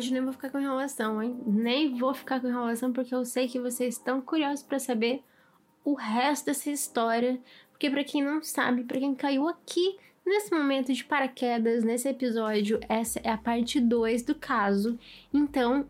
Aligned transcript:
Hoje 0.00 0.14
nem 0.14 0.22
vou 0.22 0.32
ficar 0.32 0.48
com 0.48 0.58
enrolação, 0.58 1.22
hein? 1.22 1.38
Nem 1.44 1.94
vou 1.94 2.14
ficar 2.14 2.40
com 2.40 2.48
enrolação 2.48 2.90
porque 2.90 3.14
eu 3.14 3.22
sei 3.22 3.46
que 3.46 3.60
vocês 3.60 3.96
estão 3.96 4.22
curiosos 4.22 4.62
para 4.62 4.78
saber 4.78 5.22
o 5.84 5.92
resto 5.92 6.46
dessa 6.46 6.70
história. 6.70 7.38
Porque 7.70 7.90
para 7.90 8.02
quem 8.02 8.24
não 8.24 8.42
sabe, 8.42 8.84
para 8.84 8.98
quem 8.98 9.14
caiu 9.14 9.46
aqui 9.46 9.98
nesse 10.24 10.54
momento 10.54 10.90
de 10.90 11.04
paraquedas, 11.04 11.84
nesse 11.84 12.08
episódio, 12.08 12.80
essa 12.88 13.20
é 13.22 13.28
a 13.28 13.36
parte 13.36 13.78
2 13.78 14.22
do 14.22 14.34
caso. 14.34 14.98
Então, 15.34 15.86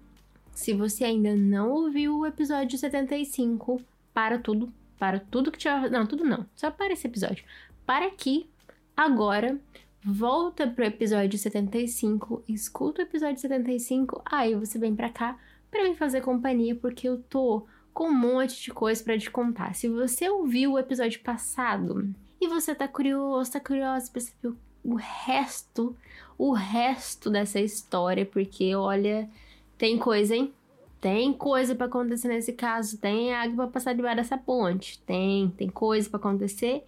se 0.53 0.72
você 0.72 1.05
ainda 1.05 1.36
não 1.36 1.70
ouviu 1.70 2.19
o 2.19 2.27
episódio 2.27 2.77
75, 2.77 3.81
para 4.12 4.41
tudo, 4.41 4.72
para 4.98 5.20
tudo 5.20 5.53
que 5.53 5.58
tiver, 5.58 5.88
não, 5.88 6.05
tudo 6.05 6.25
não, 6.25 6.44
só 6.56 6.69
para 6.69 6.92
esse 6.92 7.06
episódio. 7.06 7.44
Para 7.86 8.06
aqui 8.06 8.50
agora 8.97 9.56
volta 10.05 10.67
pro 10.67 10.84
episódio 10.84 11.39
75, 11.39 12.43
escuta 12.48 13.03
o 13.03 13.05
episódio 13.05 13.41
75, 13.41 14.23
aí 14.25 14.55
você 14.55 14.79
vem 14.79 14.95
pra 14.95 15.11
cá 15.11 15.39
para 15.70 15.84
me 15.84 15.95
fazer 15.95 16.20
companhia, 16.20 16.75
porque 16.75 17.09
eu 17.09 17.19
tô 17.29 17.67
com 17.93 18.09
um 18.09 18.15
monte 18.15 18.62
de 18.62 18.71
coisa 18.71 19.03
para 19.03 19.19
te 19.19 19.31
contar. 19.31 19.75
Se 19.75 19.89
você 19.89 20.28
ouviu 20.28 20.73
o 20.73 20.78
episódio 20.78 21.21
passado 21.21 22.12
e 22.41 22.48
você 22.48 22.75
tá 22.75 22.89
curioso, 22.89 23.53
tá 23.53 23.61
curioso 23.61 24.11
pra 24.11 24.21
saber 24.21 24.56
o 24.83 24.95
resto, 24.95 25.95
o 26.39 26.53
resto 26.53 27.31
dessa 27.31 27.61
história, 27.61 28.25
porque 28.25 28.75
olha, 28.75 29.28
tem 29.77 29.98
coisa, 29.98 30.34
hein? 30.34 30.53
Tem 31.01 31.33
coisa 31.33 31.75
para 31.75 31.87
acontecer 31.87 32.28
nesse 32.28 32.53
caso, 32.53 32.98
tem 32.98 33.33
água 33.33 33.65
para 33.65 33.69
passar 33.69 33.95
debaixo 33.95 34.17
dessa 34.17 34.37
ponte, 34.37 34.98
tem, 35.01 35.48
tem 35.56 35.69
coisa 35.69 36.09
para 36.09 36.19
acontecer. 36.19 36.84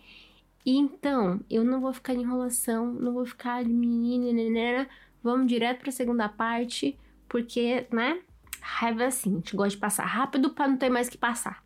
Então, 0.65 1.41
eu 1.51 1.65
não 1.65 1.81
vou 1.81 1.93
ficar 1.93 2.15
de 2.15 2.21
enrolação, 2.21 2.93
não 2.93 3.13
vou 3.13 3.27
ficar 3.27 3.65
de 3.65 3.73
menina, 3.73 4.89
vamos 5.23 5.47
direto 5.47 5.81
para 5.81 5.89
a 5.89 5.93
segunda 5.93 6.29
parte, 6.29 6.99
porque, 7.29 7.87
né? 7.93 8.21
Raiva 8.61 9.07
assim, 9.07 9.33
a 9.33 9.35
gente 9.37 9.57
gosta 9.57 9.71
de 9.71 9.79
passar 9.79 10.05
rápido 10.05 10.51
para 10.51 10.69
não 10.69 10.77
ter 10.77 10.89
mais 10.89 11.09
que 11.09 11.19
passar. 11.19 11.65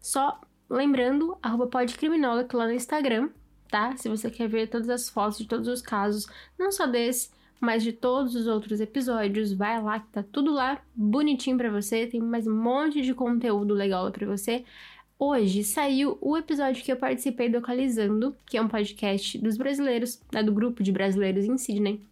Só 0.00 0.40
lembrando, 0.68 1.36
arroba 1.42 1.66
podcriminóloga 1.66 2.56
lá 2.56 2.66
no 2.66 2.72
Instagram, 2.72 3.28
tá? 3.68 3.94
Se 3.96 4.08
você 4.08 4.30
quer 4.30 4.48
ver 4.48 4.68
todas 4.68 4.88
as 4.88 5.10
fotos 5.10 5.38
de 5.38 5.46
todos 5.46 5.68
os 5.68 5.82
casos, 5.82 6.26
não 6.58 6.72
só 6.72 6.86
desse, 6.86 7.30
mas 7.60 7.82
de 7.82 7.92
todos 7.92 8.34
os 8.34 8.46
outros 8.46 8.80
episódios, 8.80 9.52
vai 9.52 9.80
lá 9.80 10.00
que 10.00 10.08
tá 10.08 10.24
tudo 10.32 10.52
lá 10.52 10.80
bonitinho 10.94 11.56
para 11.56 11.70
você, 11.70 12.06
tem 12.06 12.20
mais 12.20 12.46
um 12.46 12.56
monte 12.56 13.02
de 13.02 13.14
conteúdo 13.14 13.72
legal 13.74 14.10
para 14.10 14.26
você. 14.26 14.64
Hoje 15.24 15.62
saiu 15.62 16.18
o 16.20 16.36
episódio 16.36 16.82
que 16.82 16.90
eu 16.90 16.96
participei 16.96 17.48
do 17.48 17.58
Localizando, 17.58 18.34
que 18.44 18.58
é 18.58 18.60
um 18.60 18.66
podcast 18.66 19.38
dos 19.38 19.56
brasileiros, 19.56 20.20
né, 20.32 20.42
do 20.42 20.52
grupo 20.52 20.82
de 20.82 20.90
brasileiros 20.90 21.44
em 21.44 21.56
Sydney. 21.56 22.02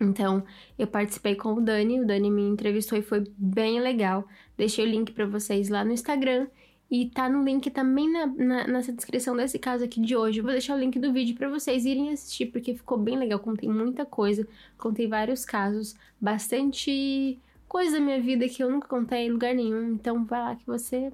Então, 0.00 0.42
eu 0.78 0.86
participei 0.86 1.34
com 1.34 1.52
o 1.52 1.60
Dani, 1.60 2.00
o 2.00 2.06
Dani 2.06 2.30
me 2.30 2.40
entrevistou 2.40 2.96
e 2.96 3.02
foi 3.02 3.30
bem 3.36 3.78
legal. 3.78 4.26
Deixei 4.56 4.86
o 4.86 4.88
link 4.88 5.12
para 5.12 5.26
vocês 5.26 5.68
lá 5.68 5.84
no 5.84 5.92
Instagram 5.92 6.46
e 6.90 7.10
tá 7.10 7.28
no 7.28 7.44
link 7.44 7.68
também 7.68 8.10
na, 8.10 8.26
na, 8.26 8.66
nessa 8.66 8.90
descrição 8.90 9.36
desse 9.36 9.58
caso 9.58 9.84
aqui 9.84 10.00
de 10.00 10.16
hoje. 10.16 10.38
Eu 10.38 10.44
vou 10.44 10.52
deixar 10.52 10.76
o 10.76 10.80
link 10.80 10.98
do 10.98 11.12
vídeo 11.12 11.36
para 11.36 11.50
vocês 11.50 11.84
irem 11.84 12.10
assistir, 12.10 12.46
porque 12.46 12.74
ficou 12.74 12.96
bem 12.96 13.18
legal. 13.18 13.38
Contei 13.38 13.68
muita 13.68 14.06
coisa, 14.06 14.48
contei 14.78 15.06
vários 15.06 15.44
casos, 15.44 15.94
bastante 16.18 17.38
coisa 17.68 17.98
da 17.98 18.00
minha 18.00 18.18
vida 18.18 18.48
que 18.48 18.62
eu 18.62 18.70
nunca 18.70 18.88
contei 18.88 19.26
em 19.26 19.30
lugar 19.30 19.54
nenhum. 19.54 19.92
Então, 19.92 20.24
vai 20.24 20.40
lá 20.40 20.56
que 20.56 20.66
você 20.66 21.10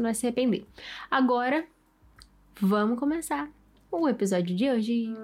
não 0.00 0.08
vai 0.08 0.14
se 0.14 0.26
arrepender. 0.26 0.66
Agora, 1.10 1.64
vamos 2.58 2.98
começar 2.98 3.50
o 3.92 4.08
episódio 4.08 4.56
de 4.56 4.68
hoje. 4.68 5.14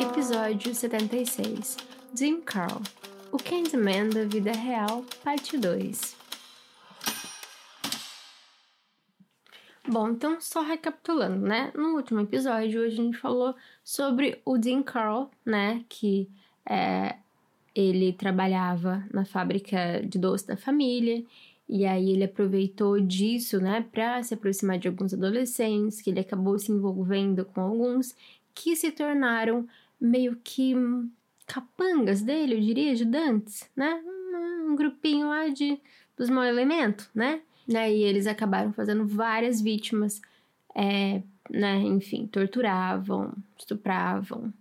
Episódio 0.00 0.74
76 0.74 1.76
Jim 2.16 2.40
Carl 2.40 2.80
O 3.30 3.36
Candyman 3.36 4.08
da 4.08 4.24
Vida 4.24 4.52
Real, 4.52 5.04
parte 5.22 5.56
2 5.56 6.16
Bom, 9.86 10.10
então 10.10 10.40
só 10.40 10.62
recapitulando, 10.62 11.46
né? 11.46 11.70
No 11.74 11.96
último 11.96 12.20
episódio, 12.20 12.84
a 12.84 12.88
gente 12.88 13.18
falou 13.18 13.54
sobre 13.84 14.40
o 14.44 14.56
Dean 14.56 14.82
Carl, 14.82 15.30
né? 15.44 15.84
Que 15.88 16.30
é, 16.68 17.16
ele 17.74 18.12
trabalhava 18.14 19.04
na 19.12 19.24
fábrica 19.24 20.00
de 20.02 20.18
doce 20.18 20.46
da 20.46 20.56
família 20.56 21.22
e 21.68 21.86
aí 21.86 22.10
ele 22.10 22.24
aproveitou 22.24 23.00
disso, 23.00 23.58
né, 23.58 23.86
para 23.90 24.22
se 24.22 24.34
aproximar 24.34 24.78
de 24.78 24.88
alguns 24.88 25.14
adolescentes, 25.14 26.00
que 26.00 26.10
ele 26.10 26.20
acabou 26.20 26.58
se 26.58 26.70
envolvendo 26.70 27.44
com 27.44 27.60
alguns 27.60 28.14
que 28.54 28.76
se 28.76 28.92
tornaram 28.92 29.66
meio 30.00 30.36
que 30.44 30.74
capangas 31.46 32.22
dele, 32.22 32.54
eu 32.54 32.60
diria, 32.60 32.92
ajudantes, 32.92 33.68
né? 33.76 34.02
Um, 34.04 34.76
grupinho 34.76 35.28
lá 35.28 35.48
de 35.48 35.78
dos 36.16 36.30
mau 36.30 36.44
elemento, 36.44 37.10
né? 37.14 37.40
né? 37.66 37.92
E 37.92 38.02
eles 38.02 38.26
acabaram 38.26 38.72
fazendo 38.72 39.06
várias 39.06 39.60
vítimas, 39.60 40.20
é, 40.74 41.22
né? 41.50 41.76
Enfim, 41.80 42.26
torturavam, 42.26 43.32
estupravam, 43.58 44.52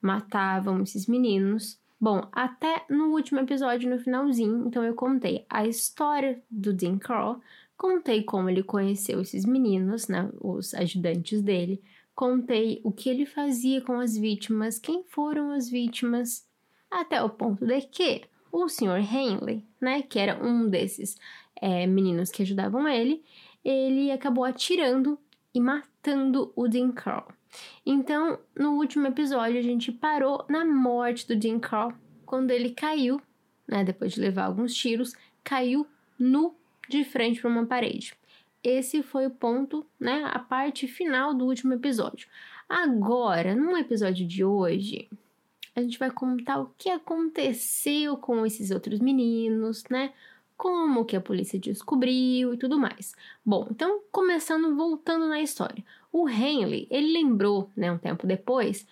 matavam 0.00 0.82
esses 0.82 1.06
meninos. 1.06 1.78
Bom, 2.00 2.26
até 2.32 2.86
no 2.88 3.08
último 3.10 3.40
episódio, 3.40 3.90
no 3.90 3.98
finalzinho, 3.98 4.66
então 4.66 4.82
eu 4.82 4.94
contei 4.94 5.44
a 5.50 5.66
história 5.66 6.42
do 6.50 6.72
Dean 6.72 6.96
Carl, 6.96 7.40
contei 7.76 8.22
como 8.22 8.48
ele 8.48 8.62
conheceu 8.62 9.20
esses 9.20 9.44
meninos, 9.44 10.08
né, 10.08 10.30
os 10.40 10.72
ajudantes 10.72 11.42
dele, 11.42 11.82
contei 12.14 12.80
o 12.82 12.90
que 12.90 13.10
ele 13.10 13.26
fazia 13.26 13.82
com 13.82 14.00
as 14.00 14.16
vítimas, 14.16 14.78
quem 14.78 15.04
foram 15.04 15.50
as 15.50 15.68
vítimas, 15.68 16.48
até 16.90 17.22
o 17.22 17.28
ponto 17.28 17.66
de 17.66 17.82
que 17.82 18.22
o 18.50 18.66
Sr. 18.66 18.98
Henley, 18.98 19.62
né, 19.78 20.00
que 20.00 20.18
era 20.18 20.42
um 20.42 20.70
desses 20.70 21.18
é, 21.54 21.86
meninos 21.86 22.30
que 22.30 22.42
ajudavam 22.42 22.88
ele, 22.88 23.22
ele 23.62 24.10
acabou 24.10 24.44
atirando 24.44 25.18
e 25.54 25.60
matando 25.60 26.50
o 26.56 26.66
Dean 26.66 26.92
Carl. 26.92 27.28
Então, 27.84 28.38
no 28.56 28.76
último 28.76 29.06
episódio, 29.06 29.58
a 29.58 29.62
gente 29.62 29.90
parou 29.90 30.44
na 30.48 30.64
morte 30.64 31.26
do 31.26 31.40
Jim 31.40 31.58
Carl, 31.58 31.92
quando 32.24 32.50
ele 32.50 32.70
caiu, 32.70 33.20
né, 33.66 33.82
depois 33.82 34.12
de 34.12 34.20
levar 34.20 34.44
alguns 34.44 34.74
tiros, 34.74 35.14
caiu 35.42 35.86
nu 36.18 36.54
de 36.88 37.04
frente 37.04 37.40
para 37.40 37.50
uma 37.50 37.66
parede. 37.66 38.14
Esse 38.62 39.02
foi 39.02 39.26
o 39.26 39.30
ponto, 39.30 39.86
né, 39.98 40.22
a 40.32 40.38
parte 40.38 40.86
final 40.86 41.34
do 41.34 41.46
último 41.46 41.72
episódio. 41.72 42.28
Agora, 42.68 43.54
no 43.56 43.76
episódio 43.76 44.26
de 44.26 44.44
hoje, 44.44 45.08
a 45.74 45.80
gente 45.80 45.98
vai 45.98 46.10
contar 46.10 46.60
o 46.60 46.72
que 46.76 46.90
aconteceu 46.90 48.16
com 48.16 48.44
esses 48.44 48.70
outros 48.70 49.00
meninos, 49.00 49.84
né? 49.90 50.12
Como 50.60 51.06
que 51.06 51.16
a 51.16 51.22
polícia 51.22 51.58
descobriu 51.58 52.52
e 52.52 52.58
tudo 52.58 52.78
mais. 52.78 53.14
Bom, 53.42 53.66
então 53.70 54.02
começando 54.12 54.76
voltando 54.76 55.26
na 55.26 55.40
história. 55.40 55.82
O 56.12 56.28
Henley, 56.28 56.86
ele 56.90 57.14
lembrou, 57.14 57.70
né, 57.74 57.90
um 57.90 57.96
tempo 57.96 58.26
depois, 58.26 58.86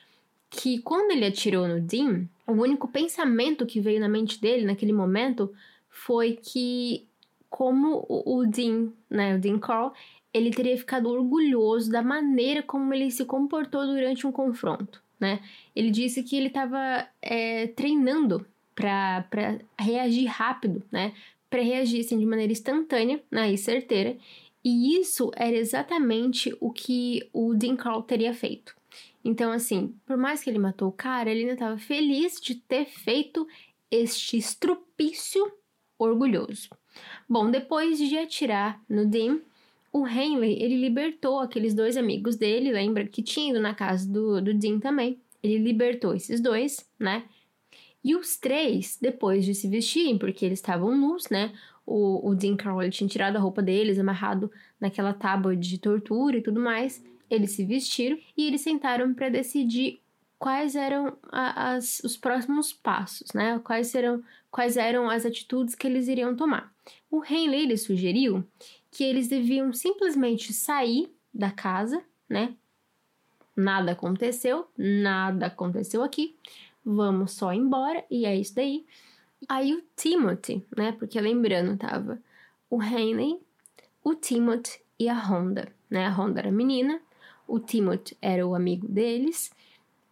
que 0.49 0.79
quando 0.79 1.11
ele 1.11 1.26
atirou 1.26 1.69
no 1.69 1.79
Dean, 1.79 2.26
o 2.47 2.53
único 2.53 2.88
pensamento 2.88 3.67
que 3.67 3.81
veio 3.81 4.00
na 4.00 4.09
mente 4.09 4.41
dele 4.41 4.65
naquele 4.65 4.94
momento 4.94 5.53
foi 5.91 6.38
que 6.43 7.06
como 7.50 8.06
o 8.09 8.47
Dean, 8.47 8.91
né, 9.11 9.37
o 9.37 9.38
Dean 9.38 9.59
Carl, 9.59 9.93
ele 10.32 10.50
teria 10.50 10.79
ficado 10.79 11.11
orgulhoso 11.11 11.91
da 11.91 12.00
maneira 12.00 12.62
como 12.62 12.94
ele 12.94 13.11
se 13.11 13.26
comportou 13.26 13.85
durante 13.85 14.26
um 14.26 14.32
confronto, 14.32 15.03
né? 15.20 15.41
Ele 15.76 15.91
disse 15.91 16.23
que 16.23 16.35
ele 16.35 16.47
estava 16.47 17.06
é, 17.20 17.67
treinando 17.67 18.47
para 18.75 19.59
reagir 19.79 20.29
rápido, 20.29 20.82
né? 20.91 21.12
Para 21.50 21.62
reagir 21.62 22.00
assim, 22.00 22.19
de 22.19 22.27
maneira 22.27 22.53
instantânea 22.53 23.23
né, 23.31 23.53
e 23.53 23.59
certeira 23.59 24.17
e 24.65 24.99
isso 24.99 25.31
era 25.37 25.56
exatamente 25.56 26.55
o 26.61 26.71
que 26.71 27.29
o 27.33 27.55
Dean 27.55 27.77
Carl 27.77 28.03
teria 28.03 28.35
feito. 28.35 28.77
Então, 29.25 29.53
assim, 29.53 29.95
por 30.05 30.17
mais 30.17 30.43
que 30.43 30.50
ele 30.50 30.59
matou 30.59 30.89
o 30.89 30.93
cara, 30.93 31.31
ele 31.31 31.41
ainda 31.41 31.53
estava 31.53 31.79
feliz 31.79 32.41
de 32.41 32.55
ter 32.55 32.85
feito 32.87 33.47
este 33.91 34.37
estrupício 34.37 35.50
orgulhoso. 35.99 36.69
Bom, 37.29 37.51
depois 37.51 37.99
de 37.99 38.19
atirar 38.19 38.83
no 38.89 39.06
Dean, 39.06 39.41
o 39.93 40.06
Henley, 40.06 40.62
ele 40.62 40.77
libertou 40.77 41.41
aqueles 41.41 41.75
dois 41.75 41.97
amigos 41.97 42.37
dele, 42.37 42.73
lembra 42.73 43.06
que 43.06 43.23
tinha 43.23 43.51
ido 43.51 43.61
na 43.61 43.75
casa 43.75 44.06
do, 44.06 44.41
do 44.41 44.55
Dean 44.55 44.79
também. 44.79 45.19
Ele 45.43 45.59
libertou 45.59 46.15
esses 46.15 46.41
dois, 46.41 46.87
né? 46.99 47.25
E 48.08 48.16
os 48.16 48.38
três, 48.38 48.96
depois 48.99 49.44
de 49.44 49.55
se 49.55 49.69
vestirem, 49.69 50.16
porque 50.16 50.46
eles 50.46 50.60
estavam 50.60 50.96
nus, 50.96 51.28
né? 51.28 51.52
O, 51.84 52.31
o 52.31 52.34
Dean 52.34 52.56
Carroll 52.56 52.88
tinha 52.88 53.06
tirado 53.06 53.37
a 53.37 53.38
roupa 53.38 53.60
deles, 53.60 53.99
amarrado 53.99 54.50
naquela 54.81 55.12
tábua 55.12 55.55
de 55.55 55.76
tortura 55.76 56.38
e 56.38 56.40
tudo 56.40 56.58
mais. 56.58 57.05
Eles 57.28 57.50
se 57.50 57.66
vestiram 57.66 58.19
e 58.34 58.46
eles 58.46 58.62
sentaram 58.62 59.12
para 59.12 59.28
decidir 59.28 60.00
quais 60.38 60.75
eram 60.75 61.19
a, 61.31 61.72
as, 61.72 62.00
os 62.02 62.16
próximos 62.16 62.72
passos, 62.72 63.31
né? 63.34 63.60
Quais, 63.62 63.88
serão, 63.88 64.25
quais 64.50 64.78
eram 64.78 65.10
as 65.10 65.26
atitudes 65.26 65.75
que 65.75 65.87
eles 65.87 66.08
iriam 66.08 66.34
tomar. 66.34 66.72
O 67.10 67.22
Henley 67.22 67.64
ele 67.64 67.76
sugeriu 67.76 68.43
que 68.90 69.05
eles 69.05 69.28
deviam 69.28 69.70
simplesmente 69.70 70.55
sair 70.55 71.12
da 71.34 71.50
casa, 71.50 72.02
né? 72.26 72.55
Nada 73.55 73.93
aconteceu, 73.93 74.66
nada 74.78 75.46
aconteceu 75.49 76.02
aqui. 76.02 76.34
Vamos 76.90 77.32
só 77.32 77.52
embora 77.52 78.02
e 78.11 78.25
é 78.25 78.35
isso 78.35 78.55
daí. 78.55 78.87
Aí 79.46 79.75
o 79.75 79.82
Timothy, 79.94 80.64
né? 80.75 80.93
Porque 80.93 81.20
lembrando, 81.20 81.76
tava 81.76 82.19
o 82.70 82.82
Henley, 82.82 83.38
o 84.02 84.14
Timothy 84.14 84.81
e 84.99 85.06
a 85.06 85.14
Honda, 85.14 85.70
né? 85.90 86.06
A 86.06 86.11
Honda 86.11 86.40
era 86.40 86.50
menina, 86.50 86.99
o 87.46 87.61
Timothy 87.61 88.17
era 88.23 88.46
o 88.46 88.55
amigo 88.55 88.88
deles 88.88 89.50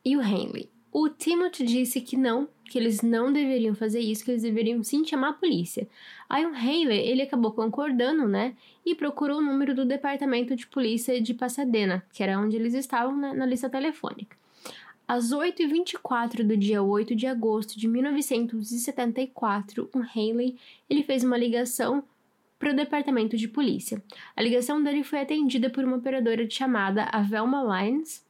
e 0.05 0.19
o 0.19 0.21
Henley. 0.21 0.69
O 0.93 1.09
Timothy 1.09 1.65
disse 1.65 2.03
que 2.03 2.15
não, 2.15 2.47
que 2.67 2.79
eles 2.79 3.01
não 3.01 3.33
deveriam 3.33 3.75
fazer 3.75 4.01
isso, 4.01 4.23
que 4.23 4.33
eles 4.33 4.43
deveriam 4.43 4.85
sim 4.85 5.03
chamar 5.03 5.31
a 5.31 5.33
polícia. 5.33 5.89
Aí 6.29 6.45
o 6.45 6.55
Henley, 6.55 7.09
ele 7.09 7.23
acabou 7.23 7.53
concordando, 7.53 8.29
né? 8.29 8.55
E 8.85 8.95
procurou 8.95 9.39
o 9.39 9.43
número 9.43 9.75
do 9.75 9.87
departamento 9.87 10.55
de 10.55 10.67
polícia 10.67 11.19
de 11.23 11.33
Pasadena, 11.33 12.05
que 12.13 12.23
era 12.23 12.39
onde 12.39 12.55
eles 12.55 12.75
estavam 12.75 13.17
na, 13.17 13.33
na 13.33 13.47
lista 13.47 13.71
telefônica. 13.71 14.37
Às 15.09 15.33
8h24 15.33 16.43
do 16.43 16.57
dia 16.57 16.83
8 16.83 17.15
de 17.15 17.27
agosto 17.27 17.79
de 17.79 17.87
1974, 17.87 19.89
o 19.95 19.99
Haley 19.99 20.57
ele 20.91 21.05
fez 21.05 21.23
uma 21.23 21.39
ligação 21.39 22.03
para 22.59 22.73
o 22.73 22.77
departamento 22.77 23.37
de 23.37 23.47
polícia. 23.47 24.03
A 24.35 24.43
ligação 24.43 24.83
dele 24.83 25.05
foi 25.05 25.21
atendida 25.21 25.71
por 25.71 25.85
uma 25.85 25.97
operadora 25.97 26.49
chamada 26.51 27.05
a 27.13 27.23
Velma 27.23 27.63
Lines, 27.63 28.27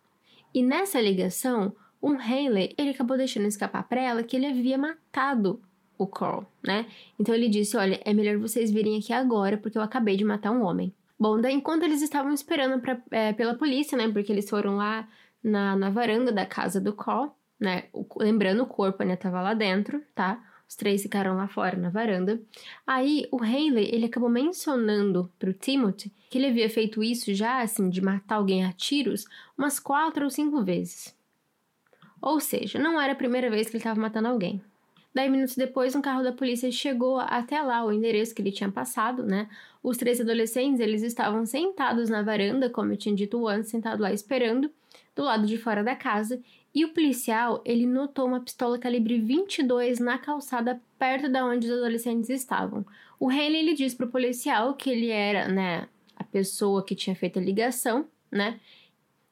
e 0.52 0.62
nessa 0.62 1.00
ligação, 1.00 1.75
o 2.00 2.12
Haley 2.12 2.75
ele 2.78 2.90
acabou 2.90 3.17
deixando 3.17 3.46
escapar 3.46 3.82
para 3.88 4.00
ela 4.00 4.23
que 4.23 4.37
ele 4.37 4.46
havia 4.46 4.78
matado 4.78 5.61
o 5.99 6.06
Carl, 6.06 6.44
né? 6.62 6.87
Então 7.19 7.34
ele 7.34 7.49
disse: 7.49 7.76
Olha, 7.76 8.00
é 8.05 8.14
melhor 8.14 8.38
vocês 8.38 8.70
virem 8.70 8.99
aqui 8.99 9.12
agora 9.12 9.56
porque 9.56 9.76
eu 9.76 9.82
acabei 9.82 10.17
de 10.17 10.25
matar 10.25 10.52
um 10.52 10.62
homem. 10.62 10.93
Bom, 11.19 11.40
daí 11.40 11.55
enquanto 11.55 11.82
eles 11.82 12.02
estavam 12.02 12.32
esperando 12.32 12.81
pra, 12.81 13.00
é, 13.11 13.32
pela 13.32 13.55
polícia, 13.55 13.96
né? 13.96 14.08
Porque 14.08 14.32
eles 14.32 14.49
foram 14.49 14.76
lá 14.76 15.08
na, 15.43 15.77
na 15.77 15.91
varanda 15.91 16.33
da 16.33 16.47
casa 16.47 16.81
do 16.81 16.93
Cole, 16.93 17.31
né? 17.59 17.85
O, 17.93 18.06
lembrando, 18.19 18.62
o 18.62 18.67
corpo 18.67 19.03
ainda 19.03 19.17
tava 19.17 19.41
lá 19.41 19.55
dentro, 19.55 20.03
tá? 20.15 20.43
Os 20.69 20.75
três 20.75 21.03
ficaram 21.03 21.37
lá 21.37 21.47
fora 21.47 21.77
na 21.77 21.91
varanda. 21.91 22.41
Aí 22.87 23.29
o 23.31 23.38
Haley, 23.41 23.88
ele 23.93 24.06
acabou 24.06 24.29
mencionando 24.29 25.33
pro 25.38 25.53
Timothy 25.53 26.12
que 26.29 26.38
ele 26.38 26.49
havia 26.49 26.69
feito 26.69 27.03
isso 27.03 27.33
já, 27.33 27.61
assim, 27.61 27.88
de 27.88 28.00
matar 28.00 28.37
alguém 28.37 28.65
a 28.65 28.73
tiros, 28.73 29.25
umas 29.56 29.79
quatro 29.79 30.25
ou 30.25 30.31
cinco 30.31 30.65
vezes. 30.65 31.17
Ou 32.21 32.41
seja, 32.41 32.79
não 32.79 33.00
era 33.00 33.12
a 33.12 33.17
primeira 33.17 33.49
vez 33.49 33.69
que 33.69 33.77
ele 33.77 33.79
estava 33.79 34.00
matando 34.00 34.29
alguém. 34.29 34.61
Daí, 35.15 35.31
minutos 35.31 35.56
depois, 35.56 35.94
um 35.94 36.03
carro 36.03 36.23
da 36.23 36.33
polícia 36.33 36.71
chegou 36.71 37.19
até 37.19 37.62
lá, 37.62 37.83
o 37.85 37.93
endereço 37.93 38.35
que 38.35 38.43
ele 38.43 38.53
tinha 38.53 38.71
passado, 38.71 39.23
né? 39.23 39.49
Os 39.83 39.97
três 39.97 40.21
adolescentes, 40.21 40.81
eles 40.81 41.03
estavam 41.03 41.47
sentados 41.47 42.11
na 42.11 42.23
varanda, 42.23 42.69
como 42.69 42.93
eu 42.93 42.97
tinha 42.97 43.15
dito 43.15 43.47
antes, 43.47 43.71
sentado 43.71 44.03
lá 44.03 44.12
esperando, 44.12 44.71
do 45.16 45.24
lado 45.24 45.46
de 45.46 45.56
fora 45.56 45.82
da 45.82 45.96
casa, 45.96 46.40
e 46.74 46.84
o 46.84 46.92
policial, 46.92 47.62
ele 47.64 47.86
notou 47.86 48.26
uma 48.26 48.38
pistola 48.38 48.78
calibre 48.78 49.18
22 49.18 49.98
na 49.98 50.18
calçada 50.18 50.78
perto 50.98 51.26
da 51.26 51.42
onde 51.42 51.66
os 51.66 51.72
adolescentes 51.72 52.28
estavam. 52.28 52.84
O 53.18 53.30
Haley, 53.30 53.56
ele 53.56 53.74
disse 53.74 53.96
pro 53.96 54.08
policial 54.08 54.74
que 54.74 54.90
ele 54.90 55.08
era, 55.08 55.48
né, 55.48 55.88
a 56.14 56.22
pessoa 56.22 56.84
que 56.84 56.94
tinha 56.94 57.16
feito 57.16 57.38
a 57.38 57.42
ligação, 57.42 58.06
né, 58.30 58.60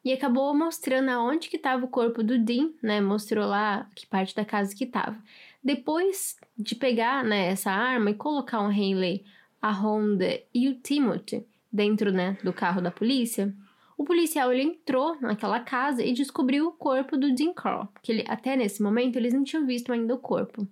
e 0.02 0.10
acabou 0.10 0.54
mostrando 0.54 1.10
aonde 1.10 1.50
que 1.50 1.56
estava 1.56 1.84
o 1.84 1.88
corpo 1.88 2.22
do 2.22 2.38
Dean, 2.38 2.70
né, 2.82 3.00
mostrou 3.02 3.46
lá 3.46 3.86
que 3.94 4.06
parte 4.06 4.34
da 4.34 4.44
casa 4.44 4.75
que 4.75 4.84
estava. 4.84 5.16
Depois 5.62 6.36
de 6.56 6.75
pegar, 6.75 7.22
né, 7.22 7.48
essa 7.48 7.70
arma 7.70 8.10
e 8.10 8.14
colocar 8.14 8.62
o 8.62 8.69
Haley, 8.69 9.22
a 9.60 9.70
Honda 9.70 10.40
e 10.54 10.69
o 10.69 10.75
Timothy 10.75 11.46
dentro, 11.70 12.10
né, 12.10 12.38
do 12.42 12.54
carro 12.54 12.81
da 12.81 12.90
polícia, 12.90 13.54
o 13.96 14.05
policial 14.05 14.52
ele 14.52 14.62
entrou 14.62 15.17
naquela 15.20 15.61
casa 15.61 16.02
e 16.02 16.12
descobriu 16.12 16.69
o 16.69 16.73
corpo 16.73 17.17
do 17.17 17.35
Dean 17.35 17.52
Carl, 17.52 17.88
que 18.02 18.12
ele, 18.12 18.25
até 18.29 18.56
nesse 18.56 18.82
momento 18.82 19.17
eles 19.17 19.32
não 19.32 19.44
tinham 19.44 19.67
visto 19.67 19.93
ainda 19.93 20.14
o 20.14 20.19
corpo. 20.19 20.67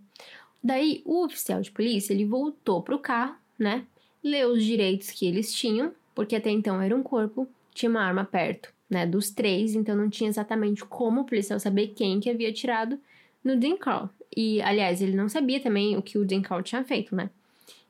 Daí 0.62 1.02
o 1.04 1.24
oficial 1.24 1.60
de 1.60 1.70
polícia 1.70 2.12
ele 2.12 2.24
voltou 2.24 2.82
pro 2.82 2.98
carro, 2.98 3.36
né? 3.58 3.84
Leu 4.22 4.52
os 4.52 4.64
direitos 4.64 5.10
que 5.10 5.26
eles 5.26 5.52
tinham, 5.52 5.92
porque 6.14 6.36
até 6.36 6.50
então 6.50 6.80
era 6.80 6.94
um 6.94 7.02
corpo, 7.02 7.48
tinha 7.74 7.90
uma 7.90 8.02
arma 8.02 8.24
perto, 8.24 8.72
né? 8.88 9.06
Dos 9.06 9.30
três, 9.30 9.74
então 9.74 9.96
não 9.96 10.08
tinha 10.08 10.28
exatamente 10.28 10.84
como 10.84 11.22
o 11.22 11.24
policial 11.24 11.58
saber 11.58 11.88
quem 11.88 12.20
que 12.20 12.30
havia 12.30 12.52
tirado 12.52 12.98
no 13.42 13.56
Dean 13.56 13.76
Carl. 13.76 14.08
E 14.34 14.62
aliás, 14.62 15.02
ele 15.02 15.16
não 15.16 15.28
sabia 15.28 15.60
também 15.60 15.96
o 15.96 16.02
que 16.02 16.16
o 16.16 16.24
Dean 16.24 16.42
Carl 16.42 16.62
tinha 16.62 16.84
feito, 16.84 17.14
né? 17.14 17.30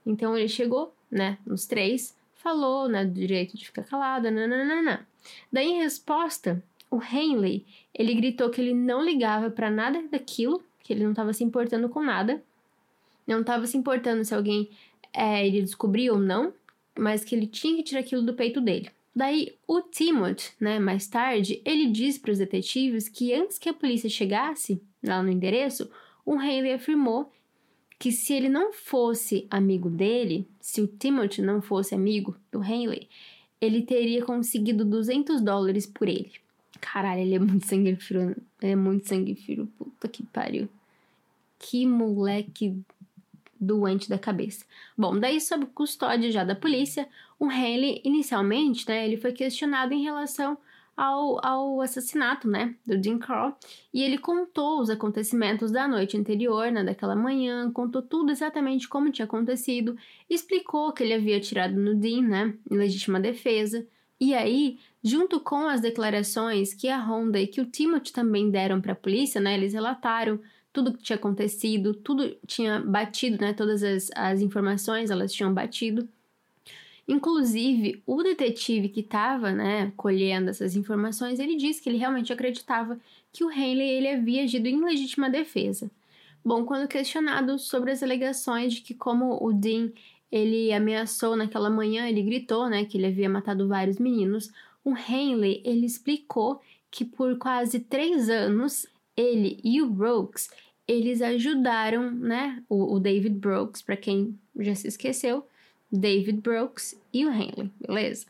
Então 0.05 0.37
ele 0.37 0.49
chegou, 0.49 0.95
né? 1.11 1.39
Nos 1.47 1.67
três, 1.67 2.17
falou, 2.35 2.89
né? 2.89 3.05
Do 3.05 3.13
direito 3.13 3.57
de 3.57 3.67
ficar 3.67 3.85
calado, 3.85 4.31
nananana. 4.31 5.07
Daí, 5.53 5.69
em 5.69 5.83
resposta, 5.83 6.63
o 6.91 7.01
Henley, 7.03 7.65
ele 7.95 8.15
gritou 8.15 8.51
que 8.51 8.61
ele 8.61 8.75
não 8.75 9.05
ligava 9.05 9.51
para 9.51 9.71
nada 9.71 10.03
daquilo, 10.11 10.63
que 10.83 10.93
ele 10.93 11.05
não 11.05 11.11
estava 11.11 11.33
se 11.33 11.43
importando 11.45 11.89
com 11.89 12.03
nada, 12.03 12.43
não 13.27 13.41
estava 13.41 13.67
se 13.67 13.77
importando 13.77 14.25
se 14.25 14.35
alguém 14.35 14.71
é, 15.13 15.47
ele 15.47 15.63
descobriu 15.63 16.15
ou 16.15 16.21
não, 16.21 16.53
mas 16.99 17.25
que 17.25 17.35
ele 17.35 17.47
tinha 17.47 17.77
que 17.77 17.83
tirar 17.83 18.01
aquilo 18.01 18.23
do 18.23 18.35
peito 18.35 18.61
dele. 18.61 18.91
Daí, 19.15 19.55
o 19.67 19.81
Timothy, 19.83 20.53
né, 20.59 20.79
mais 20.79 21.07
tarde, 21.07 21.61
ele 21.65 21.87
disse 21.87 22.19
para 22.19 22.33
os 22.33 22.39
detetives 22.39 23.09
que 23.09 23.33
antes 23.35 23.59
que 23.59 23.69
a 23.69 23.75
polícia 23.75 24.09
chegasse 24.09 24.83
lá 25.03 25.23
no 25.23 25.31
endereço, 25.31 25.91
o 26.25 26.41
Henley 26.41 26.73
afirmou 26.73 27.31
que 27.99 28.11
se 28.11 28.33
ele 28.33 28.49
não 28.49 28.73
fosse 28.73 29.47
amigo 29.51 29.89
dele, 29.89 30.49
se 30.61 30.81
o 30.81 30.87
Timothy 30.87 31.43
não 31.43 31.61
fosse 31.61 31.95
amigo 31.95 32.37
do 32.51 32.63
Henley, 32.63 33.09
ele 33.63 33.83
teria 33.83 34.25
conseguido 34.25 34.85
200 34.85 35.41
dólares 35.41 35.87
por 35.87 36.09
ele. 36.09 36.33
Caralho, 36.81 37.21
ele 37.21 37.37
é 37.37 37.39
muito 37.39 37.65
sangue 37.65 37.95
frio. 37.95 38.37
Ele 38.61 38.73
é 38.73 38.75
muito 38.75 39.09
sangue 39.09 39.37
frio. 39.37 39.69
Puta 39.79 40.09
que 40.09 40.25
pariu. 40.25 40.69
Que 41.61 41.87
moleque 41.87 42.77
doente 43.61 44.09
da 44.09 44.19
cabeça. 44.19 44.65
Bom, 44.99 45.17
daí 45.17 45.41
sob 45.41 45.67
custódia 45.67 46.33
já 46.33 46.43
da 46.43 46.57
polícia, 46.57 47.09
o 47.39 47.45
Haley, 47.47 48.03
inicialmente, 48.05 48.89
né, 48.89 49.07
ele 49.07 49.17
foi 49.17 49.31
questionado 49.31 49.95
em 49.95 50.03
relação 50.03 50.59
ao, 50.97 51.45
ao 51.45 51.81
assassinato, 51.81 52.49
né, 52.49 52.75
do 52.87 53.03
Jim 53.03 53.19
Carl, 53.19 53.57
e 53.93 54.03
ele 54.03 54.19
contou 54.19 54.81
os 54.81 54.91
acontecimentos 54.91 55.71
da 55.71 55.89
noite 55.89 56.17
anterior, 56.17 56.71
né, 56.71 56.85
daquela 56.85 57.17
manhã, 57.17 57.71
contou 57.73 58.03
tudo 58.03 58.31
exatamente 58.31 58.89
como 58.89 59.11
tinha 59.11 59.25
acontecido, 59.25 59.97
explicou 60.29 60.93
que 60.93 61.03
ele 61.03 61.15
havia 61.15 61.39
atirado 61.39 61.75
no 61.75 61.95
Dean, 61.95 62.23
né, 62.23 62.55
em 62.71 62.77
legítima 62.77 63.19
defesa, 63.19 63.87
e 64.21 64.35
aí, 64.35 64.79
junto 65.03 65.41
com 65.41 65.67
as 65.67 65.81
declarações 65.81 66.73
que 66.73 66.89
a 66.89 67.05
Honda 67.05 67.41
e 67.41 67.47
que 67.47 67.61
o 67.61 67.67
Timothy 67.67 68.13
também 68.13 68.51
deram 68.51 68.81
para 68.81 68.93
a 68.93 68.97
polícia, 68.97 69.41
né, 69.41 69.55
eles 69.55 69.73
relataram 69.73 70.39
tudo 70.73 70.93
que 70.93 71.03
tinha 71.03 71.17
acontecido, 71.17 71.93
tudo 71.93 72.37
tinha 72.47 72.81
batido, 72.81 73.39
né, 73.41 73.53
todas 73.53 73.83
as, 73.83 74.11
as 74.15 74.41
informações, 74.41 75.11
elas 75.11 75.33
tinham 75.33 75.53
batido, 75.53 76.09
Inclusive, 77.07 78.03
o 78.07 78.23
detetive 78.23 78.89
que 78.89 79.01
estava, 79.01 79.51
né, 79.53 79.93
colhendo 79.97 80.51
essas 80.51 80.77
informações, 80.77 81.41
ele 81.41 81.57
disse 81.57 81.83
que 81.83 81.89
ele 81.89 81.99
realmente 81.99 82.33
acreditava 82.33 82.99
que 83.33 83.45
o 83.45 83.51
Henley 83.51 83.89
ele 83.89 84.09
havia 84.09 84.45
agido 84.45 84.69
em 84.69 84.83
legítima 84.83 85.29
defesa. 85.29 85.91
Bom, 86.45 86.65
quando 86.65 86.89
questionado 86.89 87.59
sobre 87.59 87.91
as 87.91 88.03
alegações 88.03 88.75
de 88.75 88.81
que 88.83 88.95
como 88.95 89.39
o 89.45 89.53
Dean 89.53 89.91
ele 90.31 90.73
ameaçou 90.73 91.37
naquela 91.37 91.69
manhã, 91.69 92.09
ele 92.09 92.23
gritou, 92.23 92.69
né, 92.69 92.85
que 92.85 92.97
ele 92.97 93.07
havia 93.07 93.29
matado 93.29 93.69
vários 93.69 93.99
meninos, 93.99 94.51
o 94.85 94.95
Henley 94.97 95.61
ele 95.65 95.87
explicou 95.87 96.61
que 96.91 97.05
por 97.05 97.37
quase 97.39 97.81
três 97.81 98.29
anos 98.29 98.87
ele 99.17 99.61
e 99.63 99.83
o 99.83 99.89
Brooks 99.89 100.51
eles 100.87 101.23
ajudaram, 101.23 102.11
né, 102.11 102.63
o, 102.69 102.95
o 102.95 103.01
David 103.01 103.39
Brooks, 103.39 103.83
para 103.83 103.97
quem 103.97 104.39
já 104.59 104.75
se 104.75 104.89
esqueceu, 104.89 105.47
David 105.93 106.41
Brooks 106.41 106.99
e 107.13 107.27
o 107.27 107.31
Henley, 107.31 107.71
beleza? 107.81 108.27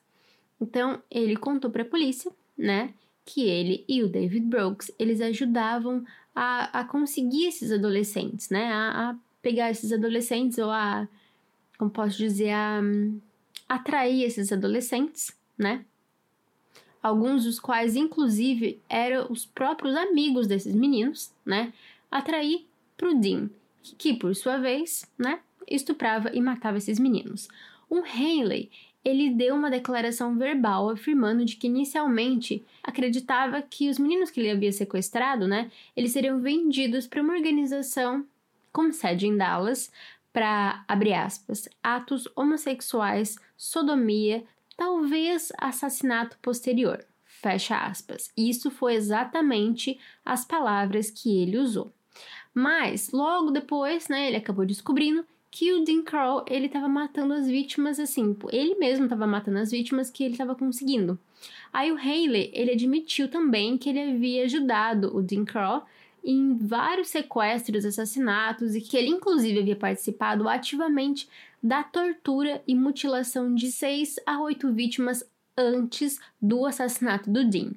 Então 0.60 1.00
ele 1.10 1.36
contou 1.36 1.70
para 1.70 1.82
a 1.82 1.86
polícia, 1.86 2.30
né, 2.58 2.92
que 3.24 3.42
ele 3.48 3.84
e 3.88 4.02
o 4.02 4.08
David 4.08 4.46
Brooks, 4.46 4.90
eles 4.98 5.20
ajudavam 5.20 6.04
a, 6.34 6.80
a 6.80 6.84
conseguir 6.84 7.46
esses 7.46 7.70
adolescentes, 7.70 8.50
né? 8.50 8.72
A, 8.72 9.10
a 9.10 9.16
pegar 9.40 9.70
esses 9.70 9.92
adolescentes 9.92 10.58
ou 10.58 10.70
a, 10.70 11.08
como 11.78 11.90
posso 11.90 12.16
dizer, 12.16 12.50
a, 12.50 12.80
a 13.68 13.74
atrair 13.74 14.22
esses 14.24 14.52
adolescentes, 14.52 15.36
né? 15.56 15.84
Alguns 17.02 17.44
dos 17.44 17.58
quais, 17.58 17.96
inclusive, 17.96 18.80
eram 18.88 19.26
os 19.30 19.44
próprios 19.44 19.96
amigos 19.96 20.46
desses 20.46 20.74
meninos, 20.74 21.32
né? 21.44 21.72
Atrair 22.10 22.64
pro 22.96 23.14
Dean, 23.14 23.50
que 23.98 24.14
por 24.14 24.34
sua 24.34 24.58
vez, 24.58 25.04
né? 25.18 25.40
Estuprava 25.68 26.30
e 26.32 26.40
matava 26.40 26.78
esses 26.78 26.98
meninos. 26.98 27.48
Um 27.90 28.00
Haley, 28.00 28.70
ele 29.04 29.30
deu 29.30 29.54
uma 29.54 29.70
declaração 29.70 30.36
verbal 30.36 30.88
afirmando 30.90 31.44
de 31.44 31.56
que 31.56 31.66
inicialmente 31.66 32.64
acreditava 32.82 33.60
que 33.62 33.88
os 33.88 33.98
meninos 33.98 34.30
que 34.30 34.40
ele 34.40 34.50
havia 34.50 34.72
sequestrado, 34.72 35.48
né, 35.48 35.70
eles 35.96 36.12
seriam 36.12 36.40
vendidos 36.40 37.06
para 37.06 37.22
uma 37.22 37.34
organização 37.34 38.24
com 38.72 38.92
sede 38.92 39.26
em 39.26 39.36
Dallas 39.36 39.90
para, 40.32 40.84
abre 40.88 41.12
aspas, 41.12 41.68
atos 41.82 42.26
homossexuais, 42.34 43.36
sodomia, 43.56 44.44
talvez 44.76 45.52
assassinato 45.58 46.38
posterior, 46.40 47.04
fecha 47.24 47.76
aspas. 47.76 48.32
Isso 48.36 48.70
foi 48.70 48.94
exatamente 48.94 49.98
as 50.24 50.44
palavras 50.44 51.10
que 51.10 51.42
ele 51.42 51.58
usou. 51.58 51.92
Mas 52.54 53.10
logo 53.12 53.50
depois, 53.50 54.08
né, 54.08 54.28
ele 54.28 54.36
acabou 54.36 54.64
descobrindo 54.64 55.26
que 55.52 55.70
o 55.70 55.84
Dean 55.84 56.02
Crow, 56.02 56.42
ele 56.48 56.66
tava 56.66 56.88
matando 56.88 57.34
as 57.34 57.46
vítimas 57.46 58.00
assim, 58.00 58.34
ele 58.50 58.74
mesmo 58.76 59.06
tava 59.06 59.26
matando 59.26 59.58
as 59.58 59.70
vítimas 59.70 60.10
que 60.10 60.24
ele 60.24 60.34
tava 60.34 60.54
conseguindo. 60.54 61.18
Aí 61.70 61.92
o 61.92 61.96
Haley, 61.96 62.50
ele 62.54 62.72
admitiu 62.72 63.28
também 63.28 63.76
que 63.76 63.90
ele 63.90 64.00
havia 64.00 64.44
ajudado 64.44 65.14
o 65.14 65.22
Dean 65.22 65.44
Crow 65.44 65.82
em 66.24 66.56
vários 66.56 67.08
sequestros, 67.08 67.84
assassinatos 67.84 68.74
e 68.74 68.80
que 68.80 68.96
ele 68.96 69.10
inclusive 69.10 69.60
havia 69.60 69.76
participado 69.76 70.48
ativamente 70.48 71.28
da 71.62 71.82
tortura 71.82 72.62
e 72.66 72.74
mutilação 72.74 73.54
de 73.54 73.70
seis 73.70 74.16
a 74.24 74.40
oito 74.40 74.72
vítimas 74.72 75.22
antes 75.54 76.18
do 76.40 76.64
assassinato 76.64 77.30
do 77.30 77.44
Dean. 77.44 77.72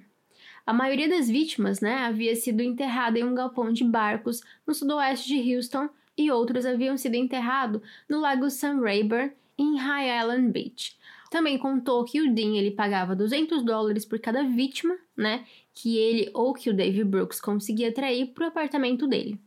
A 0.66 0.74
maioria 0.74 1.10
das 1.10 1.30
vítimas, 1.30 1.82
né, 1.82 1.98
havia 1.98 2.36
sido 2.38 2.62
enterrada 2.62 3.20
em 3.20 3.24
um 3.26 3.36
galpão 3.36 3.74
de 3.74 3.84
barcos 3.84 4.42
no 4.66 4.74
sudoeste 4.74 5.28
de 5.28 5.54
Houston 5.54 5.90
e 6.18 6.32
outros 6.32 6.66
haviam 6.66 6.98
sido 6.98 7.16
enterrados 7.16 7.82
no 8.10 8.20
Lago 8.20 8.50
Sam 8.50 8.82
Rayburn, 8.82 9.32
em 9.58 9.78
High 9.78 10.22
Island 10.22 10.52
Beach. 10.52 10.98
Também 11.30 11.58
contou 11.58 12.04
que 12.04 12.22
o 12.22 12.34
Dean 12.34 12.56
ele 12.56 12.72
pagava 12.72 13.16
200 13.16 13.64
dólares 13.64 14.06
por 14.06 14.20
cada 14.20 14.44
vítima, 14.44 14.98
né, 15.18 15.46
que 15.74 15.98
ele 15.98 16.30
ou 16.34 16.54
que 16.54 16.70
o 16.70 16.74
Dave 16.74 17.04
Brooks 17.04 17.42
conseguia 17.42 17.90
atrair 17.90 18.28
para 18.28 18.46
o 18.46 18.48
apartamento 18.48 19.08
dele. 19.08 19.40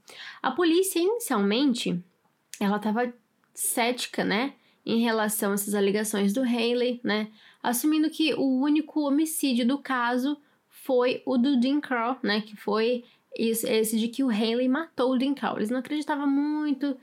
A 0.42 0.50
polícia 0.50 0.98
inicialmente 0.98 2.02
ela 2.60 2.76
estava 2.76 3.12
cética, 3.54 4.24
né, 4.24 4.54
em 4.84 5.00
relação 5.00 5.52
a 5.52 5.54
essas 5.54 5.74
alegações 5.74 6.32
do 6.32 6.42
Haley, 6.42 7.00
né, 7.02 7.28
assumindo 7.62 8.10
que 8.10 8.34
o 8.34 8.60
único 8.60 9.00
homicídio 9.00 9.66
do 9.66 9.78
caso 9.78 10.36
foi 10.68 11.22
o 11.26 11.36
do 11.36 11.58
Dean 11.58 11.80
Crow, 11.80 12.16
né, 12.22 12.40
que 12.40 12.56
foi 12.56 13.04
esse 13.38 13.96
de 13.96 14.08
que 14.08 14.24
o 14.24 14.32
Henley 14.32 14.68
matou 14.68 15.14
o 15.14 15.34
Crow. 15.34 15.56
Eles 15.56 15.70
não 15.70 15.78
acreditavam 15.78 16.26
muito 16.26 16.96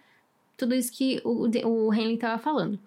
tudo 0.58 0.76
isso 0.76 0.92
que 0.92 1.22
o, 1.24 1.48
o 1.68 1.94
Henley 1.94 2.16
estava 2.16 2.38
falando. 2.42 2.80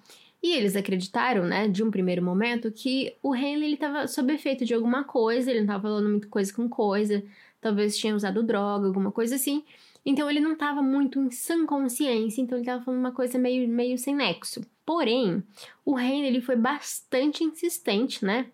E 0.43 0.52
eles 0.52 0.76
acreditaram, 0.76 1.45
né, 1.45 1.67
de 1.67 1.83
um 1.83 1.90
primeiro 1.90 2.23
momento, 2.23 2.71
que 2.71 3.14
o 3.23 3.35
Henley 3.35 3.75
estava 3.75 4.07
sob 4.07 4.33
efeito 4.33 4.64
de 4.64 4.73
alguma 4.73 5.02
coisa, 5.02 5.50
ele 5.50 5.61
não 5.61 5.67
estava 5.67 5.83
falando 5.83 6.09
muito 6.09 6.28
coisa 6.28 6.52
com 6.52 6.69
coisa, 6.69 7.25
talvez 7.61 7.97
tinha 7.97 8.14
usado 8.14 8.43
droga, 8.43 8.87
alguma 8.87 9.11
coisa 9.11 9.35
assim. 9.35 9.64
Então 10.07 10.31
ele 10.31 10.40
não 10.40 10.52
estava 10.52 10.81
muito 10.81 11.19
em 11.21 11.31
sã 11.31 11.67
consciência, 11.67 12.40
então 12.40 12.57
ele 12.57 12.62
estava 12.62 12.85
falando 12.85 13.00
uma 13.00 13.12
coisa 13.12 13.37
meio, 13.37 13.69
meio 13.69 13.99
sem 13.99 14.14
nexo. 14.14 14.61
Porém, 14.87 15.43
o 15.85 15.99
Henley 15.99 16.28
ele 16.28 16.40
foi 16.40 16.57
bastante 16.57 17.43
insistente, 17.43 18.25
né? 18.25 18.47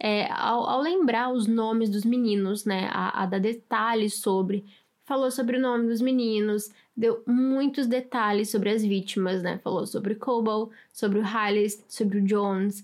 É, 0.00 0.30
ao, 0.32 0.68
ao, 0.68 0.80
lembrar 0.80 1.32
os 1.32 1.46
nomes 1.46 1.90
dos 1.90 2.04
meninos, 2.04 2.64
né, 2.64 2.88
a, 2.92 3.22
a, 3.22 3.26
dar 3.26 3.40
detalhes 3.40 4.14
sobre, 4.14 4.64
falou 5.04 5.30
sobre 5.30 5.56
o 5.56 5.60
nome 5.60 5.88
dos 5.88 6.00
meninos, 6.00 6.70
deu 6.96 7.22
muitos 7.26 7.86
detalhes 7.86 8.50
sobre 8.50 8.70
as 8.70 8.82
vítimas, 8.82 9.42
né, 9.42 9.58
falou 9.58 9.86
sobre 9.86 10.12
o 10.12 10.18
Coble, 10.18 10.74
sobre 10.92 11.18
o 11.18 11.24
Hollis, 11.24 11.84
sobre 11.88 12.18
o 12.18 12.24
Jones, 12.24 12.82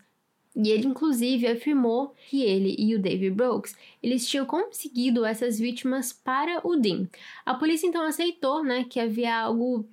e 0.57 0.71
ele 0.71 0.87
inclusive 0.87 1.47
afirmou 1.47 2.15
que 2.29 2.43
ele 2.43 2.77
e 2.79 2.95
o 2.95 2.99
David 3.01 3.35
Brooks, 3.35 3.77
eles 4.03 4.27
tinham 4.27 4.47
conseguido 4.47 5.25
essas 5.25 5.59
vítimas 5.59 6.13
para 6.13 6.61
o 6.67 6.77
Dean. 6.77 7.09
A 7.45 7.55
polícia 7.55 7.87
então 7.87 8.03
aceitou, 8.05 8.63
né, 8.63 8.85
que 8.85 9.01
havia 9.01 9.37
algo 9.37 9.87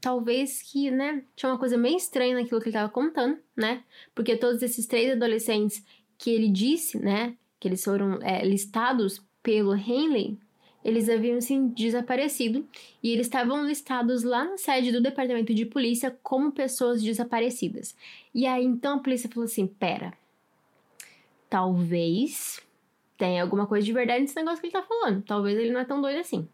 talvez 0.00 0.62
que, 0.62 0.90
né, 0.90 1.24
tinha 1.34 1.50
uma 1.50 1.58
coisa 1.58 1.76
meio 1.76 1.96
estranha 1.96 2.34
naquilo 2.34 2.60
que 2.60 2.68
ele 2.68 2.76
estava 2.76 2.90
contando, 2.90 3.38
né? 3.56 3.82
Porque 4.14 4.36
todos 4.36 4.62
esses 4.62 4.86
três 4.86 5.12
adolescentes 5.12 5.84
que 6.18 6.30
ele 6.30 6.48
disse, 6.48 6.98
né, 6.98 7.36
que 7.58 7.68
eles 7.68 7.82
foram 7.82 8.18
é, 8.22 8.44
listados 8.44 9.22
pelo 9.42 9.74
Henley, 9.74 10.36
eles 10.84 11.08
haviam 11.08 11.40
se 11.40 11.58
desaparecido 11.68 12.66
e 13.02 13.10
eles 13.10 13.26
estavam 13.26 13.64
listados 13.66 14.22
lá 14.22 14.44
na 14.44 14.56
sede 14.56 14.92
do 14.92 15.00
departamento 15.00 15.54
de 15.54 15.64
polícia 15.64 16.16
como 16.22 16.52
pessoas 16.52 17.02
desaparecidas. 17.02 17.96
E 18.34 18.46
aí 18.46 18.64
então 18.64 18.96
a 18.96 19.02
polícia 19.02 19.28
falou 19.28 19.44
assim: 19.44 19.66
pera, 19.66 20.12
talvez 21.50 22.62
tenha 23.16 23.42
alguma 23.42 23.66
coisa 23.66 23.84
de 23.84 23.92
verdade 23.92 24.20
nesse 24.20 24.36
negócio 24.36 24.60
que 24.60 24.66
ele 24.66 24.72
tá 24.72 24.82
falando. 24.82 25.22
Talvez 25.22 25.58
ele 25.58 25.72
não 25.72 25.80
é 25.80 25.84
tão 25.84 26.00
doido 26.00 26.20
assim. 26.20 26.48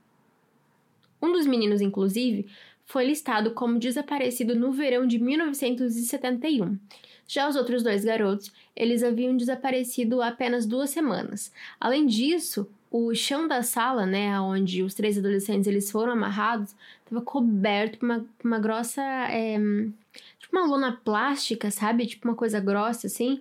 Um 1.20 1.32
dos 1.32 1.46
meninos, 1.46 1.80
inclusive, 1.80 2.46
foi 2.86 3.06
listado 3.06 3.52
como 3.52 3.78
desaparecido 3.78 4.54
no 4.54 4.72
verão 4.72 5.06
de 5.06 5.18
1971. 5.18 6.78
Já 7.26 7.48
os 7.48 7.56
outros 7.56 7.82
dois 7.82 8.04
garotos, 8.04 8.52
eles 8.76 9.02
haviam 9.02 9.36
desaparecido 9.36 10.20
há 10.20 10.28
apenas 10.28 10.66
duas 10.66 10.90
semanas. 10.90 11.52
Além 11.80 12.06
disso, 12.06 12.68
o 12.90 13.14
chão 13.14 13.48
da 13.48 13.62
sala, 13.62 14.06
né, 14.06 14.38
onde 14.40 14.82
os 14.82 14.94
três 14.94 15.18
adolescentes 15.18 15.66
eles 15.66 15.90
foram 15.90 16.12
amarrados, 16.12 16.74
estava 17.00 17.20
coberto 17.22 17.98
por 17.98 18.06
uma, 18.06 18.26
uma 18.44 18.58
grossa, 18.58 19.02
é, 19.02 19.56
tipo 20.38 20.56
uma 20.56 20.66
lona 20.66 21.00
plástica, 21.04 21.70
sabe? 21.70 22.06
Tipo 22.06 22.28
uma 22.28 22.36
coisa 22.36 22.60
grossa 22.60 23.06
assim, 23.06 23.40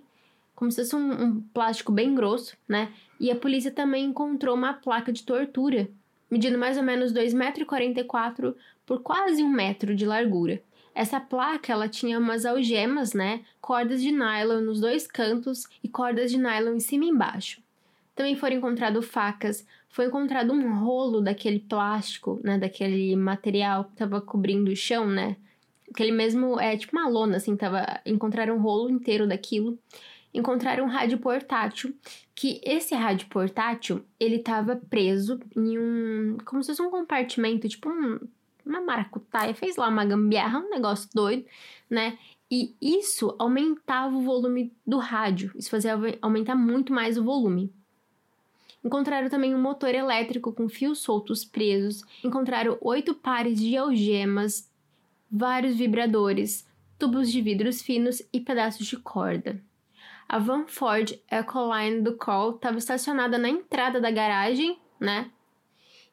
como 0.56 0.72
se 0.72 0.82
fosse 0.82 0.96
um, 0.96 1.22
um 1.22 1.40
plástico 1.52 1.92
bem 1.92 2.14
grosso, 2.14 2.56
né? 2.66 2.92
E 3.20 3.30
a 3.30 3.36
polícia 3.36 3.70
também 3.70 4.06
encontrou 4.06 4.56
uma 4.56 4.72
placa 4.72 5.12
de 5.12 5.22
tortura, 5.22 5.88
medindo 6.30 6.58
mais 6.58 6.76
ou 6.76 6.82
menos 6.82 7.12
2,44 7.12 8.46
m 8.46 8.54
por 8.86 9.02
quase 9.02 9.42
um 9.42 9.48
metro 9.48 9.94
de 9.94 10.06
largura. 10.06 10.62
Essa 10.94 11.20
placa, 11.20 11.72
ela 11.72 11.88
tinha 11.88 12.18
umas 12.18 12.46
algemas, 12.46 13.14
né? 13.14 13.40
Cordas 13.60 14.00
de 14.00 14.12
nylon 14.12 14.60
nos 14.60 14.80
dois 14.80 15.06
cantos 15.06 15.66
e 15.82 15.88
cordas 15.88 16.30
de 16.30 16.38
nylon 16.38 16.74
em 16.74 16.80
cima 16.80 17.04
e 17.04 17.08
embaixo. 17.08 17.60
Também 18.14 18.36
foram 18.36 18.56
encontradas 18.56 19.04
facas, 19.04 19.66
foi 19.88 20.06
encontrado 20.06 20.52
um 20.52 20.78
rolo 20.78 21.20
daquele 21.20 21.58
plástico, 21.58 22.40
né? 22.44 22.58
Daquele 22.58 23.16
material 23.16 23.84
que 23.84 23.92
estava 23.92 24.20
cobrindo 24.20 24.70
o 24.70 24.76
chão, 24.76 25.08
né? 25.08 25.36
Aquele 25.90 26.12
mesmo, 26.12 26.60
é 26.60 26.76
tipo 26.76 26.96
uma 26.96 27.08
lona, 27.08 27.36
assim, 27.38 27.56
tava... 27.56 28.00
Encontraram 28.06 28.56
um 28.56 28.60
rolo 28.60 28.88
inteiro 28.88 29.26
daquilo. 29.26 29.76
Encontraram 30.32 30.84
um 30.84 30.88
rádio 30.88 31.18
portátil, 31.18 31.94
que 32.34 32.60
esse 32.64 32.94
rádio 32.94 33.28
portátil, 33.28 34.04
ele 34.18 34.36
estava 34.36 34.76
preso 34.76 35.40
em 35.56 35.78
um... 35.78 36.38
Como 36.44 36.62
se 36.62 36.68
fosse 36.68 36.82
um 36.82 36.90
compartimento, 36.90 37.68
tipo 37.68 37.88
um 37.88 38.18
uma 38.64 38.80
maracutaia, 38.80 39.54
fez 39.54 39.76
lá 39.76 39.88
uma 39.88 40.04
gambiarra, 40.04 40.60
um 40.60 40.70
negócio 40.70 41.08
doido, 41.14 41.44
né? 41.88 42.18
E 42.50 42.74
isso 42.80 43.34
aumentava 43.38 44.14
o 44.14 44.22
volume 44.22 44.72
do 44.86 44.98
rádio, 44.98 45.52
isso 45.56 45.70
fazia 45.70 45.98
aumentar 46.20 46.54
muito 46.54 46.92
mais 46.92 47.18
o 47.18 47.24
volume. 47.24 47.72
Encontraram 48.84 49.30
também 49.30 49.54
um 49.54 49.60
motor 49.60 49.94
elétrico 49.94 50.52
com 50.52 50.68
fios 50.68 50.98
soltos 50.98 51.44
presos, 51.44 52.04
encontraram 52.22 52.76
oito 52.82 53.14
pares 53.14 53.58
de 53.58 53.76
algemas, 53.76 54.70
vários 55.30 55.74
vibradores, 55.76 56.68
tubos 56.98 57.32
de 57.32 57.40
vidros 57.40 57.80
finos 57.80 58.22
e 58.32 58.38
pedaços 58.38 58.86
de 58.86 58.96
corda. 58.98 59.60
A 60.28 60.38
van 60.38 60.66
Ford 60.66 61.18
Ecoline 61.30 62.02
do 62.02 62.16
Call 62.16 62.56
estava 62.56 62.78
estacionada 62.78 63.38
na 63.38 63.48
entrada 63.48 64.00
da 64.00 64.10
garagem, 64.10 64.78
né? 65.00 65.30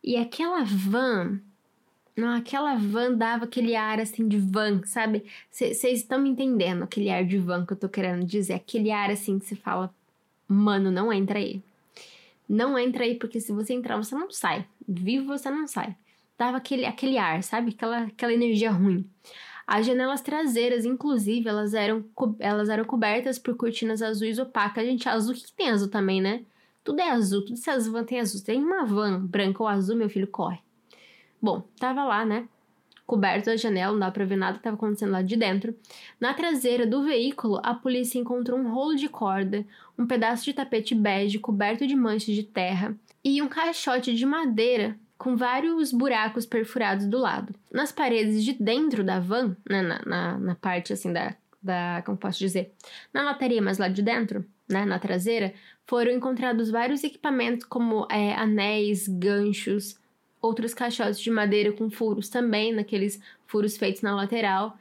E 0.03 0.15
aquela 0.17 0.63
van 0.63 1.39
não, 2.21 2.35
aquela 2.35 2.75
van 2.75 3.13
dava 3.15 3.45
aquele 3.45 3.75
ar 3.75 3.99
assim 3.99 4.27
de 4.27 4.37
van, 4.37 4.81
sabe? 4.85 5.25
Vocês 5.49 5.99
estão 5.99 6.19
me 6.19 6.29
entendendo 6.29 6.83
aquele 6.83 7.09
ar 7.09 7.25
de 7.25 7.37
van 7.39 7.65
que 7.65 7.73
eu 7.73 7.77
tô 7.77 7.89
querendo 7.89 8.23
dizer? 8.23 8.53
Aquele 8.53 8.91
ar 8.91 9.09
assim 9.09 9.39
que 9.39 9.45
você 9.45 9.55
fala, 9.55 9.93
mano, 10.47 10.91
não 10.91 11.11
entra 11.11 11.39
aí. 11.39 11.61
Não 12.47 12.77
entra 12.77 13.05
aí, 13.05 13.15
porque 13.15 13.39
se 13.39 13.51
você 13.51 13.73
entrar, 13.73 13.97
você 13.97 14.13
não 14.13 14.29
sai. 14.29 14.67
Vivo 14.87 15.27
você 15.27 15.49
não 15.49 15.67
sai. 15.67 15.95
Dava 16.37 16.57
aquele, 16.57 16.85
aquele 16.85 17.17
ar, 17.17 17.41
sabe? 17.41 17.71
Aquela, 17.71 18.03
aquela 18.03 18.33
energia 18.33 18.69
ruim. 18.69 19.03
As 19.65 19.85
janelas 19.85 20.21
traseiras, 20.21 20.85
inclusive, 20.85 21.47
elas 21.47 21.73
eram, 21.73 22.05
elas 22.39 22.69
eram 22.69 22.83
cobertas 22.83 23.39
por 23.39 23.55
cortinas 23.55 24.01
azuis 24.01 24.37
opacas. 24.37 24.85
Gente, 24.85 25.09
azul, 25.09 25.33
o 25.33 25.35
que, 25.35 25.51
tem 25.53 25.69
azul 25.69 25.89
também, 25.89 26.21
né? 26.21 26.43
Tudo 26.83 26.99
é 26.99 27.09
azul, 27.09 27.41
tudo 27.45 27.53
essas 27.53 27.87
van 27.87 28.03
tem 28.03 28.19
azul. 28.19 28.43
Tem 28.43 28.61
uma 28.61 28.85
van 28.85 29.25
branca 29.25 29.63
ou 29.63 29.67
azul, 29.67 29.95
meu 29.95 30.09
filho 30.09 30.27
corre. 30.27 30.59
Bom, 31.41 31.63
tava 31.79 32.03
lá, 32.03 32.25
né? 32.25 32.47
Coberto 33.05 33.49
a 33.49 33.57
janela, 33.57 33.91
não 33.91 33.99
dá 33.99 34.11
pra 34.11 34.23
ver 34.23 34.37
nada 34.37 34.57
que 34.57 34.63
tava 34.63 34.75
acontecendo 34.75 35.11
lá 35.11 35.21
de 35.21 35.35
dentro. 35.35 35.75
Na 36.19 36.33
traseira 36.33 36.85
do 36.85 37.03
veículo, 37.03 37.59
a 37.63 37.73
polícia 37.73 38.19
encontrou 38.19 38.57
um 38.59 38.71
rolo 38.71 38.95
de 38.95 39.09
corda, 39.09 39.65
um 39.97 40.05
pedaço 40.05 40.45
de 40.45 40.53
tapete 40.53 40.95
bege 40.95 41.39
coberto 41.39 41.85
de 41.85 41.95
manchas 41.95 42.35
de 42.35 42.43
terra 42.43 42.95
e 43.23 43.41
um 43.41 43.47
caixote 43.47 44.13
de 44.13 44.25
madeira 44.25 44.97
com 45.17 45.35
vários 45.35 45.91
buracos 45.91 46.47
perfurados 46.47 47.05
do 47.05 47.19
lado. 47.19 47.53
Nas 47.71 47.91
paredes 47.91 48.43
de 48.43 48.53
dentro 48.53 49.03
da 49.03 49.19
van, 49.19 49.55
né, 49.69 49.81
na, 49.81 50.01
na, 50.05 50.37
na 50.39 50.55
parte 50.55 50.93
assim 50.93 51.13
da, 51.13 51.35
da. 51.61 52.01
Como 52.03 52.17
posso 52.17 52.39
dizer? 52.39 52.73
Na 53.13 53.21
lataria, 53.23 53.61
mas 53.61 53.77
lá 53.77 53.87
de 53.87 54.01
dentro, 54.01 54.43
né, 54.67 54.83
na 54.83 54.97
traseira, 54.97 55.53
foram 55.85 56.11
encontrados 56.11 56.71
vários 56.71 57.03
equipamentos 57.03 57.65
como 57.65 58.07
é, 58.09 58.33
anéis, 58.33 59.07
ganchos, 59.07 59.99
outros 60.41 60.73
caixotes 60.73 61.19
de 61.19 61.29
madeira 61.29 61.71
com 61.71 61.89
furos 61.89 62.29
também, 62.29 62.73
naqueles 62.73 63.21
furos 63.45 63.77
feitos 63.77 64.01
na 64.01 64.15
lateral. 64.15 64.77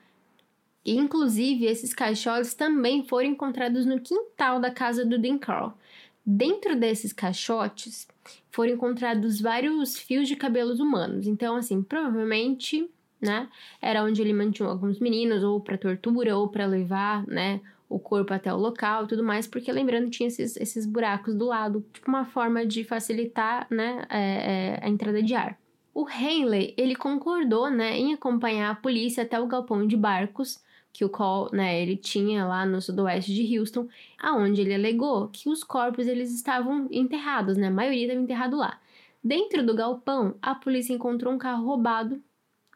E, 0.84 0.96
inclusive, 0.96 1.66
esses 1.66 1.92
caixotes 1.92 2.54
também 2.54 3.04
foram 3.04 3.28
encontrados 3.28 3.84
no 3.84 4.00
quintal 4.00 4.58
da 4.58 4.70
casa 4.70 5.04
do 5.04 5.18
Dean 5.18 5.38
Carl. 5.38 5.76
Dentro 6.24 6.74
desses 6.76 7.12
caixotes 7.12 8.08
foram 8.50 8.72
encontrados 8.72 9.40
vários 9.40 9.98
fios 9.98 10.26
de 10.26 10.36
cabelos 10.36 10.80
humanos. 10.80 11.26
Então, 11.26 11.56
assim, 11.56 11.82
provavelmente, 11.82 12.88
né, 13.20 13.48
era 13.82 14.02
onde 14.02 14.22
ele 14.22 14.32
mantinha 14.32 14.68
alguns 14.68 14.98
meninos, 14.98 15.42
ou 15.42 15.60
para 15.60 15.76
tortura, 15.76 16.36
ou 16.36 16.48
para 16.48 16.66
levar, 16.66 17.26
né, 17.26 17.60
o 17.90 17.98
corpo 17.98 18.32
até 18.32 18.54
o 18.54 18.56
local 18.56 19.04
e 19.04 19.08
tudo 19.08 19.24
mais, 19.24 19.48
porque 19.48 19.70
lembrando, 19.72 20.08
tinha 20.08 20.28
esses, 20.28 20.56
esses 20.56 20.86
buracos 20.86 21.34
do 21.34 21.46
lado, 21.46 21.84
tipo 21.92 22.08
uma 22.08 22.24
forma 22.24 22.64
de 22.64 22.84
facilitar 22.84 23.66
né, 23.68 24.06
é, 24.08 24.20
é, 24.20 24.80
a 24.80 24.88
entrada 24.88 25.20
de 25.20 25.34
ar. 25.34 25.58
O 25.92 26.08
Henley, 26.08 26.72
ele 26.76 26.94
concordou 26.94 27.68
né, 27.68 27.98
em 27.98 28.14
acompanhar 28.14 28.70
a 28.70 28.74
polícia 28.76 29.24
até 29.24 29.40
o 29.40 29.46
galpão 29.48 29.84
de 29.84 29.96
barcos 29.96 30.62
que 30.92 31.04
o 31.04 31.08
Cole, 31.08 31.50
né, 31.52 31.82
ele 31.82 31.96
tinha 31.96 32.46
lá 32.46 32.64
no 32.64 32.80
sudoeste 32.80 33.34
de 33.34 33.58
Houston, 33.58 33.88
aonde 34.18 34.60
ele 34.60 34.74
alegou 34.74 35.28
que 35.28 35.48
os 35.48 35.64
corpos 35.64 36.06
eles 36.06 36.32
estavam 36.32 36.86
enterrados, 36.92 37.56
né, 37.56 37.66
a 37.66 37.72
maioria 37.72 38.04
estava 38.04 38.20
enterrado 38.20 38.56
lá. 38.56 38.78
Dentro 39.22 39.66
do 39.66 39.74
galpão, 39.74 40.36
a 40.40 40.54
polícia 40.54 40.92
encontrou 40.92 41.32
um 41.32 41.38
carro 41.38 41.66
roubado, 41.66 42.22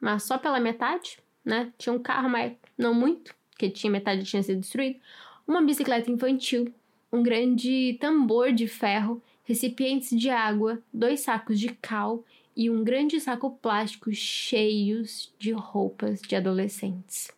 mas 0.00 0.24
só 0.24 0.36
pela 0.36 0.60
metade, 0.60 1.18
né? 1.42 1.72
Tinha 1.78 1.92
um 1.92 1.98
carro, 1.98 2.28
mas 2.28 2.52
não 2.76 2.92
muito 2.92 3.34
que 3.56 3.70
tinha 3.70 3.90
metade 3.90 4.24
tinha 4.24 4.42
sido 4.42 4.60
destruído, 4.60 4.98
uma 5.46 5.62
bicicleta 5.62 6.10
infantil, 6.10 6.72
um 7.12 7.22
grande 7.22 7.96
tambor 8.00 8.52
de 8.52 8.66
ferro, 8.66 9.22
recipientes 9.44 10.18
de 10.18 10.30
água, 10.30 10.82
dois 10.92 11.20
sacos 11.20 11.60
de 11.60 11.68
cal 11.68 12.24
e 12.56 12.70
um 12.70 12.82
grande 12.82 13.20
saco 13.20 13.50
plástico 13.50 14.12
cheios 14.12 15.32
de 15.38 15.52
roupas 15.52 16.20
de 16.20 16.34
adolescentes. 16.34 17.30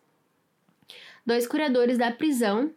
Dois 1.25 1.45
curadores 1.45 1.97
da 1.97 2.11
prisão, 2.11 2.71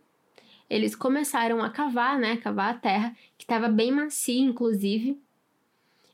eles 0.69 0.97
começaram 0.97 1.63
a 1.63 1.71
cavar, 1.71 2.19
né, 2.19 2.37
cavar 2.37 2.75
a 2.75 2.79
terra, 2.79 3.17
que 3.39 3.45
estava 3.45 3.69
bem 3.69 3.93
macia, 3.93 4.41
inclusive, 4.41 5.19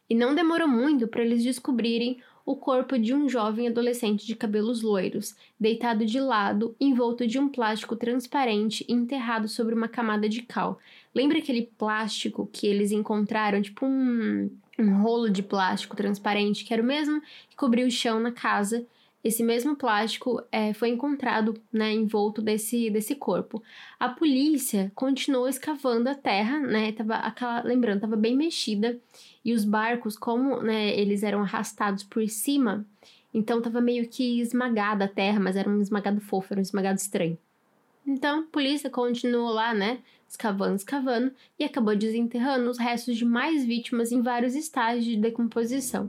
e 0.08 0.14
não 0.14 0.34
demorou 0.34 0.68
muito 0.68 1.08
para 1.08 1.22
eles 1.22 1.42
descobrirem 1.42 2.22
o 2.46 2.54
corpo 2.54 2.96
de 2.96 3.12
um 3.12 3.28
jovem 3.28 3.66
adolescente 3.66 4.24
de 4.24 4.36
cabelos 4.36 4.80
loiros, 4.80 5.34
deitado 5.58 6.06
de 6.06 6.20
lado, 6.20 6.76
envolto 6.80 7.26
de 7.26 7.40
um 7.40 7.48
plástico 7.48 7.96
transparente 7.96 8.86
e 8.88 8.92
enterrado 8.92 9.48
sobre 9.48 9.74
uma 9.74 9.88
camada 9.88 10.28
de 10.28 10.42
cal. 10.42 10.78
Lembra 11.12 11.38
aquele 11.38 11.68
plástico 11.76 12.48
que 12.52 12.68
eles 12.68 12.92
encontraram, 12.92 13.60
tipo 13.60 13.84
um, 13.84 14.48
um 14.78 15.02
rolo 15.02 15.28
de 15.28 15.42
plástico 15.42 15.96
transparente, 15.96 16.64
que 16.64 16.72
era 16.72 16.82
o 16.82 16.86
mesmo 16.86 17.20
que 17.50 17.56
cobria 17.56 17.84
o 17.84 17.90
chão 17.90 18.20
na 18.20 18.30
casa? 18.30 18.86
Esse 19.24 19.42
mesmo 19.42 19.74
plástico 19.74 20.40
é, 20.52 20.72
foi 20.72 20.90
encontrado 20.90 21.60
né, 21.72 21.92
envolto 21.92 22.40
desse, 22.40 22.88
desse 22.90 23.16
corpo. 23.16 23.60
A 23.98 24.08
polícia 24.08 24.92
continuou 24.94 25.48
escavando 25.48 26.08
a 26.08 26.14
terra, 26.14 26.60
né? 26.60 26.92
Tava 26.92 27.14
aquela, 27.14 27.60
lembrando, 27.62 27.96
estava 27.96 28.14
bem 28.14 28.36
mexida 28.36 29.00
e 29.46 29.52
os 29.52 29.64
barcos, 29.64 30.18
como 30.18 30.60
né, 30.60 30.88
eles 30.98 31.22
eram 31.22 31.40
arrastados 31.40 32.02
por 32.02 32.28
cima, 32.28 32.84
então 33.32 33.62
tava 33.62 33.80
meio 33.80 34.08
que 34.08 34.40
esmagada 34.40 35.04
a 35.04 35.08
terra, 35.08 35.38
mas 35.38 35.54
era 35.54 35.70
um 35.70 35.80
esmagado 35.80 36.20
fofo, 36.20 36.52
era 36.52 36.58
um 36.58 36.62
esmagado 36.62 36.98
estranho. 36.98 37.38
Então, 38.04 38.40
a 38.40 38.42
polícia 38.42 38.90
continuou 38.90 39.52
lá, 39.52 39.72
né, 39.72 40.00
escavando, 40.28 40.74
escavando, 40.74 41.32
e 41.56 41.62
acabou 41.62 41.94
desenterrando 41.94 42.68
os 42.68 42.76
restos 42.76 43.16
de 43.16 43.24
mais 43.24 43.64
vítimas 43.64 44.10
em 44.10 44.20
vários 44.20 44.56
estágios 44.56 45.04
de 45.04 45.16
decomposição. 45.16 46.08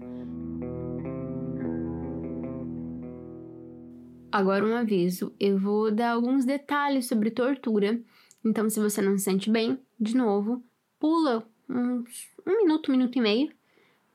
Agora 4.31 4.65
um 4.65 4.75
aviso, 4.75 5.31
eu 5.39 5.59
vou 5.59 5.91
dar 5.91 6.13
alguns 6.13 6.43
detalhes 6.43 7.05
sobre 7.05 7.29
tortura, 7.29 8.01
então 8.43 8.67
se 8.67 8.79
você 8.79 8.99
não 8.99 9.15
se 9.15 9.25
sente 9.25 9.51
bem, 9.51 9.79
de 9.99 10.17
novo, 10.17 10.63
pula 10.99 11.47
uns 11.69 12.29
um 12.45 12.63
minuto, 12.63 12.89
um 12.89 12.95
minuto 12.95 13.17
e 13.17 13.21
meio, 13.21 13.51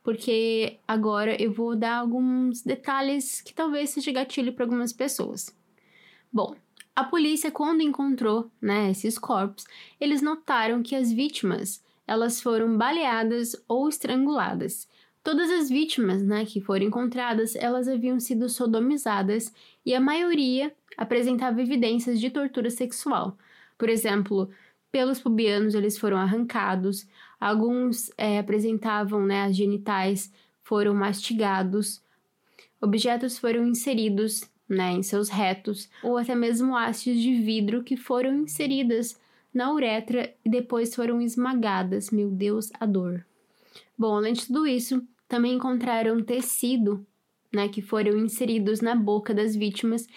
porque 0.03 0.79
agora 0.87 1.41
eu 1.41 1.51
vou 1.51 1.75
dar 1.75 1.97
alguns 1.97 2.61
detalhes 2.61 3.41
que 3.41 3.53
talvez 3.53 3.91
seja 3.91 4.11
gatilho 4.11 4.53
para 4.53 4.65
algumas 4.65 4.91
pessoas. 4.91 5.55
Bom, 6.31 6.55
a 6.95 7.03
polícia 7.03 7.51
quando 7.51 7.81
encontrou, 7.81 8.51
né, 8.61 8.91
esses 8.91 9.17
corpos, 9.17 9.65
eles 9.99 10.21
notaram 10.21 10.83
que 10.83 10.95
as 10.95 11.11
vítimas, 11.11 11.83
elas 12.05 12.41
foram 12.41 12.77
baleadas 12.77 13.55
ou 13.67 13.87
estranguladas. 13.87 14.87
Todas 15.23 15.49
as 15.49 15.69
vítimas, 15.69 16.21
né, 16.21 16.45
que 16.45 16.59
foram 16.59 16.85
encontradas, 16.85 17.55
elas 17.55 17.87
haviam 17.87 18.19
sido 18.19 18.49
sodomizadas 18.49 19.53
e 19.85 19.95
a 19.95 20.01
maioria 20.01 20.73
apresentava 20.97 21.61
evidências 21.61 22.19
de 22.19 22.29
tortura 22.29 22.69
sexual. 22.69 23.37
Por 23.77 23.89
exemplo, 23.89 24.49
pelos 24.91 25.19
pubianos 25.19 25.73
eles 25.73 25.97
foram 25.97 26.17
arrancados, 26.17 27.07
alguns 27.43 28.09
é, 28.17 28.39
apresentavam 28.39 29.25
né, 29.25 29.43
as 29.43 29.55
genitais 29.55 30.31
foram 30.61 30.93
mastigados, 30.93 32.01
objetos 32.81 33.37
foram 33.37 33.67
inseridos 33.67 34.49
né, 34.67 34.91
em 34.91 35.03
seus 35.03 35.27
retos, 35.27 35.89
ou 36.01 36.17
até 36.17 36.33
mesmo 36.33 36.75
hastes 36.75 37.19
de 37.19 37.33
vidro 37.35 37.83
que 37.83 37.97
foram 37.97 38.33
inseridas 38.43 39.19
na 39.53 39.71
uretra 39.73 40.33
e 40.43 40.49
depois 40.49 40.95
foram 40.95 41.21
esmagadas. 41.21 42.09
Meu 42.11 42.31
Deus, 42.31 42.71
a 42.79 42.85
dor. 42.85 43.25
Bom, 43.97 44.15
além 44.15 44.33
de 44.33 44.47
tudo 44.47 44.65
isso, 44.65 45.05
também 45.27 45.55
encontraram 45.55 46.23
tecido, 46.23 47.05
né, 47.53 47.67
que 47.67 47.81
foram 47.81 48.17
inseridos 48.17 48.79
na 48.79 48.95
boca 48.95 49.33
das 49.33 49.53
vítimas 49.53 50.07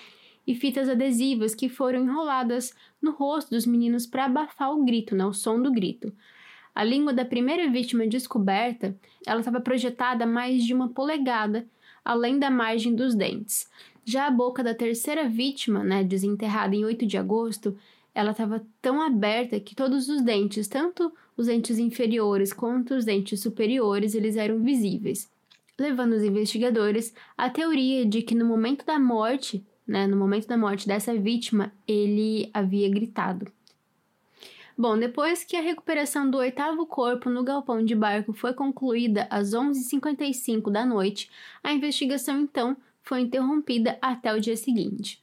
e 0.46 0.54
fitas 0.54 0.88
adesivas 0.88 1.56
que 1.56 1.68
foram 1.68 2.04
enroladas 2.04 2.72
no 3.02 3.10
rosto 3.10 3.50
dos 3.50 3.66
meninos 3.66 4.06
para 4.06 4.26
abafar 4.26 4.72
o 4.72 4.84
grito, 4.84 5.14
né, 5.16 5.26
o 5.26 5.32
som 5.32 5.60
do 5.60 5.72
grito. 5.72 6.12
A 6.76 6.84
língua 6.84 7.14
da 7.14 7.24
primeira 7.24 7.70
vítima 7.70 8.06
descoberta, 8.06 8.94
ela 9.26 9.40
estava 9.40 9.62
projetada 9.62 10.24
a 10.24 10.26
mais 10.26 10.62
de 10.62 10.74
uma 10.74 10.90
polegada, 10.90 11.66
além 12.04 12.38
da 12.38 12.50
margem 12.50 12.94
dos 12.94 13.14
dentes. 13.14 13.66
Já 14.04 14.26
a 14.26 14.30
boca 14.30 14.62
da 14.62 14.74
terceira 14.74 15.26
vítima, 15.26 15.82
né, 15.82 16.04
desenterrada 16.04 16.76
em 16.76 16.84
8 16.84 17.06
de 17.06 17.16
agosto, 17.16 17.74
ela 18.14 18.32
estava 18.32 18.62
tão 18.82 19.00
aberta 19.00 19.58
que 19.58 19.74
todos 19.74 20.10
os 20.10 20.20
dentes, 20.20 20.68
tanto 20.68 21.10
os 21.34 21.46
dentes 21.46 21.78
inferiores 21.78 22.52
quanto 22.52 22.94
os 22.94 23.06
dentes 23.06 23.40
superiores, 23.40 24.14
eles 24.14 24.36
eram 24.36 24.62
visíveis, 24.62 25.30
levando 25.78 26.12
os 26.12 26.22
investigadores 26.22 27.14
à 27.38 27.48
teoria 27.48 28.04
de 28.04 28.20
que 28.20 28.34
no 28.34 28.44
momento 28.44 28.84
da 28.84 28.98
morte 28.98 29.64
né, 29.86 30.06
no 30.06 30.16
momento 30.16 30.48
da 30.48 30.58
morte 30.58 30.86
dessa 30.86 31.14
vítima, 31.14 31.72
ele 31.86 32.50
havia 32.52 32.90
gritado. 32.90 33.46
Bom, 34.78 34.98
depois 34.98 35.42
que 35.42 35.56
a 35.56 35.62
recuperação 35.62 36.30
do 36.30 36.36
oitavo 36.36 36.86
corpo 36.86 37.30
no 37.30 37.42
galpão 37.42 37.82
de 37.82 37.94
barco 37.94 38.34
foi 38.34 38.52
concluída 38.52 39.26
às 39.30 39.52
11h55 39.54 40.70
da 40.70 40.84
noite, 40.84 41.30
a 41.64 41.72
investigação 41.72 42.40
então 42.40 42.76
foi 43.02 43.22
interrompida 43.22 43.96
até 44.02 44.34
o 44.34 44.40
dia 44.40 44.56
seguinte. 44.56 45.22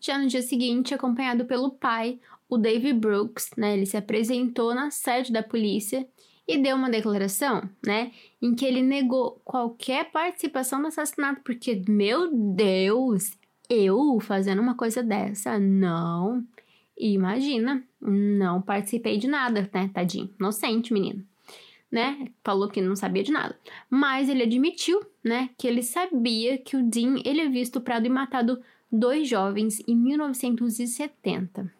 Já 0.00 0.16
no 0.16 0.26
dia 0.26 0.40
seguinte, 0.40 0.94
acompanhado 0.94 1.44
pelo 1.44 1.70
pai, 1.70 2.18
o 2.48 2.56
David 2.56 2.94
Brooks, 2.94 3.50
né, 3.58 3.74
ele 3.74 3.84
se 3.84 3.96
apresentou 3.96 4.74
na 4.74 4.90
sede 4.90 5.32
da 5.32 5.42
polícia 5.42 6.08
e 6.46 6.56
deu 6.56 6.76
uma 6.76 6.88
declaração, 6.88 7.68
né, 7.84 8.10
em 8.40 8.54
que 8.54 8.64
ele 8.64 8.82
negou 8.82 9.38
qualquer 9.44 10.10
participação 10.10 10.80
no 10.80 10.86
assassinato, 10.86 11.42
porque, 11.44 11.82
meu 11.86 12.30
Deus, 12.32 13.36
eu 13.68 14.18
fazendo 14.20 14.62
uma 14.62 14.74
coisa 14.74 15.02
dessa, 15.02 15.58
não. 15.58 16.42
Imagina, 16.98 17.84
não 18.00 18.60
participei 18.60 19.18
de 19.18 19.28
nada, 19.28 19.70
né, 19.72 19.90
tadinho, 19.92 20.30
inocente 20.38 20.92
menino, 20.92 21.24
né? 21.90 22.28
Falou 22.42 22.68
que 22.68 22.80
não 22.80 22.96
sabia 22.96 23.22
de 23.22 23.30
nada. 23.30 23.56
Mas 23.88 24.28
ele 24.28 24.42
admitiu, 24.42 25.00
né, 25.22 25.50
que 25.56 25.68
ele 25.68 25.82
sabia 25.82 26.58
que 26.58 26.76
o 26.76 26.82
Dean 26.82 27.16
ele 27.24 27.40
havia 27.40 27.62
estuprado 27.62 28.06
e 28.06 28.10
matado 28.10 28.60
dois 28.90 29.28
jovens 29.28 29.80
em 29.86 29.94
1970. 29.94 31.72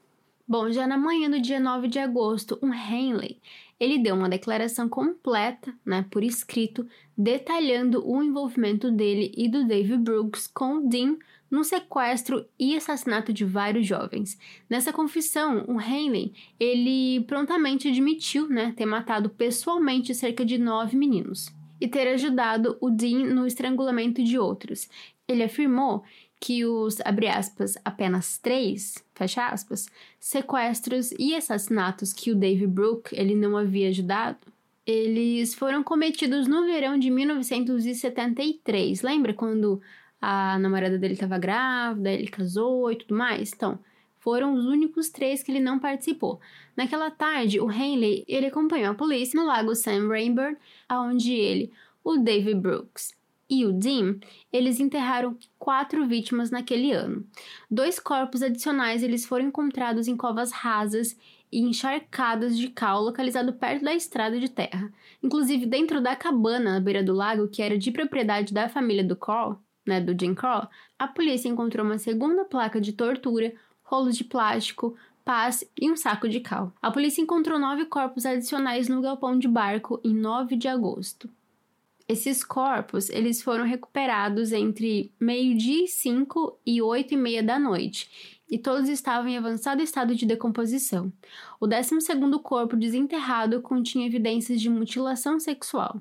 Bom, 0.47 0.71
já 0.71 0.87
na 0.87 0.97
manhã 0.97 1.29
do 1.29 1.41
dia 1.41 1.61
9 1.61 1.89
de 1.89 1.99
agosto, 1.99 2.59
um 2.63 2.73
Henley, 2.73 3.39
ele 3.79 3.99
deu 3.99 4.15
uma 4.15 4.31
declaração 4.31 4.89
completa, 4.89 5.75
né, 5.85 6.07
por 6.11 6.25
escrito, 6.25 6.87
detalhando 7.17 8.09
o 8.09 8.23
envolvimento 8.23 8.91
dele 8.91 9.33
e 9.37 9.49
do 9.49 9.67
David 9.67 9.99
Brooks 9.99 10.47
com 10.47 10.79
o 10.79 10.89
Dean 10.89 11.17
no 11.51 11.65
sequestro 11.65 12.47
e 12.59 12.77
assassinato 12.77 13.33
de 13.33 13.45
vários 13.45 13.87
jovens. 13.87 14.39
Nessa 14.69 14.93
confissão, 14.93 15.65
o 15.67 15.81
Henley, 15.81 16.33
ele 16.59 17.25
prontamente 17.27 17.89
admitiu, 17.89 18.49
né, 18.49 18.73
ter 18.77 18.87
matado 18.87 19.31
pessoalmente 19.31 20.15
cerca 20.15 20.45
de 20.45 20.59
nove 20.59 20.97
meninos 20.97 21.53
e 21.81 21.89
ter 21.89 22.09
ajudado 22.09 22.77
o 22.81 22.91
Dean 22.91 23.35
no 23.35 23.47
estrangulamento 23.47 24.23
de 24.23 24.39
outros. 24.39 24.89
Ele 25.27 25.43
afirmou 25.43 26.05
que 26.41 26.65
os, 26.65 27.01
abre 27.05 27.29
aspas, 27.29 27.77
apenas 27.85 28.39
três, 28.39 29.05
fecha 29.15 29.49
aspas, 29.49 29.87
sequestros 30.21 31.13
e 31.19 31.35
assassinatos 31.35 32.13
que 32.13 32.31
o 32.31 32.37
Dave 32.37 32.67
Brooke 32.67 33.15
ele 33.15 33.35
não 33.35 33.57
havia 33.57 33.89
ajudado, 33.89 34.39
eles 34.89 35.55
foram 35.55 35.83
cometidos 35.83 36.47
no 36.49 36.65
verão 36.65 36.99
de 36.99 37.11
1973. 37.11 39.03
Lembra 39.03 39.35
quando 39.35 39.83
a 40.21 40.59
namorada 40.59 40.99
dele 40.99 41.15
estava 41.15 41.39
grávida, 41.39 42.11
ele 42.11 42.29
casou 42.29 42.91
e 42.91 42.97
tudo 42.97 43.15
mais? 43.15 43.53
Então, 43.55 43.79
foram 44.19 44.55
os 44.55 44.67
únicos 44.67 45.09
três 45.09 45.43
que 45.43 45.51
ele 45.51 45.61
não 45.61 45.79
participou. 45.79 46.41
Naquela 46.77 47.11
tarde, 47.11 47.61
o 47.61 47.71
Henley 47.71 48.25
ele 48.29 48.47
acompanhou 48.47 48.91
a 48.91 48.95
polícia 48.95 49.41
no 49.41 49.47
lago 49.47 49.75
Sam 49.75 50.09
Rainbow, 50.09 50.57
onde 50.91 51.33
ele, 51.33 51.73
o 52.03 52.17
Dave 52.17 52.55
Brooks 52.55 53.17
e 53.51 53.65
o 53.65 53.73
Dean, 53.73 54.19
eles 54.53 54.79
enterraram 54.79 55.37
quatro 55.59 56.07
vítimas 56.07 56.51
naquele 56.51 56.93
ano. 56.93 57.27
Dois 57.71 57.99
corpos 57.99 58.43
adicionais 58.43 59.03
eles 59.03 59.25
foram 59.25 59.47
encontrados 59.47 60.07
em 60.07 60.17
covas 60.17 60.53
rasas 60.53 61.17
e 61.51 61.61
encharcadas 61.61 62.59
de 62.59 62.69
cal 62.69 63.03
localizado 63.03 63.55
perto 63.55 63.85
da 63.85 63.95
estrada 63.95 64.39
de 64.39 64.51
terra. 64.51 64.93
Inclusive 65.23 65.65
dentro 65.65 66.01
da 66.01 66.15
cabana 66.15 66.77
à 66.77 66.81
beira 66.81 67.03
do 67.03 67.15
lago, 67.15 67.49
que 67.49 67.63
era 67.63 67.79
de 67.79 67.91
propriedade 67.91 68.53
da 68.53 68.69
família 68.69 69.03
do 69.03 69.17
Carl, 69.17 69.59
né, 69.89 70.01
do 70.01 70.15
Jim 70.19 70.35
Carl, 70.35 70.69
a 70.99 71.09
polícia 71.09 71.49
encontrou 71.49 71.85
uma 71.85 71.99
segunda 71.99 72.45
placa 72.45 72.81
de 72.81 72.93
tortura, 72.93 73.53
rolos 73.83 74.17
de 74.17 74.23
plástico, 74.23 74.95
pás 75.25 75.65
e 75.81 75.91
um 75.91 75.97
saco 75.97 76.29
de 76.29 76.41
cal. 76.41 76.73
A 76.81 76.91
polícia 76.91 77.23
encontrou 77.23 77.59
nove 77.59 77.87
corpos 77.87 78.25
adicionais 78.25 78.89
no 78.89 79.01
galpão 79.01 79.39
de 79.39 79.49
barco 79.49 80.01
em 80.05 80.15
9 80.15 80.57
de 80.57 80.69
agosto. 80.69 81.29
Esses 82.07 82.43
corpos, 82.43 83.11
eles 83.11 83.43
foram 83.43 83.65
recuperados 83.65 84.53
entre 84.53 85.13
meio-dia 85.21 85.85
e 85.85 85.89
5 85.89 86.59
e 86.65 86.81
8 86.81 87.13
e 87.13 87.17
meia 87.17 87.43
da 87.43 87.59
noite, 87.59 88.39
e 88.51 88.57
todos 88.57 88.89
estavam 88.89 89.29
em 89.29 89.37
avançado 89.37 89.83
estado 89.83 90.15
de 90.15 90.25
decomposição. 90.25 91.13
O 91.61 91.67
12 91.67 91.99
corpo 92.43 92.77
desenterrado 92.77 93.61
continha 93.61 94.07
evidências 94.07 94.59
de 94.59 94.71
mutilação 94.71 95.39
sexual. 95.39 96.01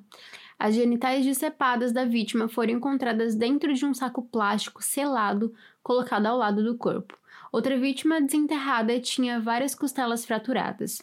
As 0.60 0.74
genitais 0.74 1.26
decepadas 1.26 1.92
da 1.92 2.04
vítima 2.04 2.48
foram 2.48 2.74
encontradas 2.74 3.36
dentro 3.36 3.74
de 3.74 3.86
um 3.86 3.94
saco 3.94 4.24
plástico 4.24 4.84
selado 4.84 5.54
colocado 5.84 6.26
ao 6.26 6.38
lado 6.38 6.64
do 6.64 6.76
corpo. 6.76 7.18
Outra 7.52 7.78
vítima 7.78 8.20
desenterrada 8.20 9.00
tinha 9.00 9.40
várias 9.40 9.76
costelas 9.76 10.26
fraturadas. 10.26 11.02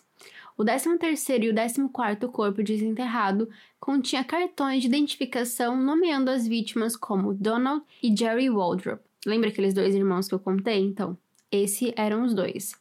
O 0.57 0.65
13º 0.65 1.45
e 1.45 1.51
o 1.51 1.55
14º 1.55 2.31
corpo 2.31 2.63
desenterrado 2.63 3.49
continha 3.81 4.23
cartões 4.25 4.83
de 4.83 4.89
identificação 4.89 5.77
nomeando 5.77 6.31
as 6.31 6.47
vítimas 6.47 6.97
como 6.97 7.35
Donald 7.35 7.85
e 8.03 8.15
Jerry 8.17 8.51
Waldrop. 8.51 9.01
Lembra 9.27 9.49
aqueles 9.49 9.75
dois 9.75 9.95
irmãos 9.95 10.29
que 10.29 10.35
eu 10.35 10.39
contei? 10.39 10.81
Então, 10.81 11.17
esses 11.51 11.93
eram 11.97 12.25
os 12.25 12.35
dois. 12.35 12.75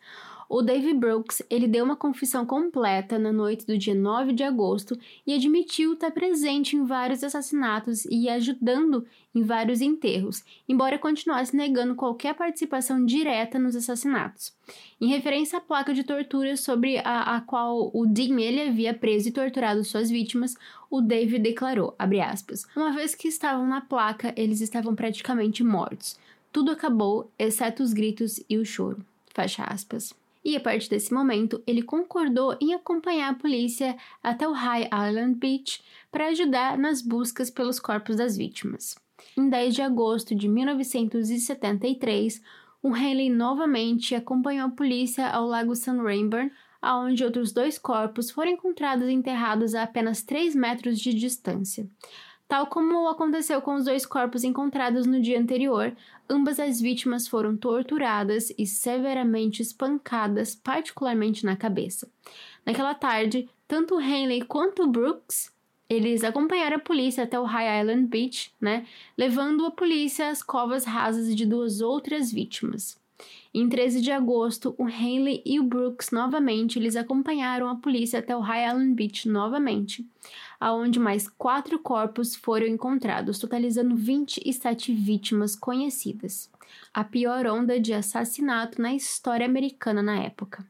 O 0.56 0.62
David 0.62 1.00
Brooks, 1.00 1.42
ele 1.50 1.68
deu 1.68 1.84
uma 1.84 1.96
confissão 1.96 2.46
completa 2.46 3.18
na 3.18 3.34
noite 3.34 3.66
do 3.66 3.76
dia 3.76 3.96
9 3.96 4.34
de 4.34 4.44
agosto 4.44 4.96
e 5.26 5.34
admitiu 5.34 5.94
estar 5.94 6.12
presente 6.12 6.76
em 6.76 6.86
vários 6.86 7.24
assassinatos 7.24 8.06
e 8.06 8.30
ajudando 8.30 9.04
em 9.34 9.42
vários 9.42 9.82
enterros, 9.82 10.44
embora 10.70 11.00
continuasse 11.00 11.56
negando 11.56 11.96
qualquer 11.96 12.36
participação 12.36 13.04
direta 13.04 13.58
nos 13.58 13.76
assassinatos. 13.76 14.54
Em 15.02 15.08
referência 15.08 15.58
à 15.58 15.60
placa 15.60 15.92
de 15.92 16.04
tortura 16.04 16.56
sobre 16.56 17.00
a, 17.00 17.36
a 17.36 17.42
qual 17.42 17.90
o 17.92 18.06
Dean 18.06 18.40
ele 18.40 18.62
havia 18.62 18.94
preso 18.94 19.30
e 19.30 19.32
torturado 19.32 19.84
suas 19.84 20.12
vítimas, 20.12 20.56
o 20.88 21.02
David 21.02 21.42
declarou, 21.42 21.96
aspas, 21.98 22.68
uma 22.76 22.92
vez 22.92 23.16
que 23.16 23.28
estavam 23.28 23.66
na 23.66 23.82
placa, 23.82 24.32
eles 24.38 24.62
estavam 24.62 24.94
praticamente 24.94 25.64
mortos. 25.64 26.16
Tudo 26.52 26.70
acabou, 26.70 27.32
exceto 27.40 27.82
os 27.82 27.92
gritos 27.92 28.40
e 28.48 28.56
o 28.56 28.64
choro. 28.64 29.04
Fecha 29.34 29.64
aspas 29.64 30.14
e 30.44 30.56
a 30.56 30.60
partir 30.60 30.90
desse 30.90 31.14
momento 31.14 31.62
ele 31.66 31.82
concordou 31.82 32.58
em 32.60 32.74
acompanhar 32.74 33.32
a 33.32 33.36
polícia 33.36 33.96
até 34.22 34.48
o 34.48 34.52
High 34.52 34.90
Island 35.10 35.36
Beach 35.36 35.84
para 36.12 36.28
ajudar 36.28 36.78
nas 36.78 37.02
buscas 37.02 37.50
pelos 37.50 37.80
corpos 37.80 38.18
das 38.18 38.36
vítimas. 38.36 38.96
Em 39.38 39.50
10 39.50 39.76
de 39.76 39.82
agosto 39.82 40.36
de 40.36 40.48
1973, 40.48 42.42
o 42.82 42.94
Haley 42.94 43.30
novamente 43.30 44.14
acompanhou 44.14 44.68
a 44.68 44.72
polícia 44.72 45.28
ao 45.30 45.48
Lago 45.48 45.76
San 45.76 46.04
Rainbow, 46.04 46.50
onde 46.84 47.24
outros 47.24 47.54
dois 47.54 47.80
corpos 47.80 48.30
foram 48.30 48.52
encontrados 48.52 49.08
enterrados 49.08 49.74
a 49.74 49.84
apenas 49.84 50.22
3 50.22 50.54
metros 50.54 51.00
de 51.00 51.14
distância. 51.14 51.88
Tal 52.54 52.68
como 52.68 53.10
aconteceu 53.10 53.60
com 53.64 53.74
os 53.74 53.86
dois 53.86 54.06
corpos 54.06 54.44
encontrados 54.44 55.08
no 55.08 55.20
dia 55.20 55.40
anterior, 55.40 55.92
ambas 56.30 56.60
as 56.60 56.80
vítimas 56.80 57.28
foram 57.28 57.58
torturadas 57.58 58.54
e 58.56 58.68
severamente 58.68 59.64
espancadas, 59.64 60.54
particularmente 60.54 61.48
na 61.48 61.56
cabeça. 61.56 62.08
Naquela 62.64 62.94
tarde, 62.94 63.50
tanto 63.68 64.00
Henley 64.00 64.44
quanto 64.44 64.86
Brooks 64.86 65.52
eles 65.90 66.24
acompanharam 66.24 66.78
a 66.78 66.80
polícia 66.80 67.24
até 67.24 67.40
o 67.40 67.44
High 67.44 67.82
Island 67.82 68.06
Beach, 68.06 68.54
né, 68.62 68.86
levando 69.18 69.66
a 69.66 69.72
polícia 69.72 70.30
às 70.30 70.44
covas 70.44 70.86
rasas 70.86 71.36
de 71.36 71.48
duas 71.48 71.82
outras 71.82 72.32
vítimas. 72.32 73.02
Em 73.52 73.68
13 73.68 74.00
de 74.00 74.12
agosto, 74.12 74.76
o 74.78 74.88
Henley 74.88 75.42
e 75.44 75.60
o 75.60 75.64
Brooks 75.64 76.12
novamente 76.12 76.78
eles 76.78 76.96
acompanharam 76.96 77.68
a 77.68 77.76
polícia 77.76 78.20
até 78.20 78.36
o 78.36 78.42
High 78.42 78.68
Island 78.68 78.94
Beach 78.94 79.28
novamente 79.28 80.06
aonde 80.60 81.00
mais 81.00 81.28
quatro 81.28 81.80
corpos 81.80 82.36
foram 82.36 82.68
encontrados, 82.68 83.40
totalizando 83.40 83.96
27 83.96 84.94
vítimas 84.94 85.56
conhecidas. 85.56 86.50
A 86.94 87.04
pior 87.04 87.46
onda 87.48 87.80
de 87.80 87.94
assassinato 87.94 88.82
na 88.82 88.94
história 88.94 89.46
americana 89.46 90.02
na 90.02 90.20
época. 90.20 90.66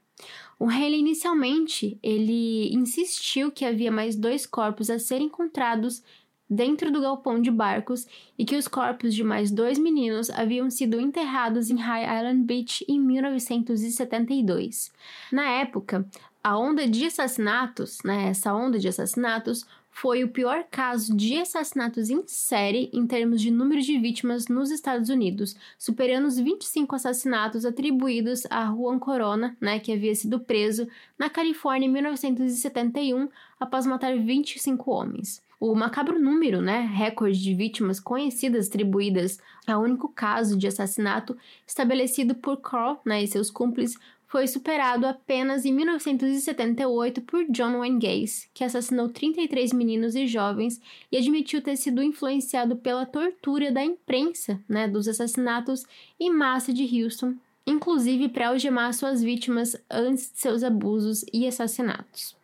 O 0.60 0.70
Haley 0.70 1.00
inicialmente 1.00 1.98
ele 2.02 2.74
insistiu 2.74 3.52
que 3.52 3.66
havia 3.66 3.92
mais 3.92 4.16
dois 4.16 4.46
corpos 4.46 4.90
a 4.90 4.98
serem 5.00 5.28
encontrados 5.28 6.02
dentro 6.50 6.92
do 6.92 7.02
galpão 7.02 7.42
de 7.42 7.50
barcos 7.50 8.08
e 8.38 8.46
que 8.46 8.56
os 8.56 8.68
corpos 8.68 9.14
de 9.14 9.24
mais 9.24 9.50
dois 9.50 9.80
meninos 9.80 10.30
haviam 10.30 10.70
sido 10.70 11.00
enterrados 11.00 11.70
em 11.70 11.78
High 11.78 12.20
Island 12.20 12.44
Beach 12.44 12.86
em 12.88 13.00
1972. 13.00 14.92
Na 15.32 15.50
época, 15.50 16.08
a 16.44 16.58
onda 16.58 16.86
de 16.86 17.06
assassinatos, 17.06 18.00
né, 18.04 18.28
essa 18.28 18.54
onda 18.54 18.78
de 18.78 18.90
assassinatos 18.90 19.66
foi 19.90 20.24
o 20.24 20.30
pior 20.30 20.66
caso 20.70 21.16
de 21.16 21.38
assassinatos 21.38 22.10
em 22.10 22.24
série 22.28 22.90
em 22.92 23.08
termos 23.08 23.40
de 23.40 23.50
número 23.50 23.80
de 23.80 23.98
vítimas 23.98 24.48
nos 24.48 24.70
Estados 24.70 25.08
Unidos, 25.08 25.56
superando 25.78 26.26
os 26.26 26.38
25 26.38 26.96
assassinatos 26.96 27.64
atribuídos 27.64 28.46
a 28.50 28.66
Juan 28.66 29.00
Corona, 29.00 29.56
né, 29.62 29.80
que 29.80 29.94
havia 29.94 30.14
sido 30.16 30.40
preso 30.40 30.88
na 31.18 31.30
Califórnia 31.30 31.88
em 31.88 31.92
1971 31.92 33.30
após 33.58 33.86
matar 33.86 34.18
25 34.18 34.92
homens. 34.92 35.42
O 35.60 35.74
macabro 35.76 36.20
número, 36.20 36.62
né, 36.62 36.82
recorde 36.82 37.42
de 37.42 37.56
vítimas 37.56 38.00
conhecidas 38.02 38.68
atribuídas 38.68 39.40
a 39.66 39.78
único 39.78 40.10
caso 40.10 40.58
de 40.58 40.68
assassinato 40.68 41.38
estabelecido 41.66 42.36
por 42.36 42.58
Carl 42.58 43.00
né, 43.06 43.24
e 43.24 43.28
seus 43.28 43.50
cúmplices 43.50 43.98
foi 44.34 44.48
superado 44.48 45.06
apenas 45.06 45.64
em 45.64 45.72
1978 45.72 47.22
por 47.22 47.46
John 47.52 47.78
Wayne 47.78 48.00
Gacy, 48.00 48.50
que 48.52 48.64
assassinou 48.64 49.08
33 49.08 49.72
meninos 49.74 50.16
e 50.16 50.26
jovens 50.26 50.82
e 51.12 51.18
admitiu 51.18 51.62
ter 51.62 51.76
sido 51.76 52.02
influenciado 52.02 52.76
pela 52.76 53.06
tortura 53.06 53.72
da 53.72 53.86
imprensa 53.86 54.60
né, 54.68 54.88
dos 54.88 55.08
assassinatos 55.08 55.86
em 56.20 56.32
massa 56.32 56.74
de 56.74 56.84
Houston, 56.84 57.36
inclusive 57.64 58.28
para 58.28 58.48
algemar 58.48 58.92
suas 58.96 59.22
vítimas 59.22 59.76
antes 59.88 60.32
de 60.32 60.40
seus 60.40 60.64
abusos 60.64 61.24
e 61.32 61.46
assassinatos. 61.46 62.36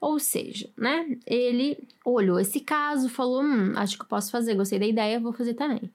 Ou 0.00 0.20
seja, 0.20 0.70
né, 0.76 1.18
ele 1.26 1.78
olhou 2.04 2.38
esse 2.38 2.60
caso, 2.60 3.08
falou: 3.08 3.42
hum, 3.42 3.72
acho 3.74 3.96
que 3.96 4.04
eu 4.04 4.08
posso 4.08 4.30
fazer, 4.30 4.54
gostei 4.54 4.78
da 4.78 4.86
ideia, 4.86 5.18
vou 5.18 5.32
fazer 5.32 5.54
também. 5.54 5.90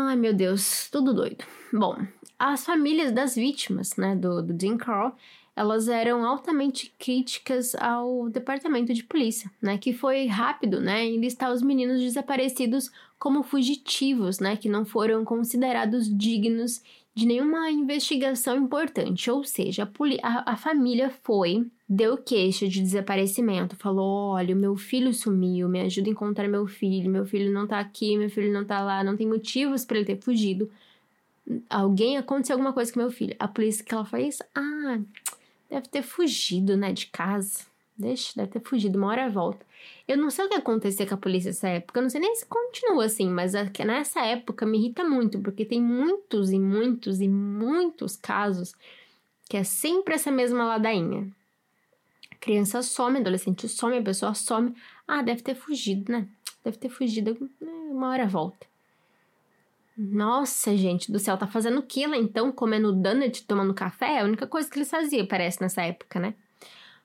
Ai 0.00 0.14
meu 0.14 0.32
Deus, 0.32 0.88
tudo 0.92 1.12
doido. 1.12 1.44
Bom, 1.72 1.96
as 2.38 2.64
famílias 2.64 3.10
das 3.10 3.34
vítimas, 3.34 3.96
né, 3.96 4.14
do, 4.14 4.40
do 4.40 4.52
Dean 4.52 4.76
Carl, 4.76 5.10
elas 5.56 5.88
eram 5.88 6.24
altamente 6.24 6.94
críticas 6.96 7.74
ao 7.74 8.28
departamento 8.28 8.94
de 8.94 9.02
polícia, 9.02 9.50
né, 9.60 9.76
que 9.76 9.92
foi 9.92 10.26
rápido, 10.26 10.80
né, 10.80 11.04
em 11.04 11.18
listar 11.18 11.52
os 11.52 11.62
meninos 11.62 12.00
desaparecidos 12.00 12.92
como 13.18 13.42
fugitivos, 13.42 14.38
né, 14.38 14.56
que 14.56 14.68
não 14.68 14.84
foram 14.84 15.24
considerados 15.24 16.08
dignos 16.16 16.80
de 17.18 17.26
nenhuma 17.26 17.68
investigação 17.68 18.56
importante, 18.56 19.28
ou 19.28 19.42
seja, 19.42 19.90
a, 20.22 20.52
a, 20.52 20.56
família 20.56 21.10
foi, 21.10 21.66
deu 21.88 22.16
queixa 22.16 22.68
de 22.68 22.80
desaparecimento, 22.80 23.74
falou: 23.74 24.34
olha, 24.34 24.54
meu 24.54 24.76
filho 24.76 25.12
sumiu, 25.12 25.68
me 25.68 25.80
ajuda 25.80 26.08
a 26.08 26.12
encontrar 26.12 26.46
meu 26.46 26.64
filho, 26.68 27.10
meu 27.10 27.26
filho 27.26 27.52
não 27.52 27.66
tá 27.66 27.80
aqui, 27.80 28.16
meu 28.16 28.30
filho 28.30 28.52
não 28.52 28.64
tá 28.64 28.80
lá, 28.84 29.02
não 29.02 29.16
tem 29.16 29.26
motivos 29.26 29.84
para 29.84 29.96
ele 29.96 30.06
ter 30.06 30.22
fugido. 30.22 30.70
Alguém 31.68 32.16
aconteceu 32.16 32.54
alguma 32.54 32.72
coisa 32.72 32.92
com 32.92 33.00
meu 33.00 33.10
filho. 33.10 33.34
A 33.40 33.48
polícia 33.48 33.84
que 33.84 33.92
ela 33.92 34.04
fez, 34.04 34.38
ah, 34.54 35.00
deve 35.68 35.88
ter 35.88 36.02
fugido, 36.02 36.76
né, 36.76 36.92
de 36.92 37.06
casa. 37.06 37.66
Deixa, 37.96 38.32
deve 38.36 38.52
ter 38.52 38.60
fugido, 38.60 38.96
uma 38.96 39.08
hora 39.08 39.28
volta. 39.28 39.66
Eu 40.08 40.16
não 40.16 40.30
sei 40.30 40.46
o 40.46 40.48
que 40.48 40.54
aconteceu 40.54 41.06
com 41.06 41.14
a 41.14 41.18
polícia 41.18 41.50
nessa 41.50 41.68
época, 41.68 42.00
eu 42.00 42.02
não 42.02 42.08
sei 42.08 42.18
nem 42.18 42.34
se 42.34 42.46
continua 42.46 43.04
assim, 43.04 43.28
mas 43.28 43.52
nessa 43.52 44.24
época 44.24 44.64
me 44.64 44.78
irrita 44.78 45.04
muito, 45.04 45.38
porque 45.40 45.66
tem 45.66 45.82
muitos 45.82 46.50
e 46.50 46.58
muitos 46.58 47.20
e 47.20 47.28
muitos 47.28 48.16
casos 48.16 48.74
que 49.50 49.58
é 49.58 49.64
sempre 49.64 50.14
essa 50.14 50.30
mesma 50.30 50.64
ladainha. 50.64 51.30
A 52.30 52.34
criança 52.36 52.80
some, 52.80 53.18
adolescente 53.18 53.68
some, 53.68 53.98
a 53.98 54.02
pessoa 54.02 54.32
some. 54.32 54.74
Ah, 55.06 55.20
deve 55.20 55.42
ter 55.42 55.54
fugido, 55.54 56.10
né? 56.10 56.26
Deve 56.64 56.78
ter 56.78 56.88
fugido, 56.88 57.36
né, 57.60 57.72
uma 57.90 58.08
hora 58.08 58.26
volta. 58.26 58.66
Nossa, 59.96 60.76
gente 60.76 61.10
do 61.10 61.18
céu, 61.18 61.36
tá 61.36 61.46
fazendo 61.46 61.84
lá 62.08 62.16
então? 62.16 62.52
Comendo 62.52 62.92
donut, 62.92 63.44
tomando 63.44 63.74
café? 63.74 64.14
É 64.14 64.20
a 64.20 64.24
única 64.24 64.46
coisa 64.46 64.70
que 64.70 64.78
eles 64.78 64.88
faziam, 64.88 65.26
parece, 65.26 65.60
nessa 65.60 65.82
época, 65.82 66.20
né? 66.20 66.34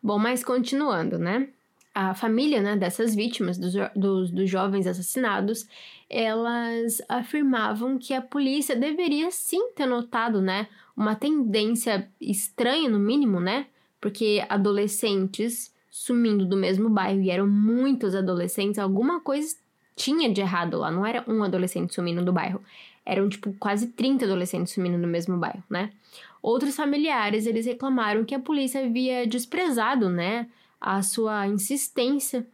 Bom, 0.01 0.19
mas 0.19 0.43
continuando, 0.43 1.17
né? 1.17 1.49
A 1.93 2.15
família 2.15 2.61
né, 2.61 2.75
dessas 2.75 3.13
vítimas, 3.13 3.57
dos, 3.57 3.73
dos, 3.95 4.31
dos 4.31 4.49
jovens 4.49 4.87
assassinados, 4.87 5.67
elas 6.09 7.01
afirmavam 7.07 7.99
que 7.99 8.13
a 8.13 8.21
polícia 8.21 8.75
deveria 8.75 9.29
sim 9.31 9.71
ter 9.73 9.85
notado, 9.85 10.41
né? 10.41 10.67
Uma 10.97 11.15
tendência 11.15 12.09
estranha, 12.19 12.89
no 12.89 12.99
mínimo, 12.99 13.39
né? 13.39 13.67
Porque 14.01 14.43
adolescentes 14.49 15.73
sumindo 15.93 16.43
do 16.43 16.57
mesmo 16.57 16.89
bairro, 16.89 17.21
e 17.21 17.29
eram 17.29 17.45
muitos 17.45 18.15
adolescentes, 18.15 18.79
alguma 18.79 19.19
coisa 19.21 19.55
tinha 19.95 20.27
de 20.31 20.41
errado 20.41 20.79
lá, 20.79 20.89
não 20.89 21.05
era 21.05 21.23
um 21.27 21.43
adolescente 21.43 21.93
sumindo 21.93 22.25
do 22.25 22.33
bairro. 22.33 22.59
Eram, 23.05 23.29
tipo, 23.29 23.53
quase 23.59 23.87
30 23.89 24.25
adolescentes 24.25 24.73
sumindo 24.73 24.97
no 24.97 25.07
mesmo 25.07 25.37
bairro, 25.37 25.63
né? 25.69 25.91
Outros 26.41 26.75
familiares, 26.75 27.45
eles 27.45 27.67
reclamaram 27.67 28.25
que 28.25 28.33
a 28.33 28.39
polícia 28.39 28.83
havia 28.83 29.27
desprezado, 29.27 30.09
né, 30.09 30.47
a 30.83 31.01
sua 31.01 31.47
insistência 31.47 32.45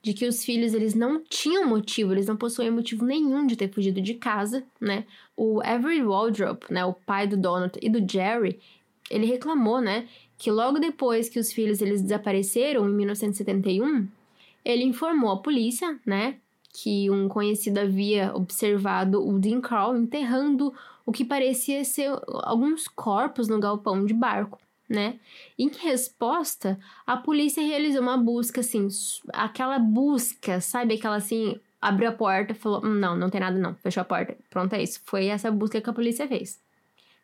de 0.00 0.14
que 0.14 0.24
os 0.24 0.44
filhos, 0.44 0.72
eles 0.72 0.94
não 0.94 1.20
tinham 1.20 1.66
motivo, 1.66 2.12
eles 2.12 2.28
não 2.28 2.36
possuíam 2.36 2.72
motivo 2.72 3.04
nenhum 3.04 3.44
de 3.44 3.56
ter 3.56 3.68
fugido 3.68 4.00
de 4.00 4.14
casa, 4.14 4.64
né? 4.80 5.04
O 5.36 5.60
Everett 5.64 6.04
Waldrop, 6.04 6.70
né, 6.70 6.84
o 6.84 6.92
pai 6.92 7.26
do 7.26 7.36
Donald 7.36 7.76
e 7.82 7.90
do 7.90 8.08
Jerry, 8.08 8.60
ele 9.10 9.26
reclamou, 9.26 9.80
né, 9.80 10.06
que 10.38 10.48
logo 10.50 10.78
depois 10.78 11.28
que 11.28 11.40
os 11.40 11.52
filhos 11.52 11.82
eles 11.82 12.00
desapareceram 12.02 12.88
em 12.88 12.92
1971, 12.92 14.06
ele 14.64 14.84
informou 14.84 15.32
a 15.32 15.38
polícia, 15.38 15.98
né, 16.06 16.36
que 16.72 17.10
um 17.10 17.28
conhecido 17.28 17.78
havia 17.78 18.32
observado 18.34 19.26
o 19.26 19.38
Dean 19.40 19.60
Carl 19.60 19.96
enterrando 19.96 20.72
o 21.04 21.10
que 21.10 21.24
parecia 21.24 21.84
ser 21.84 22.12
alguns 22.44 22.86
corpos 22.86 23.48
no 23.48 23.58
galpão 23.58 24.04
de 24.04 24.14
barco, 24.14 24.58
né? 24.88 25.18
Em 25.58 25.68
resposta, 25.68 26.78
a 27.06 27.16
polícia 27.16 27.62
realizou 27.62 28.02
uma 28.02 28.16
busca, 28.16 28.60
assim, 28.60 28.88
aquela 29.32 29.78
busca, 29.78 30.60
sabe? 30.60 30.94
Aquela 30.94 31.16
assim, 31.16 31.58
abriu 31.80 32.08
a 32.08 32.12
porta 32.12 32.54
falou: 32.54 32.84
hum, 32.84 32.94
não, 32.94 33.16
não 33.16 33.30
tem 33.30 33.40
nada 33.40 33.58
não, 33.58 33.74
fechou 33.76 34.00
a 34.00 34.04
porta. 34.04 34.36
Pronto, 34.50 34.72
é 34.74 34.82
isso. 34.82 35.00
Foi 35.04 35.26
essa 35.26 35.50
busca 35.50 35.80
que 35.80 35.90
a 35.90 35.92
polícia 35.92 36.26
fez. 36.28 36.60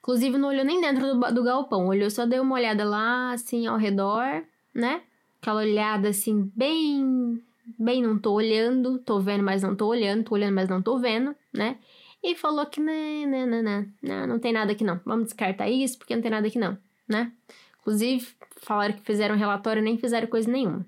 Inclusive, 0.00 0.36
não 0.36 0.48
olhou 0.48 0.64
nem 0.64 0.80
dentro 0.80 1.14
do, 1.14 1.34
do 1.34 1.44
galpão, 1.44 1.86
olhou 1.86 2.10
só 2.10 2.26
deu 2.26 2.42
uma 2.42 2.56
olhada 2.56 2.84
lá, 2.84 3.32
assim, 3.32 3.66
ao 3.66 3.76
redor, 3.76 4.42
né? 4.74 5.02
Aquela 5.40 5.60
olhada, 5.60 6.08
assim, 6.08 6.50
bem 6.54 7.40
bem, 7.78 8.02
não 8.02 8.18
tô 8.18 8.32
olhando, 8.32 8.98
tô 8.98 9.20
vendo, 9.20 9.42
mas 9.44 9.62
não 9.62 9.74
tô 9.76 9.86
olhando, 9.86 10.24
tô 10.24 10.34
olhando, 10.34 10.54
mas 10.54 10.68
não 10.68 10.82
tô 10.82 10.98
vendo, 10.98 11.34
né? 11.52 11.78
E 12.22 12.34
falou 12.36 12.66
que 12.66 12.80
né, 12.80 13.26
né, 13.26 13.46
né, 13.46 13.88
não, 14.00 14.26
não 14.26 14.38
tem 14.38 14.52
nada 14.52 14.72
aqui 14.72 14.84
não. 14.84 15.00
Vamos 15.04 15.26
descartar 15.26 15.68
isso 15.68 15.98
porque 15.98 16.14
não 16.14 16.22
tem 16.22 16.30
nada 16.30 16.46
aqui 16.46 16.58
não, 16.58 16.78
né? 17.12 17.32
Inclusive, 17.80 18.26
falaram 18.56 18.94
que 18.94 19.02
fizeram 19.02 19.36
relatório 19.36 19.82
nem 19.82 19.98
fizeram 19.98 20.26
coisa 20.26 20.50
nenhuma. 20.50 20.86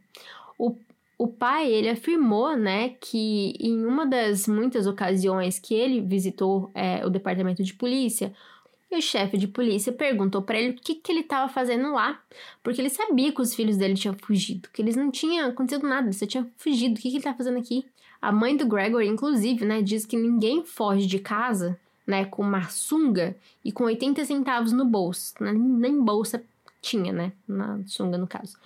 O, 0.58 0.76
o 1.18 1.28
pai, 1.28 1.70
ele 1.70 1.88
afirmou, 1.88 2.56
né, 2.56 2.90
que 3.00 3.54
em 3.60 3.84
uma 3.84 4.06
das 4.06 4.48
muitas 4.48 4.86
ocasiões 4.86 5.58
que 5.58 5.74
ele 5.74 6.00
visitou 6.00 6.70
é, 6.74 7.04
o 7.04 7.10
departamento 7.10 7.62
de 7.62 7.74
polícia, 7.74 8.32
o 8.90 9.00
chefe 9.00 9.36
de 9.36 9.48
polícia 9.48 9.92
perguntou 9.92 10.42
para 10.42 10.58
ele 10.58 10.70
o 10.70 10.74
que, 10.74 10.94
que 10.94 11.10
ele 11.10 11.20
estava 11.20 11.52
fazendo 11.52 11.92
lá, 11.92 12.20
porque 12.62 12.80
ele 12.80 12.90
sabia 12.90 13.32
que 13.32 13.42
os 13.42 13.54
filhos 13.54 13.76
dele 13.76 13.94
tinham 13.94 14.14
fugido, 14.14 14.68
que 14.72 14.80
eles 14.80 14.94
não 14.94 15.10
tinham 15.10 15.48
acontecido 15.48 15.88
nada, 15.88 16.06
eles 16.06 16.16
só 16.16 16.26
tinham 16.26 16.48
fugido. 16.56 16.94
O 16.94 16.96
que, 16.96 17.02
que 17.02 17.08
ele 17.08 17.18
estava 17.18 17.36
fazendo 17.36 17.58
aqui? 17.58 17.84
A 18.22 18.30
mãe 18.32 18.56
do 18.56 18.66
Gregory, 18.66 19.08
inclusive, 19.08 19.64
né, 19.64 19.82
diz 19.82 20.06
que 20.06 20.16
ninguém 20.16 20.64
foge 20.64 21.06
de 21.06 21.18
casa, 21.18 21.78
né, 22.06 22.24
com 22.24 22.42
uma 22.42 22.68
sunga 22.68 23.36
e 23.64 23.72
com 23.72 23.84
80 23.84 24.24
centavos 24.24 24.72
no 24.72 24.84
bolso. 24.84 25.34
Né? 25.40 25.52
Nem 25.52 26.02
bolsa 26.02 26.42
tinha, 26.80 27.12
né, 27.12 27.32
na 27.48 27.80
sunga 27.86 28.18
no 28.18 28.26
caso. 28.26 28.56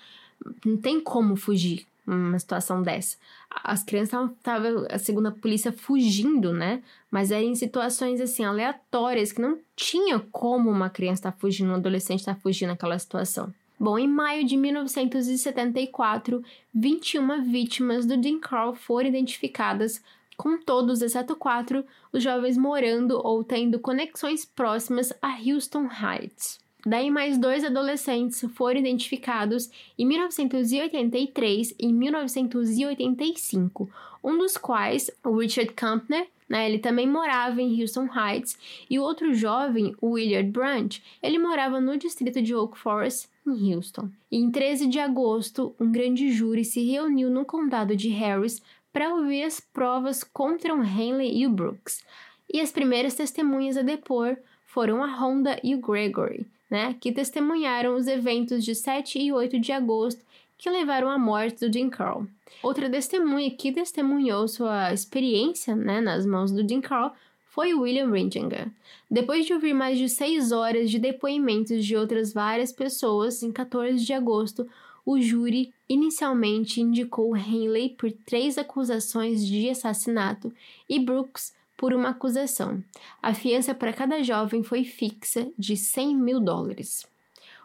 Não 0.64 0.76
tem 0.76 1.00
como 1.00 1.36
fugir 1.36 1.86
uma 2.06 2.38
situação 2.38 2.82
dessa. 2.82 3.16
As 3.50 3.82
crianças 3.82 4.30
estavam, 4.30 4.86
segundo 4.98 5.26
a 5.28 5.32
polícia, 5.32 5.72
fugindo, 5.72 6.52
né? 6.52 6.82
Mas 7.10 7.30
era 7.30 7.42
em 7.42 7.54
situações 7.54 8.20
assim 8.20 8.44
aleatórias 8.44 9.32
que 9.32 9.40
não 9.40 9.58
tinha 9.76 10.18
como 10.32 10.70
uma 10.70 10.88
criança 10.88 11.20
estar 11.20 11.32
tá 11.32 11.38
fugindo, 11.38 11.70
um 11.70 11.74
adolescente 11.74 12.20
estar 12.20 12.34
tá 12.34 12.40
fugindo 12.40 12.70
naquela 12.70 12.98
situação. 12.98 13.52
Bom, 13.78 13.98
em 13.98 14.08
maio 14.08 14.44
de 14.44 14.56
1974, 14.56 16.42
21 16.74 17.44
vítimas 17.44 18.06
do 18.06 18.16
Dean 18.16 18.40
Carl 18.40 18.74
foram 18.74 19.08
identificadas, 19.08 20.02
com 20.38 20.56
todos, 20.56 21.02
exceto 21.02 21.34
quatro, 21.34 21.84
os 22.12 22.22
jovens 22.22 22.56
morando 22.56 23.20
ou 23.22 23.42
tendo 23.42 23.80
conexões 23.80 24.44
próximas 24.44 25.12
a 25.20 25.36
Houston 25.36 25.88
Heights. 25.90 26.60
Daí, 26.86 27.10
mais 27.10 27.36
dois 27.36 27.64
adolescentes 27.64 28.40
foram 28.54 28.78
identificados 28.78 29.68
em 29.98 30.06
1983 30.06 31.74
e 31.76 31.92
1985, 31.92 33.90
um 34.22 34.38
dos 34.38 34.56
quais, 34.56 35.10
o 35.24 35.36
Richard 35.36 35.72
Campner, 35.72 36.28
né, 36.48 36.68
ele 36.68 36.78
também 36.78 37.06
morava 37.06 37.60
em 37.60 37.80
Houston 37.80 38.08
Heights, 38.08 38.56
e 38.88 38.98
o 38.98 39.02
outro 39.02 39.34
jovem, 39.34 39.94
o 40.00 40.12
Willard 40.12 40.50
Branch, 40.50 41.02
ele 41.20 41.38
morava 41.38 41.80
no 41.80 41.98
distrito 41.98 42.40
de 42.40 42.54
Oak 42.54 42.78
Forest, 42.78 43.28
em 43.46 43.74
Houston. 43.74 44.08
E 44.30 44.38
em 44.38 44.50
13 44.50 44.86
de 44.86 44.98
agosto, 44.98 45.74
um 45.80 45.90
grande 45.90 46.30
júri 46.30 46.64
se 46.64 46.84
reuniu 46.84 47.28
no 47.28 47.44
condado 47.44 47.96
de 47.96 48.08
Harris 48.08 48.62
para 48.98 49.14
ouvir 49.14 49.44
as 49.44 49.60
provas 49.60 50.24
contra 50.24 50.74
o 50.74 50.82
Henley 50.82 51.38
e 51.38 51.46
o 51.46 51.50
Brooks. 51.50 52.04
E 52.52 52.60
as 52.60 52.72
primeiras 52.72 53.14
testemunhas 53.14 53.76
a 53.76 53.82
depor 53.82 54.36
foram 54.66 55.04
a 55.04 55.06
Honda 55.06 55.56
e 55.62 55.72
o 55.72 55.80
Gregory 55.80 56.48
né, 56.68 56.96
que 57.00 57.12
testemunharam 57.12 57.94
os 57.94 58.08
eventos 58.08 58.64
de 58.64 58.74
7 58.74 59.20
e 59.20 59.32
8 59.32 59.60
de 59.60 59.70
agosto 59.70 60.20
que 60.56 60.68
levaram 60.68 61.08
à 61.08 61.16
morte 61.16 61.64
do 61.64 61.72
Jim 61.72 61.88
Carl. 61.88 62.26
Outra 62.60 62.90
testemunha 62.90 63.48
que 63.52 63.70
testemunhou 63.70 64.48
sua 64.48 64.92
experiência 64.92 65.76
né, 65.76 66.00
nas 66.00 66.26
mãos 66.26 66.50
do 66.50 66.68
Jim 66.68 66.80
Carl 66.80 67.12
foi 67.46 67.74
William 67.74 68.10
Ringinger. 68.10 68.68
Depois 69.08 69.46
de 69.46 69.54
ouvir 69.54 69.74
mais 69.74 69.96
de 69.96 70.08
seis 70.08 70.50
horas 70.50 70.90
de 70.90 70.98
depoimentos 70.98 71.86
de 71.86 71.96
outras 71.96 72.32
várias 72.32 72.72
pessoas, 72.72 73.44
em 73.44 73.52
14 73.52 74.04
de 74.04 74.12
agosto, 74.12 74.68
o 75.06 75.20
júri 75.20 75.72
inicialmente 75.88 76.80
indicou 76.80 77.36
Henley 77.36 77.90
por 77.90 78.12
três 78.12 78.58
acusações 78.58 79.46
de 79.46 79.70
assassinato 79.70 80.52
e 80.88 80.98
Brooks 80.98 81.54
por 81.76 81.94
uma 81.94 82.10
acusação. 82.10 82.82
A 83.22 83.32
fiança 83.32 83.74
para 83.74 83.92
cada 83.92 84.22
jovem 84.22 84.62
foi 84.62 84.84
fixa 84.84 85.48
de 85.56 85.76
100 85.76 86.16
mil 86.16 86.40
dólares. 86.40 87.06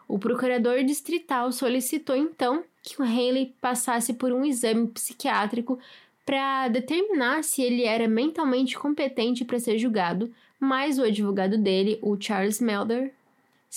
O 0.06 0.18
procurador 0.18 0.84
distrital 0.84 1.50
solicitou 1.50 2.14
então 2.14 2.62
que 2.82 3.00
o 3.00 3.04
Haley 3.04 3.54
passasse 3.60 4.12
por 4.12 4.32
um 4.32 4.44
exame 4.44 4.86
psiquiátrico 4.88 5.78
para 6.24 6.68
determinar 6.68 7.42
se 7.42 7.62
ele 7.62 7.84
era 7.84 8.06
mentalmente 8.06 8.78
competente 8.78 9.44
para 9.44 9.58
ser 9.58 9.78
julgado, 9.78 10.32
mas 10.60 10.98
o 10.98 11.02
advogado 11.02 11.58
dele, 11.58 11.98
o 12.00 12.16
Charles 12.18 12.60
Melder, 12.60 13.12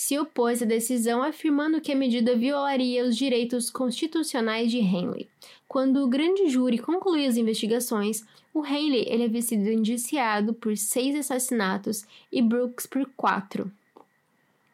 se 0.00 0.16
opôs 0.16 0.62
à 0.62 0.64
decisão, 0.64 1.24
afirmando 1.24 1.80
que 1.80 1.90
a 1.90 1.96
medida 1.96 2.36
violaria 2.36 3.04
os 3.04 3.16
direitos 3.16 3.68
constitucionais 3.68 4.70
de 4.70 4.78
Henley. 4.78 5.28
Quando 5.66 6.04
o 6.04 6.08
grande 6.08 6.48
júri 6.48 6.78
concluiu 6.78 7.28
as 7.28 7.36
investigações, 7.36 8.24
o 8.54 8.64
Henley 8.64 9.08
ele 9.08 9.24
havia 9.24 9.42
sido 9.42 9.68
indiciado 9.68 10.54
por 10.54 10.76
seis 10.76 11.16
assassinatos 11.16 12.06
e 12.30 12.40
Brooks 12.40 12.86
por 12.86 13.10
quatro. 13.16 13.72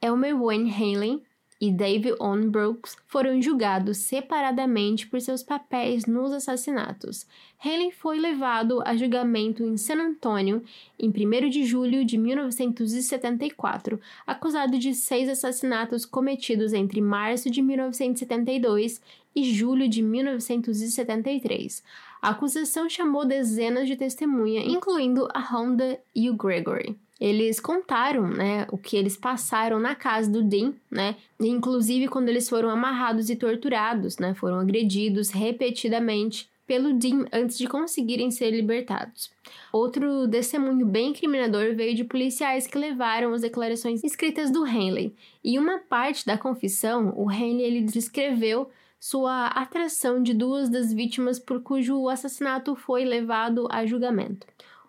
Elmer 0.02 0.38
Wayne 0.38 0.70
Henley 0.70 1.22
e 1.66 1.72
Dave 1.72 2.14
On 2.20 2.50
Brooks 2.50 2.94
foram 3.07 3.40
julgados 3.40 3.96
separadamente 3.96 5.07
por 5.07 5.18
seus 5.18 5.42
papéis 5.42 6.05
nos 6.05 6.31
assassinatos. 6.31 7.27
Haley 7.59 7.90
foi 7.90 8.18
levado 8.18 8.83
a 8.85 8.94
julgamento 8.94 9.62
em 9.62 9.79
San 9.79 9.94
Antonio 9.94 10.62
em 10.98 11.09
1 11.09 11.48
de 11.48 11.64
julho 11.64 12.05
de 12.05 12.18
1974, 12.18 13.98
acusado 14.27 14.79
de 14.79 14.92
seis 14.92 15.27
assassinatos 15.27 16.05
cometidos 16.05 16.74
entre 16.74 17.00
março 17.00 17.48
de 17.48 17.62
1972 17.62 19.00
e 19.35 19.44
julho 19.44 19.88
de 19.88 20.03
1973. 20.03 21.83
A 22.24 22.30
acusação 22.30 22.88
chamou 22.88 23.26
dezenas 23.26 23.87
de 23.87 23.96
testemunhas, 23.96 24.64
incluindo 24.66 25.28
a 25.34 25.40
Honda 25.40 26.00
e 26.16 26.30
o 26.30 26.34
Gregory. 26.34 26.96
Eles 27.20 27.60
contaram, 27.60 28.26
né, 28.26 28.66
o 28.72 28.78
que 28.78 28.96
eles 28.96 29.14
passaram 29.14 29.78
na 29.78 29.94
casa 29.94 30.30
do 30.30 30.42
Dean, 30.42 30.72
né, 30.90 31.16
inclusive 31.38 32.08
quando 32.08 32.30
eles 32.30 32.48
foram 32.48 32.70
amarrados 32.70 33.28
e 33.28 33.37
torturados, 33.37 34.16
né, 34.16 34.32
foram 34.32 34.58
agredidos 34.58 35.28
repetidamente 35.28 36.48
pelo 36.66 36.94
Dean 36.94 37.26
antes 37.30 37.58
de 37.58 37.66
conseguirem 37.66 38.30
ser 38.30 38.52
libertados. 38.52 39.30
Outro 39.70 40.26
testemunho 40.26 40.87
bem 40.87 41.10
incriminador 41.10 41.74
veio 41.74 41.94
de 41.94 42.04
policiais 42.04 42.66
que 42.66 42.78
levaram 42.78 43.34
as 43.34 43.42
declarações 43.42 44.02
escritas 44.02 44.50
do 44.50 44.66
Henley. 44.66 45.14
E 45.44 45.58
uma 45.58 45.78
parte 45.78 46.24
da 46.24 46.38
confissão, 46.38 47.12
o 47.18 47.30
Henley 47.30 47.66
ele 47.66 47.82
descreveu 47.82 48.70
sua 49.04 49.48
atração 49.48 50.22
de 50.22 50.32
duas 50.32 50.70
das 50.70 50.90
vítimas 50.90 51.38
por 51.38 51.62
cujo 51.62 52.08
assassinato 52.08 52.74
foi 52.74 53.04
levado 53.04 53.68
a 53.70 53.84
julgamento, 53.84 54.46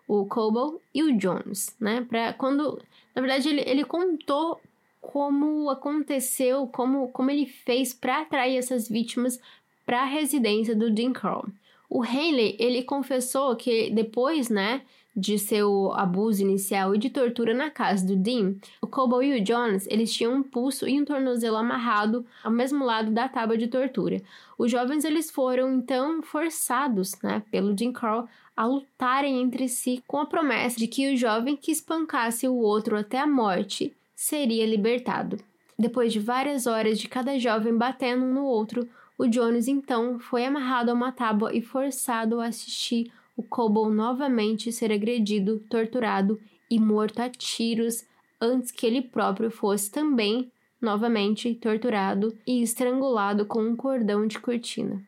o 0.08 0.24
Coble 0.24 0.80
e 0.94 1.02
o 1.02 1.18
Jones, 1.18 1.76
né? 1.78 2.00
Para 2.00 2.32
quando, 2.32 2.80
na 3.14 3.20
verdade, 3.20 3.46
ele, 3.50 3.62
ele 3.66 3.84
contou 3.84 4.58
como 5.02 5.68
aconteceu, 5.68 6.66
como, 6.66 7.08
como 7.08 7.30
ele 7.30 7.44
fez 7.44 7.92
para 7.92 8.22
atrair 8.22 8.56
essas 8.56 8.88
vítimas 8.88 9.38
para 9.84 10.00
a 10.00 10.06
residência 10.06 10.74
do 10.74 10.90
Dean 10.90 11.12
Carl. 11.12 11.44
O 11.86 12.02
Haley, 12.02 12.56
ele 12.58 12.84
confessou 12.84 13.54
que 13.54 13.90
depois, 13.90 14.48
né, 14.48 14.80
de 15.16 15.38
seu 15.38 15.92
abuso 15.94 16.42
inicial 16.42 16.94
e 16.94 16.98
de 16.98 17.08
tortura 17.08 17.54
na 17.54 17.70
casa 17.70 18.06
do 18.06 18.14
Dean, 18.14 18.56
o 18.82 18.86
Coble 18.86 19.26
e 19.26 19.40
o 19.40 19.42
Jones 19.42 19.86
eles 19.88 20.12
tinham 20.12 20.34
um 20.34 20.42
pulso 20.42 20.86
e 20.86 21.00
um 21.00 21.04
tornozelo 21.04 21.56
amarrado 21.56 22.26
ao 22.44 22.50
mesmo 22.50 22.84
lado 22.84 23.10
da 23.10 23.26
tábua 23.28 23.56
de 23.56 23.66
tortura. 23.66 24.20
Os 24.58 24.70
jovens 24.70 25.04
eles 25.04 25.30
foram 25.30 25.72
então 25.72 26.22
forçados, 26.22 27.16
né, 27.22 27.42
pelo 27.50 27.72
Dean 27.72 27.92
Carl 27.92 28.28
a 28.54 28.66
lutarem 28.66 29.40
entre 29.40 29.68
si 29.68 30.02
com 30.06 30.18
a 30.18 30.26
promessa 30.26 30.78
de 30.78 30.86
que 30.86 31.12
o 31.12 31.16
jovem 31.16 31.56
que 31.56 31.70
espancasse 31.70 32.46
o 32.46 32.56
outro 32.56 32.96
até 32.96 33.18
a 33.18 33.26
morte 33.26 33.94
seria 34.14 34.66
libertado. 34.66 35.38
Depois 35.78 36.12
de 36.12 36.18
várias 36.18 36.66
horas 36.66 36.98
de 36.98 37.06
cada 37.06 37.38
jovem 37.38 37.76
batendo 37.76 38.24
um 38.24 38.32
no 38.32 38.44
outro, 38.44 38.88
o 39.18 39.26
Jones 39.26 39.68
então 39.68 40.18
foi 40.18 40.44
amarrado 40.44 40.90
a 40.90 40.94
uma 40.94 41.12
tábua 41.12 41.54
e 41.54 41.60
forçado 41.60 42.40
a 42.40 42.46
assistir 42.46 43.12
o 43.36 43.42
Coble 43.42 43.94
novamente 43.94 44.72
ser 44.72 44.90
agredido, 44.90 45.62
torturado 45.68 46.40
e 46.70 46.80
morto 46.80 47.20
a 47.20 47.28
tiros 47.28 48.04
antes 48.40 48.70
que 48.70 48.86
ele 48.86 49.02
próprio 49.02 49.50
fosse 49.50 49.90
também 49.90 50.50
novamente 50.80 51.54
torturado 51.54 52.36
e 52.46 52.62
estrangulado 52.62 53.46
com 53.46 53.62
um 53.62 53.76
cordão 53.76 54.26
de 54.26 54.38
cortina. 54.38 55.02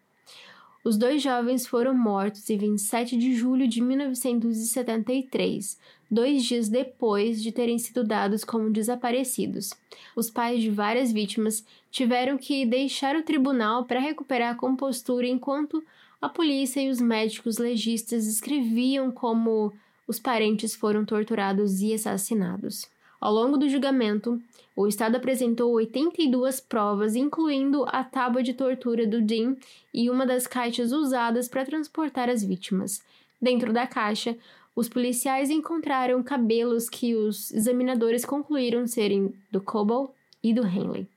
Os 0.85 0.97
dois 0.97 1.23
jovens 1.23 1.67
foram 1.67 1.93
mortos 1.93 2.49
em 2.49 2.57
27 2.57 3.17
de 3.17 3.35
julho 3.35 3.69
de 3.69 3.83
1973, 3.83 5.79
dois 6.11 6.45
dias 6.45 6.69
depois 6.69 7.43
de 7.43 7.53
terem 7.53 7.79
sido 7.79 8.05
dados 8.05 8.45
como 8.45 8.71
desaparecidos. 8.71 9.71
Os 10.17 10.31
pais 10.31 10.63
de 10.63 10.71
várias 10.71 11.13
vítimas 11.13 11.65
tiveram 11.91 12.39
que 12.39 12.65
deixar 12.65 13.17
o 13.17 13.23
tribunal 13.23 13.85
para 13.85 14.01
recuperar 14.01 14.55
a 14.55 14.59
compostura 14.59 15.27
enquanto 15.27 15.85
a 16.21 16.29
polícia 16.29 16.81
e 16.81 16.91
os 16.91 17.01
médicos 17.01 17.59
legistas 17.59 18.27
escreviam 18.27 19.11
como 19.11 19.73
os 20.07 20.19
parentes 20.19 20.75
foram 20.75 21.05
torturados 21.05 21.81
e 21.81 21.93
assassinados. 21.93 22.89
Ao 23.21 23.33
longo 23.33 23.57
do 23.57 23.69
julgamento, 23.69 24.41
o 24.77 24.87
Estado 24.87 25.17
apresentou 25.17 25.73
82 25.73 26.61
provas, 26.61 27.17
incluindo 27.17 27.85
a 27.89 28.05
tábua 28.05 28.43
de 28.43 28.55
tortura 28.55 29.07
do 29.07 29.21
Dean 29.21 29.57
e 29.93 30.09
uma 30.09 30.25
das 30.25 30.47
caixas 30.47 30.93
usadas 30.93 31.49
para 31.49 31.65
transportar 31.65 32.29
as 32.31 32.45
vítimas. 32.45 33.03
Dentro 33.41 33.73
da 33.73 33.87
caixa, 33.87 34.37
os 34.75 34.89
policiais 34.89 35.51
encontraram 35.51 36.23
cabelos 36.23 36.89
que 36.89 37.15
os 37.15 37.53
examinadores 37.53 38.25
concluíram 38.25 38.87
serem 38.87 39.35
do 39.51 39.61
Coble 39.61 40.09
e 40.43 40.55
do 40.55 40.65
Henley. 40.65 41.09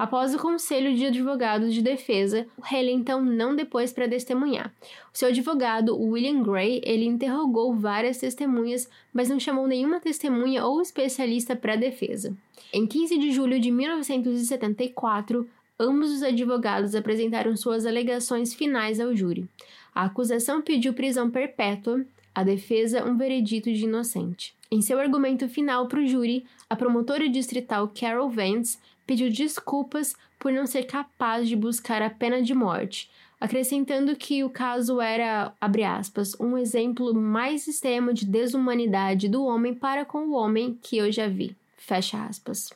Após 0.00 0.34
o 0.34 0.38
conselho 0.38 0.94
de 0.94 1.04
advogados 1.04 1.74
de 1.74 1.82
defesa, 1.82 2.46
Haley 2.62 2.94
então 2.94 3.22
não 3.22 3.54
depois 3.54 3.92
para 3.92 4.08
testemunhar. 4.08 4.72
O 5.12 5.18
seu 5.18 5.28
advogado, 5.28 5.94
William 5.94 6.42
Gray, 6.42 6.80
ele 6.84 7.04
interrogou 7.04 7.74
várias 7.74 8.16
testemunhas, 8.16 8.88
mas 9.12 9.28
não 9.28 9.38
chamou 9.38 9.66
nenhuma 9.66 10.00
testemunha 10.00 10.64
ou 10.64 10.80
especialista 10.80 11.54
para 11.54 11.74
a 11.74 11.76
defesa. 11.76 12.34
Em 12.72 12.86
15 12.86 13.18
de 13.18 13.30
julho 13.30 13.60
de 13.60 13.70
1974, 13.70 15.46
ambos 15.78 16.10
os 16.10 16.22
advogados 16.22 16.94
apresentaram 16.94 17.54
suas 17.54 17.84
alegações 17.84 18.54
finais 18.54 18.98
ao 19.00 19.14
júri. 19.14 19.46
A 19.94 20.06
acusação 20.06 20.62
pediu 20.62 20.94
prisão 20.94 21.30
perpétua, 21.30 22.06
a 22.34 22.42
defesa 22.42 23.04
um 23.04 23.18
veredito 23.18 23.70
de 23.70 23.84
inocente. 23.84 24.54
Em 24.72 24.80
seu 24.80 25.00
argumento 25.00 25.48
final 25.48 25.88
para 25.88 26.00
o 26.00 26.06
júri, 26.06 26.46
a 26.70 26.76
promotora 26.76 27.28
distrital 27.28 27.88
Carol 27.88 28.30
Vance 28.30 28.78
pediu 29.10 29.28
desculpas 29.28 30.14
por 30.38 30.52
não 30.52 30.68
ser 30.68 30.84
capaz 30.84 31.48
de 31.48 31.56
buscar 31.56 32.00
a 32.00 32.08
pena 32.08 32.40
de 32.40 32.54
morte, 32.54 33.10
acrescentando 33.40 34.14
que 34.14 34.44
o 34.44 34.48
caso 34.48 35.00
era, 35.00 35.52
abre 35.60 35.82
aspas, 35.82 36.38
um 36.38 36.56
exemplo 36.56 37.12
mais 37.12 37.66
extremo 37.66 38.14
de 38.14 38.24
desumanidade 38.24 39.28
do 39.28 39.44
homem 39.44 39.74
para 39.74 40.04
com 40.04 40.28
o 40.28 40.34
homem 40.34 40.78
que 40.80 40.96
eu 40.96 41.10
já 41.10 41.26
vi. 41.26 41.56
Fecha 41.76 42.24
aspas. 42.24 42.72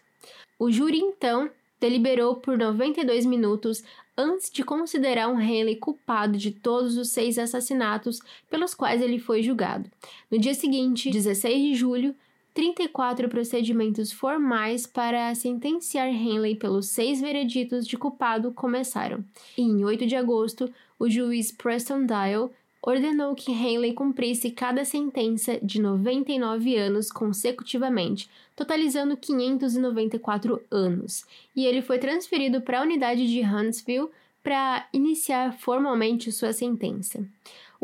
O 0.58 0.72
júri 0.72 0.98
então 0.98 1.48
deliberou 1.78 2.34
por 2.34 2.58
92 2.58 3.24
minutos 3.26 3.84
antes 4.16 4.50
de 4.50 4.64
considerar 4.64 5.28
um 5.28 5.40
Henley 5.40 5.76
culpado 5.76 6.36
de 6.36 6.50
todos 6.50 6.96
os 6.96 7.10
seis 7.10 7.38
assassinatos 7.38 8.18
pelos 8.50 8.74
quais 8.74 9.00
ele 9.00 9.20
foi 9.20 9.40
julgado. 9.40 9.88
No 10.28 10.36
dia 10.36 10.54
seguinte, 10.54 11.12
16 11.12 11.62
de 11.62 11.74
julho, 11.76 12.12
34 12.54 13.28
procedimentos 13.28 14.12
formais 14.12 14.86
para 14.86 15.34
sentenciar 15.34 16.08
Henley 16.08 16.54
pelos 16.54 16.86
seis 16.86 17.20
vereditos 17.20 17.84
de 17.84 17.96
culpado 17.96 18.52
começaram. 18.52 19.24
E 19.58 19.62
em 19.62 19.84
8 19.84 20.06
de 20.06 20.14
agosto, 20.14 20.72
o 20.96 21.10
juiz 21.10 21.50
Preston 21.50 22.06
Dial 22.06 22.52
ordenou 22.80 23.34
que 23.34 23.50
Henley 23.50 23.92
cumprisse 23.92 24.50
cada 24.50 24.84
sentença 24.84 25.58
de 25.60 25.80
99 25.80 26.76
anos 26.76 27.10
consecutivamente, 27.10 28.30
totalizando 28.54 29.16
594 29.16 30.60
anos, 30.70 31.24
e 31.56 31.66
ele 31.66 31.82
foi 31.82 31.98
transferido 31.98 32.60
para 32.60 32.80
a 32.80 32.82
unidade 32.82 33.26
de 33.26 33.40
Huntsville 33.40 34.10
para 34.42 34.86
iniciar 34.92 35.54
formalmente 35.54 36.30
sua 36.30 36.52
sentença. 36.52 37.26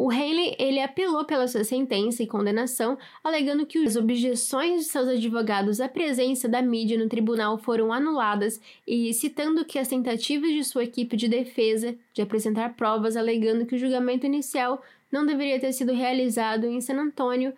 O 0.02 0.10
Haley 0.10 0.56
ele 0.58 0.80
apelou 0.80 1.26
pela 1.26 1.46
sua 1.46 1.62
sentença 1.62 2.22
e 2.22 2.26
condenação, 2.26 2.96
alegando 3.22 3.66
que 3.66 3.76
as 3.84 3.96
objeções 3.96 4.80
de 4.80 4.86
seus 4.86 5.06
advogados 5.06 5.78
à 5.78 5.90
presença 5.90 6.48
da 6.48 6.62
mídia 6.62 6.96
no 6.96 7.06
tribunal 7.06 7.58
foram 7.58 7.92
anuladas 7.92 8.58
e 8.86 9.12
citando 9.12 9.62
que 9.62 9.78
as 9.78 9.88
tentativas 9.88 10.52
de 10.52 10.64
sua 10.64 10.84
equipe 10.84 11.18
de 11.18 11.28
defesa 11.28 11.94
de 12.14 12.22
apresentar 12.22 12.76
provas 12.76 13.14
alegando 13.14 13.66
que 13.66 13.74
o 13.74 13.78
julgamento 13.78 14.24
inicial 14.24 14.82
não 15.12 15.26
deveria 15.26 15.60
ter 15.60 15.74
sido 15.74 15.92
realizado 15.92 16.64
em 16.64 16.80
San 16.80 16.96
Antônio 16.96 17.52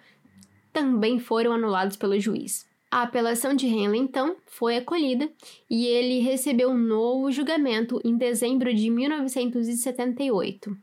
também 0.72 1.20
foram 1.20 1.52
anulados 1.52 1.96
pelo 1.96 2.18
juiz. 2.18 2.66
A 2.90 3.02
apelação 3.02 3.54
de 3.54 3.68
Henley, 3.68 4.00
então, 4.00 4.34
foi 4.46 4.78
acolhida 4.78 5.30
e 5.70 5.86
ele 5.86 6.18
recebeu 6.18 6.70
um 6.70 6.76
novo 6.76 7.30
julgamento 7.30 8.00
em 8.04 8.16
dezembro 8.16 8.74
de 8.74 8.90
1978. 8.90 10.76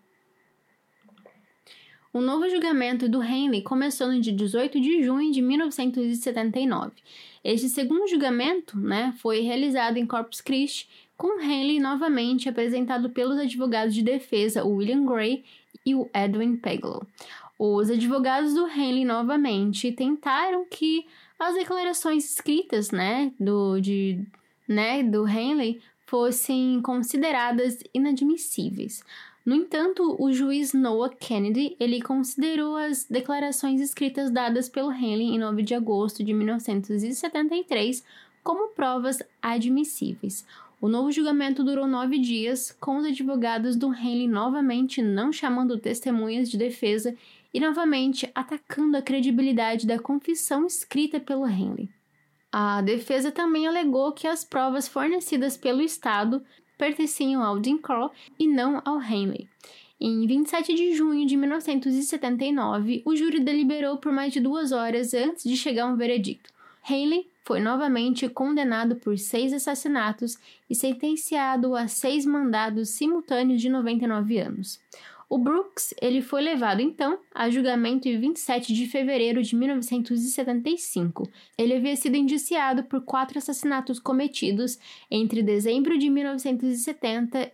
O 2.12 2.22
novo 2.22 2.50
julgamento 2.50 3.08
do 3.08 3.22
Henley 3.22 3.62
começou 3.62 4.08
no 4.08 4.20
dia 4.20 4.34
18 4.34 4.82
de 4.82 5.04
junho 5.04 5.32
de 5.32 5.44
1979. 5.44 6.92
Este 7.44 7.70
segundo 7.70 8.08
julgamento 8.08 8.80
né, 8.80 9.14
foi 9.20 9.42
realizado 9.42 9.98
em 9.98 10.08
Corpus 10.08 10.42
Christi, 10.42 10.90
com 11.16 11.40
Henley 11.40 11.80
novamente 11.80 12.50
apresentado 12.50 13.12
pelos 13.12 13.38
advogados 13.38 13.94
de 13.94 14.02
defesa 14.02 14.66
William 14.66 15.06
Gray 15.06 15.44
e 15.86 15.94
o 15.94 16.10
Edwin 16.12 16.56
Peglow. 16.56 17.06
Os 17.60 17.92
advogados 17.92 18.56
do 18.56 18.68
Henley 18.68 19.06
novamente 19.06 19.92
tentaram 19.92 20.66
que 20.66 21.06
as 21.38 21.54
declarações 21.54 22.32
escritas 22.32 22.90
né, 22.90 23.32
do, 23.40 23.80
de, 23.80 24.26
né, 24.68 25.04
do 25.04 25.28
Henley 25.28 25.80
fossem 26.08 26.82
consideradas 26.82 27.84
inadmissíveis. 27.94 29.04
No 29.46 29.56
entanto, 29.56 30.16
o 30.20 30.32
juiz 30.32 30.74
Noah 30.74 31.14
Kennedy 31.16 31.76
ele 31.80 32.02
considerou 32.02 32.76
as 32.76 33.06
declarações 33.06 33.82
escritas 33.82 34.30
dadas 34.30 34.70
pelo 34.70 34.92
Henley 34.92 35.34
em 35.34 35.40
9 35.40 35.64
de 35.64 35.74
agosto 35.74 36.24
de 36.24 36.34
1973 36.34 38.04
como 38.44 38.70
provas 38.70 39.22
admissíveis. 39.42 40.46
O 40.82 40.88
novo 40.88 41.12
julgamento 41.12 41.64
durou 41.64 41.88
nove 41.88 42.18
dias, 42.20 42.72
com 42.80 42.98
os 42.98 43.06
advogados 43.06 43.76
do 43.76 43.94
Henley 43.94 44.28
novamente 44.28 45.02
não 45.02 45.32
chamando 45.32 45.78
testemunhas 45.78 46.50
de 46.50 46.58
defesa 46.58 47.16
e 47.54 47.60
novamente 47.60 48.30
atacando 48.34 48.96
a 48.96 49.02
credibilidade 49.02 49.86
da 49.86 50.00
confissão 50.00 50.66
escrita 50.66 51.20
pelo 51.20 51.48
Henley. 51.48 51.90
A 52.52 52.82
defesa 52.82 53.32
também 53.32 53.68
alegou 53.68 54.12
que 54.12 54.28
as 54.28 54.44
provas 54.44 54.88
fornecidas 54.88 55.58
pelo 55.58 55.82
Estado 55.82 56.42
pertenciam 56.80 57.44
ao 57.44 57.60
Dean 57.60 57.78
Kroll 57.78 58.10
e 58.40 58.48
não 58.48 58.82
ao 58.86 59.00
Henley. 59.00 59.48
Em 60.02 60.26
27 60.26 60.74
de 60.74 60.96
junho 60.96 61.28
de 61.28 61.36
1979, 61.36 63.04
o 63.06 63.16
júri 63.18 63.42
deliberou 63.42 63.98
por 63.98 64.14
mais 64.14 64.32
de 64.32 64.40
duas 64.40 64.72
horas 64.72 65.14
antes 65.14 65.44
de 65.44 65.58
chegar 65.58 65.84
a 65.84 65.88
um 65.88 65.98
veredicto. 65.98 66.52
Haley 66.90 67.28
foi 67.44 67.60
novamente 67.60 68.30
condenado 68.30 68.96
por 68.96 69.18
seis 69.18 69.52
assassinatos 69.52 70.38
e 70.70 70.74
sentenciado 70.74 71.76
a 71.76 71.90
seis 71.90 72.26
mandados 72.26 72.90
simultâneos 72.90 73.62
de 73.62 73.68
99 73.68 74.40
anos. 74.40 74.80
O 75.30 75.38
Brooks 75.38 75.94
ele 76.02 76.24
foi 76.24 76.42
levado 76.42 76.82
então 76.82 77.20
a 77.36 77.52
julgamento 77.52 78.08
em 78.08 78.20
27 78.20 78.74
de 78.74 78.88
fevereiro 78.88 79.44
de 79.44 79.56
1975. 79.56 81.30
Ele 81.56 81.76
havia 81.76 81.96
sido 81.96 82.18
indiciado 82.18 82.84
por 82.86 83.02
quatro 83.02 83.38
assassinatos 83.38 84.00
cometidos 84.00 84.80
entre 85.12 85.44
dezembro 85.44 86.00
de 86.00 86.10
1970 86.10 87.52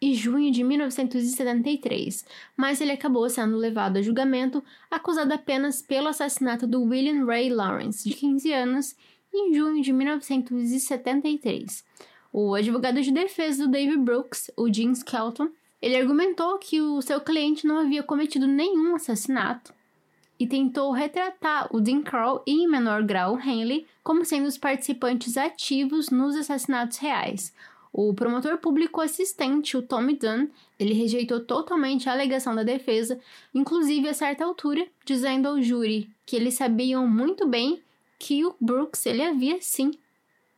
e 0.00 0.14
junho 0.14 0.52
de 0.52 0.62
1973, 0.62 2.24
mas 2.56 2.80
ele 2.80 2.92
acabou 2.92 3.28
sendo 3.28 3.56
levado 3.56 3.96
a 3.96 4.02
julgamento 4.02 4.62
acusado 4.88 5.32
apenas 5.32 5.82
pelo 5.82 6.06
assassinato 6.06 6.64
do 6.66 6.84
William 6.84 7.24
Ray 7.24 7.48
Lawrence, 7.50 8.08
de 8.08 8.14
15 8.14 8.52
anos, 8.52 8.94
em 9.34 9.52
junho 9.52 9.82
de 9.82 9.92
1973. 9.92 11.84
O 12.32 12.54
advogado 12.54 13.00
de 13.00 13.10
defesa 13.10 13.64
do 13.64 13.70
David 13.70 13.98
Brooks, 13.98 14.50
o 14.56 14.72
Jim 14.72 14.92
Skelton, 14.92 15.48
ele 15.80 15.96
argumentou 15.96 16.58
que 16.58 16.80
o 16.80 17.00
seu 17.02 17.20
cliente 17.20 17.66
não 17.66 17.78
havia 17.78 18.02
cometido 18.02 18.46
nenhum 18.46 18.94
assassinato 18.94 19.74
e 20.38 20.46
tentou 20.46 20.90
retratar 20.92 21.68
o 21.74 21.80
Dean 21.80 22.02
Carl 22.02 22.42
e, 22.46 22.64
em 22.64 22.68
menor 22.68 23.02
grau, 23.02 23.38
Henley 23.38 23.86
como 24.02 24.24
sendo 24.24 24.46
os 24.46 24.58
participantes 24.58 25.36
ativos 25.36 26.10
nos 26.10 26.36
assassinatos 26.36 26.98
reais. 26.98 27.52
O 27.92 28.12
promotor 28.12 28.58
público 28.58 29.00
assistente, 29.00 29.76
o 29.76 29.82
Tommy 29.82 30.16
Dunn, 30.16 30.48
ele 30.78 30.92
rejeitou 30.92 31.40
totalmente 31.40 32.08
a 32.08 32.12
alegação 32.12 32.54
da 32.54 32.62
defesa, 32.62 33.18
inclusive 33.54 34.06
a 34.08 34.14
certa 34.14 34.44
altura, 34.44 34.86
dizendo 35.04 35.48
ao 35.48 35.62
júri 35.62 36.10
que 36.26 36.36
eles 36.36 36.54
sabiam 36.54 37.08
muito 37.08 37.48
bem 37.48 37.82
que 38.18 38.44
o 38.44 38.54
Brooks 38.60 39.06
ele 39.06 39.22
havia 39.22 39.58
sim 39.62 39.92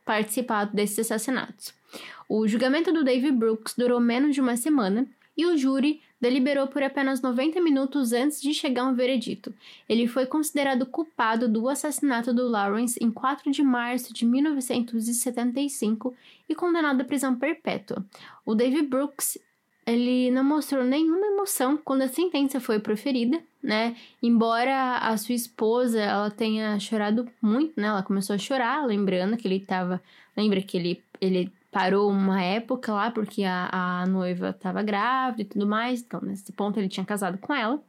participado 0.03 0.75
desses 0.75 0.99
assassinatos. 0.99 1.78
O 2.27 2.47
julgamento 2.47 2.91
do 2.91 3.03
David 3.03 3.31
Brooks 3.33 3.73
durou 3.77 3.99
menos 3.99 4.35
de 4.35 4.41
uma 4.41 4.55
semana 4.55 5.07
e 5.35 5.45
o 5.45 5.57
júri 5.57 6.01
deliberou 6.19 6.67
por 6.67 6.83
apenas 6.83 7.21
90 7.21 7.61
minutos 7.61 8.11
antes 8.11 8.41
de 8.41 8.53
chegar 8.53 8.85
um 8.85 8.93
veredito. 8.93 9.53
Ele 9.87 10.05
foi 10.07 10.25
considerado 10.25 10.85
culpado 10.85 11.47
do 11.47 11.69
assassinato 11.69 12.33
do 12.33 12.47
Lawrence 12.47 13.01
em 13.01 13.09
4 13.09 13.49
de 13.51 13.63
março 13.63 14.13
de 14.13 14.25
1975 14.25 16.13
e 16.47 16.53
condenado 16.53 17.01
à 17.01 17.05
prisão 17.05 17.35
perpétua. 17.35 18.05
O 18.45 18.53
David 18.53 18.87
Brooks 18.87 19.37
ele 19.85 20.29
não 20.29 20.43
mostrou 20.43 20.83
nenhuma 20.83 21.25
emoção 21.25 21.75
quando 21.77 22.03
a 22.03 22.07
sentença 22.07 22.59
foi 22.59 22.79
proferida, 22.79 23.41
né? 23.63 23.95
Embora 24.21 24.97
a 24.97 25.17
sua 25.17 25.33
esposa 25.33 25.99
ela 25.99 26.29
tenha 26.29 26.77
chorado 26.79 27.27
muito, 27.41 27.73
né? 27.79 27.87
Ela 27.87 28.03
começou 28.03 28.35
a 28.35 28.37
chorar, 28.37 28.85
lembrando 28.85 29.35
que 29.35 29.47
ele 29.47 29.55
estava, 29.55 29.99
lembra 30.37 30.61
que 30.61 30.77
ele 30.77 31.01
ele 31.19 31.51
parou 31.71 32.09
uma 32.09 32.41
época 32.41 32.93
lá 32.93 33.11
porque 33.11 33.43
a, 33.43 33.69
a 34.01 34.05
noiva 34.07 34.49
estava 34.49 34.81
grávida 34.81 35.41
e 35.41 35.45
tudo 35.45 35.67
mais. 35.67 36.01
Então, 36.01 36.19
nesse 36.21 36.51
ponto, 36.51 36.79
ele 36.79 36.89
tinha 36.89 37.05
casado 37.05 37.37
com 37.37 37.53
ela. 37.53 37.81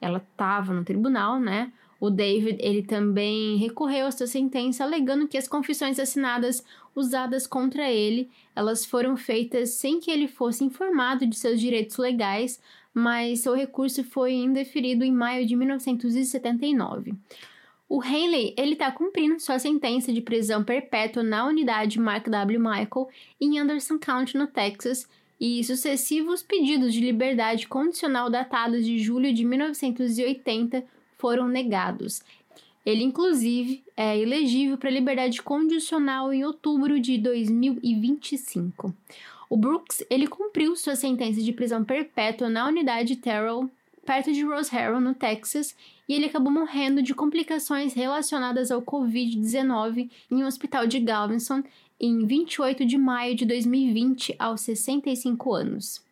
Ela 0.00 0.18
estava 0.18 0.72
no 0.72 0.84
tribunal, 0.84 1.38
né? 1.38 1.72
O 2.00 2.10
David, 2.10 2.58
ele 2.60 2.82
também 2.82 3.56
recorreu 3.56 4.06
à 4.06 4.10
sua 4.10 4.26
sentença, 4.26 4.84
alegando 4.84 5.28
que 5.28 5.38
as 5.38 5.48
confissões 5.48 5.98
assinadas 5.98 6.62
usadas 6.94 7.46
contra 7.46 7.90
ele, 7.90 8.30
elas 8.54 8.84
foram 8.84 9.16
feitas 9.16 9.70
sem 9.70 10.00
que 10.00 10.10
ele 10.10 10.28
fosse 10.28 10.64
informado 10.64 11.26
de 11.26 11.36
seus 11.36 11.58
direitos 11.58 11.96
legais, 11.96 12.60
mas 12.92 13.40
seu 13.40 13.54
recurso 13.54 14.04
foi 14.04 14.34
indeferido 14.34 15.02
em 15.04 15.12
maio 15.12 15.46
de 15.46 15.56
1979. 15.56 17.14
O 17.94 18.02
Henley 18.02 18.52
ele 18.58 18.72
está 18.72 18.90
cumprindo 18.90 19.38
sua 19.38 19.56
sentença 19.60 20.12
de 20.12 20.20
prisão 20.20 20.64
perpétua 20.64 21.22
na 21.22 21.46
unidade 21.46 22.00
Mark 22.00 22.28
W. 22.28 22.58
Michael 22.58 23.08
em 23.40 23.56
Anderson 23.56 24.00
County, 24.00 24.36
no 24.36 24.48
Texas, 24.48 25.08
e 25.40 25.62
sucessivos 25.62 26.42
pedidos 26.42 26.92
de 26.92 26.98
liberdade 26.98 27.68
condicional 27.68 28.28
datados 28.28 28.84
de 28.84 28.98
julho 28.98 29.32
de 29.32 29.44
1980 29.44 30.84
foram 31.18 31.46
negados. 31.46 32.20
Ele, 32.84 33.04
inclusive, 33.04 33.84
é 33.96 34.18
elegível 34.18 34.76
para 34.76 34.90
liberdade 34.90 35.40
condicional 35.40 36.32
em 36.32 36.44
outubro 36.44 36.98
de 36.98 37.16
2025. 37.16 38.92
O 39.48 39.56
Brooks 39.56 40.04
ele 40.10 40.26
cumpriu 40.26 40.74
sua 40.74 40.96
sentença 40.96 41.40
de 41.40 41.52
prisão 41.52 41.84
perpétua 41.84 42.48
na 42.48 42.66
unidade 42.66 43.14
Terrell, 43.14 43.70
perto 44.04 44.32
de 44.32 44.44
Rose 44.44 44.70
Harrow, 44.70 45.00
no 45.00 45.14
Texas, 45.14 45.74
e 46.08 46.14
ele 46.14 46.26
acabou 46.26 46.52
morrendo 46.52 47.02
de 47.02 47.14
complicações 47.14 47.94
relacionadas 47.94 48.70
ao 48.70 48.82
Covid-19 48.82 50.10
em 50.30 50.42
um 50.42 50.46
hospital 50.46 50.86
de 50.86 51.00
Galveston 51.00 51.62
em 51.98 52.26
28 52.26 52.84
de 52.84 52.98
maio 52.98 53.34
de 53.34 53.46
2020, 53.46 54.36
aos 54.38 54.60
65 54.60 55.54
anos. 55.54 56.04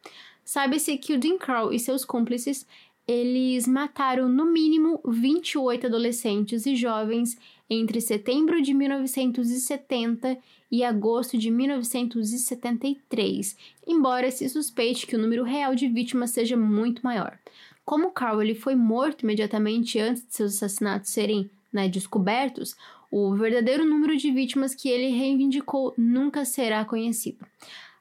Sabe-se 0.45 0.97
que 0.97 1.15
o 1.15 1.19
Dean 1.19 1.39
Crow 1.39 1.73
e 1.73 1.79
seus 1.79 2.05
cúmplices 2.05 2.67
eles 3.07 3.67
mataram 3.67 4.29
no 4.29 4.45
mínimo 4.47 5.01
28 5.05 5.87
adolescentes 5.87 6.67
e 6.67 6.77
jovens 6.77 7.37
entre 7.69 8.01
setembro 8.01 8.63
de 8.63 8.73
1970 8.73 10.39
e 10.71 10.85
agosto 10.85 11.37
de 11.37 11.51
1973, 11.51 13.57
embora 13.87 14.31
se 14.31 14.49
suspeite 14.49 15.07
que 15.07 15.17
o 15.17 15.19
número 15.19 15.43
real 15.43 15.75
de 15.75 15.89
vítimas 15.89 16.31
seja 16.31 16.57
muito 16.57 17.03
maior. 17.03 17.37
Como 17.85 18.13
Carl 18.13 18.41
ele 18.41 18.55
foi 18.55 18.75
morto 18.75 19.23
imediatamente 19.23 19.99
antes 19.99 20.27
de 20.27 20.35
seus 20.35 20.55
assassinatos 20.55 21.11
serem 21.11 21.51
né, 21.73 21.89
descobertos, 21.89 22.77
o 23.11 23.35
verdadeiro 23.35 23.85
número 23.85 24.17
de 24.17 24.31
vítimas 24.31 24.75
que 24.75 24.89
ele 24.89 25.09
reivindicou 25.09 25.93
nunca 25.99 26.45
será 26.45 26.85
conhecido. 26.85 27.45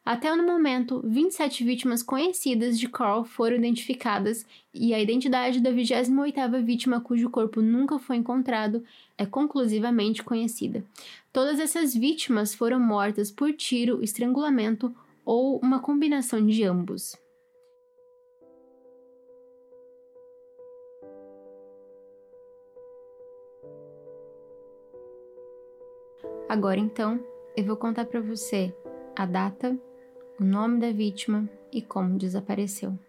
Até 0.03 0.35
no 0.35 0.43
momento, 0.43 0.99
27 1.05 1.63
vítimas 1.63 2.01
conhecidas 2.01 2.79
de 2.79 2.89
Carl 2.89 3.23
foram 3.23 3.57
identificadas 3.57 4.45
e 4.73 4.95
a 4.95 4.99
identidade 4.99 5.59
da 5.59 5.71
28ª 5.71 6.63
vítima 6.63 6.99
cujo 6.99 7.29
corpo 7.29 7.61
nunca 7.61 7.99
foi 7.99 8.15
encontrado 8.15 8.83
é 9.15 9.27
conclusivamente 9.27 10.23
conhecida. 10.23 10.83
Todas 11.31 11.59
essas 11.59 11.93
vítimas 11.93 12.53
foram 12.55 12.79
mortas 12.79 13.29
por 13.29 13.53
tiro, 13.53 14.03
estrangulamento 14.03 14.93
ou 15.23 15.59
uma 15.59 15.79
combinação 15.79 16.45
de 16.45 16.63
ambos. 16.63 17.15
Agora 26.51 26.81
então, 26.81 27.17
eu 27.55 27.63
vou 27.63 27.77
contar 27.77 28.03
para 28.03 28.19
você 28.19 28.75
a 29.15 29.25
data, 29.25 29.79
o 30.37 30.43
nome 30.43 30.81
da 30.81 30.91
vítima 30.91 31.49
e 31.71 31.81
como 31.81 32.17
desapareceu. 32.17 32.99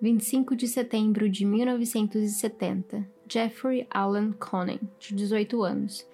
25 0.00 0.54
de 0.54 0.68
setembro 0.68 1.28
de 1.28 1.44
1970, 1.44 3.04
Jeffrey 3.28 3.84
Allen 3.90 4.30
Conan, 4.30 4.78
de 4.96 5.12
18 5.12 5.60
anos, 5.64 6.06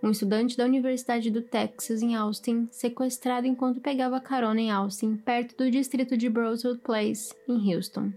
um 0.00 0.12
estudante 0.12 0.56
da 0.56 0.64
Universidade 0.64 1.28
do 1.28 1.42
Texas 1.42 2.02
em 2.02 2.14
Austin, 2.14 2.68
sequestrado 2.70 3.48
enquanto 3.48 3.80
pegava 3.80 4.20
carona 4.20 4.60
em 4.60 4.70
Austin, 4.70 5.16
perto 5.16 5.56
do 5.56 5.68
distrito 5.72 6.16
de 6.16 6.30
Broswood 6.30 6.78
Place, 6.82 7.34
em 7.48 7.74
Houston. 7.74 8.12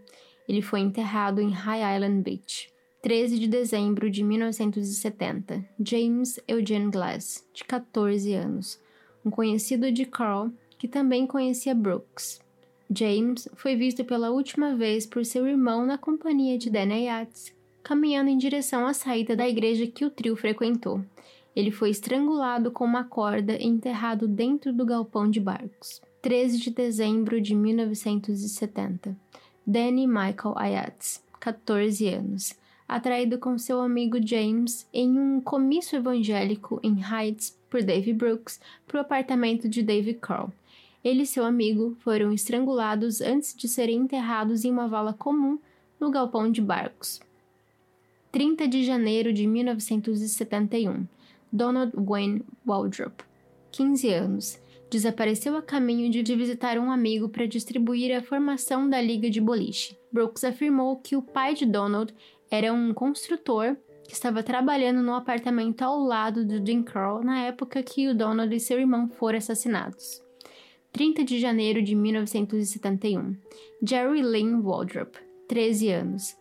Ele 0.47 0.61
foi 0.61 0.81
enterrado 0.81 1.41
em 1.41 1.49
High 1.49 1.95
Island 1.95 2.21
Beach. 2.21 2.74
13 3.05 3.37
de 3.37 3.47
dezembro 3.47 4.09
de 4.09 4.23
1970, 4.23 5.63
James 5.79 6.39
Eugene 6.47 6.89
Glass, 6.89 7.47
de 7.53 7.63
14 7.63 8.33
anos, 8.33 8.79
um 9.23 9.29
conhecido 9.29 9.91
de 9.91 10.05
Carl 10.05 10.49
que 10.79 10.87
também 10.87 11.27
conhecia 11.27 11.75
Brooks. 11.75 12.41
James 12.89 13.47
foi 13.53 13.75
visto 13.75 14.03
pela 14.03 14.31
última 14.31 14.75
vez 14.75 15.05
por 15.05 15.23
seu 15.23 15.45
irmão 15.45 15.85
na 15.85 15.99
companhia 15.99 16.57
de 16.57 16.67
Dana 16.71 16.95
Yates, 16.95 17.53
caminhando 17.83 18.31
em 18.31 18.39
direção 18.39 18.87
à 18.87 18.93
saída 18.95 19.35
da 19.35 19.47
igreja 19.47 19.85
que 19.85 20.03
o 20.03 20.09
trio 20.09 20.35
frequentou. 20.35 20.99
Ele 21.55 21.69
foi 21.69 21.91
estrangulado 21.91 22.71
com 22.71 22.85
uma 22.85 23.03
corda 23.03 23.55
e 23.55 23.67
enterrado 23.67 24.27
dentro 24.27 24.73
do 24.73 24.83
galpão 24.83 25.29
de 25.29 25.39
barcos. 25.39 26.01
13 26.23 26.57
de 26.57 26.71
dezembro 26.71 27.39
de 27.39 27.53
1970. 27.53 29.15
Danny 29.63 30.07
Michael 30.07 30.55
Ayates, 30.57 31.23
14 31.39 32.07
anos 32.07 32.64
atraído 32.87 33.37
com 33.37 33.57
seu 33.57 33.81
amigo 33.81 34.17
James 34.25 34.87
em 34.93 35.19
um 35.19 35.41
comício 35.41 35.97
evangélico 35.97 36.79
em 36.83 37.01
Heights 37.01 37.57
por 37.69 37.83
Dave 37.83 38.13
Brooks 38.13 38.59
para 38.87 38.97
o 38.97 39.01
apartamento 39.01 39.67
de 39.67 39.81
Dave 39.81 40.13
Carl. 40.13 40.51
ele 41.03 41.23
e 41.23 41.27
seu 41.27 41.45
amigo 41.45 41.95
foram 41.99 42.31
estrangulados 42.31 43.21
antes 43.21 43.55
de 43.55 43.67
serem 43.67 43.97
enterrados 43.97 44.65
em 44.65 44.71
uma 44.71 44.87
vala 44.87 45.13
comum 45.13 45.59
no 45.99 46.09
galpão 46.09 46.51
de 46.51 46.61
barcos. 46.61 47.21
30 48.31 48.67
de 48.67 48.83
janeiro 48.83 49.31
de 49.31 49.47
1971. 49.47 51.07
Donald 51.51 51.93
Wayne 51.95 52.43
Waldrop, 52.67 53.21
15 53.71 54.09
anos, 54.09 54.59
desapareceu 54.89 55.55
a 55.55 55.61
caminho 55.61 56.09
de 56.09 56.35
visitar 56.35 56.77
um 56.77 56.91
amigo 56.91 57.29
para 57.29 57.47
distribuir 57.47 58.15
a 58.15 58.21
formação 58.21 58.89
da 58.89 59.01
liga 59.01 59.29
de 59.29 59.39
boliche. 59.39 59.97
Brooks 60.11 60.43
afirmou 60.43 60.97
que 60.97 61.15
o 61.15 61.21
pai 61.21 61.53
de 61.53 61.65
Donald 61.65 62.13
era 62.49 62.71
um 62.73 62.93
construtor 62.93 63.75
que 64.07 64.13
estava 64.13 64.43
trabalhando 64.43 65.01
no 65.01 65.13
apartamento 65.13 65.81
ao 65.81 65.99
lado 65.99 66.45
do 66.45 66.65
Jim 66.65 66.83
Crow 66.83 67.23
na 67.23 67.41
época 67.41 67.81
que 67.81 68.07
o 68.07 68.15
Donald 68.15 68.55
e 68.55 68.59
seu 68.59 68.79
irmão 68.79 69.09
foram 69.09 69.37
assassinados. 69.37 70.23
30 70.91 71.23
de 71.25 71.39
janeiro 71.39 71.81
de 71.81 71.93
1971. 71.95 73.35
Jerry 73.83 74.21
Lynn 74.21 74.61
Waldrop, 74.61 75.15
13 75.47 75.89
anos, 75.89 76.37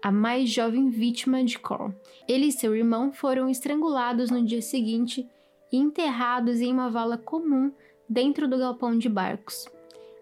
a 0.00 0.10
mais 0.10 0.48
jovem 0.48 0.88
vítima 0.88 1.44
de 1.44 1.58
Carl. 1.58 1.92
Ele 2.26 2.46
e 2.46 2.52
seu 2.52 2.74
irmão 2.74 3.12
foram 3.12 3.50
estrangulados 3.50 4.30
no 4.30 4.44
dia 4.44 4.62
seguinte 4.62 5.28
e 5.72 5.76
enterrados 5.76 6.60
em 6.60 6.72
uma 6.72 6.88
vala 6.88 7.18
comum 7.18 7.72
dentro 8.08 8.48
do 8.48 8.56
galpão 8.56 8.96
de 8.96 9.08
barcos. 9.08 9.68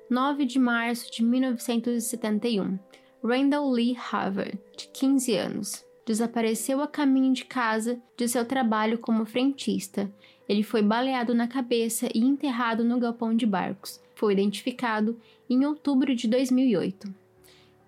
9 0.08 0.44
de 0.44 0.58
março 0.58 1.10
de 1.10 1.22
1971. 1.22 2.78
Randall 3.22 3.70
Lee 3.70 3.94
Harvard, 3.94 4.58
de 4.76 4.88
15 4.88 5.36
anos, 5.36 5.84
desapareceu 6.06 6.80
a 6.80 6.86
caminho 6.86 7.32
de 7.32 7.44
casa 7.44 8.00
de 8.16 8.28
seu 8.28 8.44
trabalho 8.44 8.98
como 8.98 9.26
frentista. 9.26 10.10
Ele 10.48 10.62
foi 10.62 10.80
baleado 10.80 11.34
na 11.34 11.48
cabeça 11.48 12.08
e 12.14 12.20
enterrado 12.20 12.84
no 12.84 13.00
galpão 13.00 13.34
de 13.34 13.44
barcos. 13.44 14.00
Foi 14.14 14.32
identificado 14.32 15.18
em 15.50 15.64
outubro 15.64 16.14
de 16.14 16.28
2008. 16.28 17.12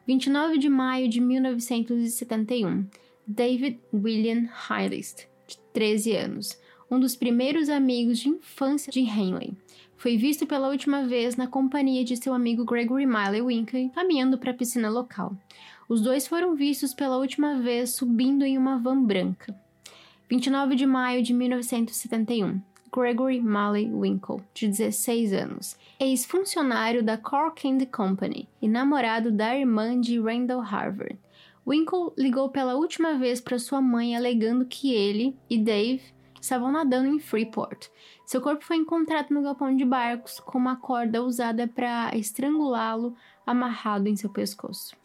29 0.07 0.59
de 0.59 0.68
maio 0.68 1.09
de 1.09 1.20
1971. 1.20 2.87
David 3.26 3.79
William 3.93 4.49
Hylist, 4.68 5.26
de 5.47 5.59
13 5.72 6.16
anos, 6.16 6.59
um 6.91 6.99
dos 6.99 7.14
primeiros 7.14 7.68
amigos 7.68 8.18
de 8.18 8.31
infância 8.31 8.91
de 8.91 9.01
Henley. 9.01 9.53
Foi 9.99 10.16
visto 10.16 10.46
pela 10.46 10.68
última 10.68 11.05
vez 11.07 11.34
na 11.34 11.49
companhia 11.49 12.05
de 12.05 12.16
seu 12.16 12.32
amigo 12.32 12.64
Gregory 12.64 13.05
Miley 13.05 13.42
Winkley 13.42 13.90
caminhando 13.92 14.38
para 14.38 14.53
a 14.53 14.55
piscina 14.55 14.88
local. 14.88 15.36
Os 15.88 16.01
dois 16.01 16.24
foram 16.24 16.55
vistos 16.55 16.94
pela 16.94 17.18
última 17.18 17.61
vez 17.61 17.94
subindo 17.94 18.44
em 18.44 18.57
uma 18.57 18.78
van 18.78 19.03
branca. 19.03 19.53
29 20.30 20.76
de 20.76 20.86
maio 20.86 21.20
de 21.20 21.34
1971. 21.34 22.61
Gregory 22.94 23.40
Malley 23.40 23.92
Winkle, 23.92 24.40
de 24.55 24.68
16 24.68 25.32
anos, 25.32 25.76
ex-funcionário 25.99 27.03
da 27.03 27.18
Cork 27.18 27.68
and 27.68 27.84
Company 27.86 28.49
e 28.62 28.68
namorado 28.68 29.32
da 29.32 29.59
irmã 29.59 30.01
de 30.01 30.18
Randall 30.20 30.61
Harvard. 30.61 31.18
Winkle 31.66 32.12
ligou 32.16 32.49
pela 32.49 32.76
última 32.76 33.18
vez 33.18 33.40
para 33.40 33.59
sua 33.59 33.82
mãe 33.82 34.16
alegando 34.16 34.64
que 34.64 34.94
ele 34.94 35.36
e 35.51 35.59
Dave 35.59 36.03
estavam 36.49 36.72
nadando 36.72 37.09
em 37.09 37.18
Freeport. 37.18 37.90
Seu 38.24 38.40
corpo 38.40 38.64
foi 38.64 38.76
encontrado 38.76 39.32
no 39.32 39.42
galpão 39.42 39.76
de 39.76 39.84
barcos 39.84 40.40
com 40.40 40.57
uma 40.57 40.76
corda 40.76 41.22
usada 41.22 41.68
para 41.68 42.11
estrangulá-lo 42.16 43.14
amarrado 43.46 44.09
em 44.09 44.16
seu 44.16 44.30
pescoço. 44.30 44.96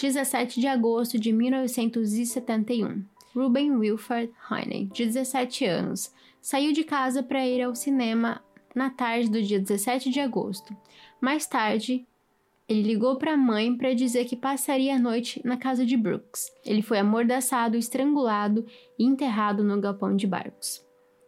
17 0.00 0.60
de 0.60 0.66
agosto 0.68 1.18
de 1.18 1.32
1971. 1.32 3.04
Ruben 3.34 3.72
Wilford 3.72 4.32
Heine, 4.50 4.86
de 4.86 5.06
17 5.06 5.64
anos, 5.64 6.12
saiu 6.40 6.72
de 6.72 6.84
casa 6.84 7.22
para 7.22 7.46
ir 7.46 7.62
ao 7.62 7.74
cinema 7.74 8.40
na 8.74 8.88
tarde 8.88 9.28
do 9.28 9.42
dia 9.42 9.58
17 9.58 10.08
de 10.10 10.20
agosto. 10.20 10.74
Mais 11.20 11.46
tarde, 11.46 12.06
ele 12.68 12.82
ligou 12.82 13.16
para 13.16 13.34
a 13.34 13.36
mãe 13.36 13.76
para 13.76 13.92
dizer 13.92 14.24
que 14.24 14.36
passaria 14.36 14.94
a 14.94 14.98
noite 14.98 15.40
na 15.44 15.56
casa 15.56 15.84
de 15.84 15.96
Brooks. 15.96 16.50
Ele 16.64 16.80
foi 16.80 16.98
amordaçado, 16.98 17.76
estrangulado 17.76 18.64
e 18.98 19.04
enterrado 19.04 19.64
no 19.64 19.80
galpão 19.80 20.14
de 20.14 20.26
barcos. 20.26 20.82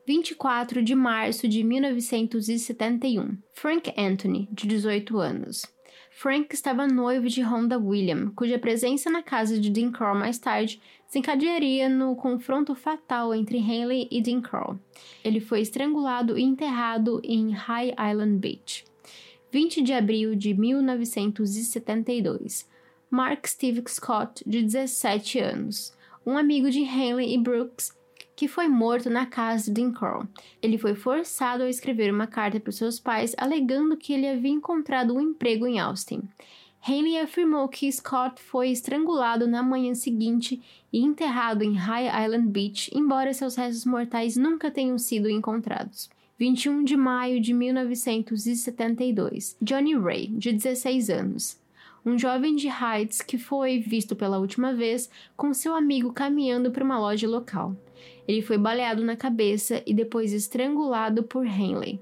24 0.07 0.83
de 0.83 0.95
março 0.95 1.49
de 1.49 1.65
1971. 1.65 3.39
Frank 3.55 3.91
Anthony, 3.97 4.47
de 4.53 4.67
18 4.67 5.19
anos. 5.19 5.65
Frank 6.11 6.55
estava 6.55 6.87
noivo 6.87 7.27
de 7.27 7.41
Rhonda 7.41 7.79
William, 7.79 8.31
cuja 8.37 8.59
presença 8.59 9.09
na 9.11 9.23
casa 9.23 9.59
de 9.59 9.71
Dean 9.71 9.91
Crow 9.91 10.15
mais 10.15 10.39
tarde 10.39 10.79
desencadearia 11.07 11.89
no 11.89 12.15
confronto 12.17 12.75
fatal 12.75 13.35
entre 13.35 13.57
Henley 13.57 14.07
e 14.11 14.21
Dean 14.21 14.43
Crow. 14.43 14.79
Ele 15.25 15.41
foi 15.41 15.63
estrangulado 15.63 16.39
e 16.39 16.43
enterrado 16.43 17.23
em 17.25 17.51
High 17.51 17.95
Island 18.11 18.39
Beach. 18.39 18.85
20 19.51 19.81
de 19.83 19.95
abril 19.95 20.35
de 20.35 20.53
1972. 20.53 22.69
Mark 23.11 23.47
Steve 23.47 23.83
Scott, 23.89 24.45
de 24.47 24.63
17 24.63 25.39
anos, 25.39 25.95
um 26.27 26.37
amigo 26.37 26.71
de 26.71 26.81
Henley 26.81 27.35
e 27.35 27.39
Brooks, 27.39 27.97
que 28.37 28.49
foi 28.49 28.69
morto 28.69 29.09
na 29.09 29.27
casa 29.27 29.71
de 29.71 29.91
Crow. 29.93 30.27
Ele 30.63 30.79
foi 30.79 30.95
forçado 30.95 31.63
a 31.63 31.71
escrever 31.71 32.13
uma 32.13 32.27
carta 32.27 32.59
para 32.59 32.73
seus 32.73 32.99
pais 32.99 33.35
alegando 33.39 33.97
que 33.97 34.13
ele 34.13 34.29
havia 34.29 34.51
encontrado 34.51 35.15
um 35.15 35.21
emprego 35.21 35.67
em 35.67 35.79
Austin. 35.79 36.23
Henley 36.87 37.19
afirmou 37.19 37.67
que 37.67 37.91
Scott 37.91 38.43
foi 38.43 38.69
estrangulado 38.69 39.47
na 39.47 39.63
manhã 39.63 39.95
seguinte 39.95 40.61
e 40.93 41.01
enterrado 41.01 41.65
em 41.65 41.75
High 41.75 42.27
Island 42.27 42.51
Beach, 42.51 42.91
embora 42.95 43.33
seus 43.33 43.57
restos 43.57 43.87
mortais 43.87 44.37
nunca 44.37 44.71
tenham 44.71 44.99
sido 44.99 45.31
encontrados. 45.31 46.11
21 46.39 46.85
de 46.85 46.97
maio 46.97 47.41
de 47.41 47.55
1972. 47.55 49.57
Johnny 49.63 49.97
Ray, 49.97 50.27
de 50.27 50.53
16 50.53 51.09
anos. 51.09 51.59
Um 52.05 52.19
jovem 52.19 52.55
de 52.55 52.69
Heights 52.69 53.23
que 53.23 53.39
foi 53.39 53.79
visto 53.79 54.15
pela 54.15 54.39
última 54.39 54.75
vez 54.75 55.09
com 55.35 55.55
seu 55.55 55.75
amigo 55.75 56.13
caminhando 56.13 56.71
para 56.71 56.85
uma 56.85 56.99
loja 56.99 57.27
local. 57.27 57.75
Ele 58.27 58.43
foi 58.43 58.59
baleado 58.59 59.05
na 59.05 59.17
cabeça 59.17 59.83
e 59.87 59.93
depois 59.95 60.33
estrangulado 60.33 61.23
por 61.23 61.47
Henley. 61.47 62.01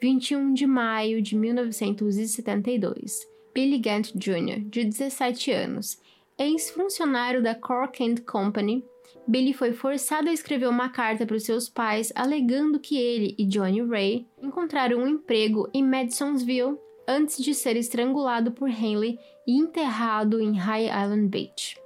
21 0.00 0.52
de 0.52 0.66
maio 0.66 1.22
de 1.22 1.36
1972. 1.36 3.26
Billy 3.54 3.78
Gant 3.78 4.12
Jr., 4.14 4.60
de 4.64 4.84
17 4.84 5.52
anos, 5.52 6.00
ex-funcionário 6.38 7.42
da 7.42 7.54
Cork 7.54 8.02
and 8.02 8.16
Company, 8.26 8.82
Billy 9.26 9.52
foi 9.52 9.72
forçado 9.72 10.28
a 10.28 10.32
escrever 10.32 10.68
uma 10.68 10.88
carta 10.88 11.24
para 11.24 11.36
os 11.36 11.44
seus 11.44 11.68
pais 11.68 12.12
alegando 12.14 12.80
que 12.80 12.96
ele 12.96 13.34
e 13.38 13.44
Johnny 13.44 13.82
Ray 13.82 14.26
encontraram 14.42 14.98
um 14.98 15.06
emprego 15.06 15.68
em 15.72 15.84
Madisonville 15.84 16.78
antes 17.06 17.42
de 17.42 17.54
ser 17.54 17.76
estrangulado 17.76 18.52
por 18.52 18.68
Henley 18.68 19.18
e 19.46 19.56
enterrado 19.56 20.40
em 20.40 20.56
High 20.56 20.86
Island 20.86 21.28
Beach. 21.28 21.81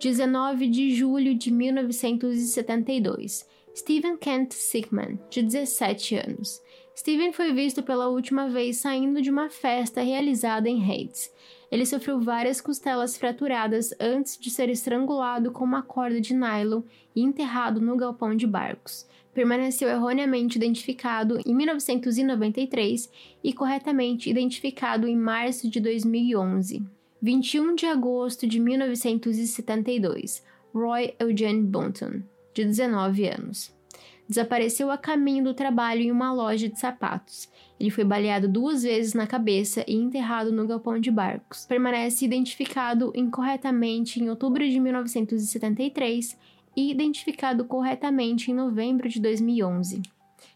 19 0.00 0.68
de 0.68 0.94
julho 0.94 1.34
de 1.34 1.50
1972. 1.50 3.44
Stephen 3.74 4.16
Kent 4.16 4.52
Sickman, 4.52 5.18
de 5.28 5.42
17 5.42 6.14
anos. 6.16 6.62
Stephen 6.96 7.32
foi 7.32 7.52
visto 7.52 7.82
pela 7.82 8.08
última 8.08 8.48
vez 8.48 8.78
saindo 8.78 9.20
de 9.20 9.30
uma 9.30 9.50
festa 9.50 10.00
realizada 10.00 10.68
em 10.68 10.82
Hades. 10.82 11.32
Ele 11.70 11.84
sofreu 11.84 12.20
várias 12.20 12.60
costelas 12.60 13.16
fraturadas 13.16 13.92
antes 14.00 14.38
de 14.38 14.50
ser 14.50 14.68
estrangulado 14.68 15.50
com 15.50 15.64
uma 15.64 15.82
corda 15.82 16.20
de 16.20 16.32
nylon 16.32 16.82
e 17.14 17.22
enterrado 17.22 17.80
no 17.80 17.96
galpão 17.96 18.36
de 18.36 18.46
barcos. 18.46 19.06
Permaneceu 19.34 19.88
erroneamente 19.88 20.58
identificado 20.58 21.40
em 21.44 21.54
1993 21.54 23.10
e 23.42 23.52
corretamente 23.52 24.30
identificado 24.30 25.06
em 25.06 25.16
março 25.16 25.68
de 25.68 25.80
2011. 25.80 26.97
21 27.20 27.74
de 27.74 27.84
agosto 27.84 28.46
de 28.46 28.60
1972, 28.60 30.40
Roy 30.72 31.14
Eugene 31.18 31.64
Bunton, 31.64 32.22
de 32.54 32.64
19 32.64 33.26
anos. 33.26 33.76
Desapareceu 34.28 34.88
a 34.88 34.96
caminho 34.96 35.42
do 35.42 35.52
trabalho 35.52 36.02
em 36.02 36.12
uma 36.12 36.32
loja 36.32 36.68
de 36.68 36.78
sapatos. 36.78 37.48
Ele 37.80 37.90
foi 37.90 38.04
baleado 38.04 38.46
duas 38.46 38.84
vezes 38.84 39.14
na 39.14 39.26
cabeça 39.26 39.84
e 39.88 39.96
enterrado 39.96 40.52
no 40.52 40.64
galpão 40.64 41.00
de 41.00 41.10
barcos. 41.10 41.64
Permanece 41.64 42.24
identificado 42.24 43.10
incorretamente 43.16 44.22
em 44.22 44.30
outubro 44.30 44.68
de 44.68 44.78
1973 44.78 46.38
e 46.76 46.90
identificado 46.92 47.64
corretamente 47.64 48.52
em 48.52 48.54
novembro 48.54 49.08
de 49.08 49.20
2011. 49.20 50.02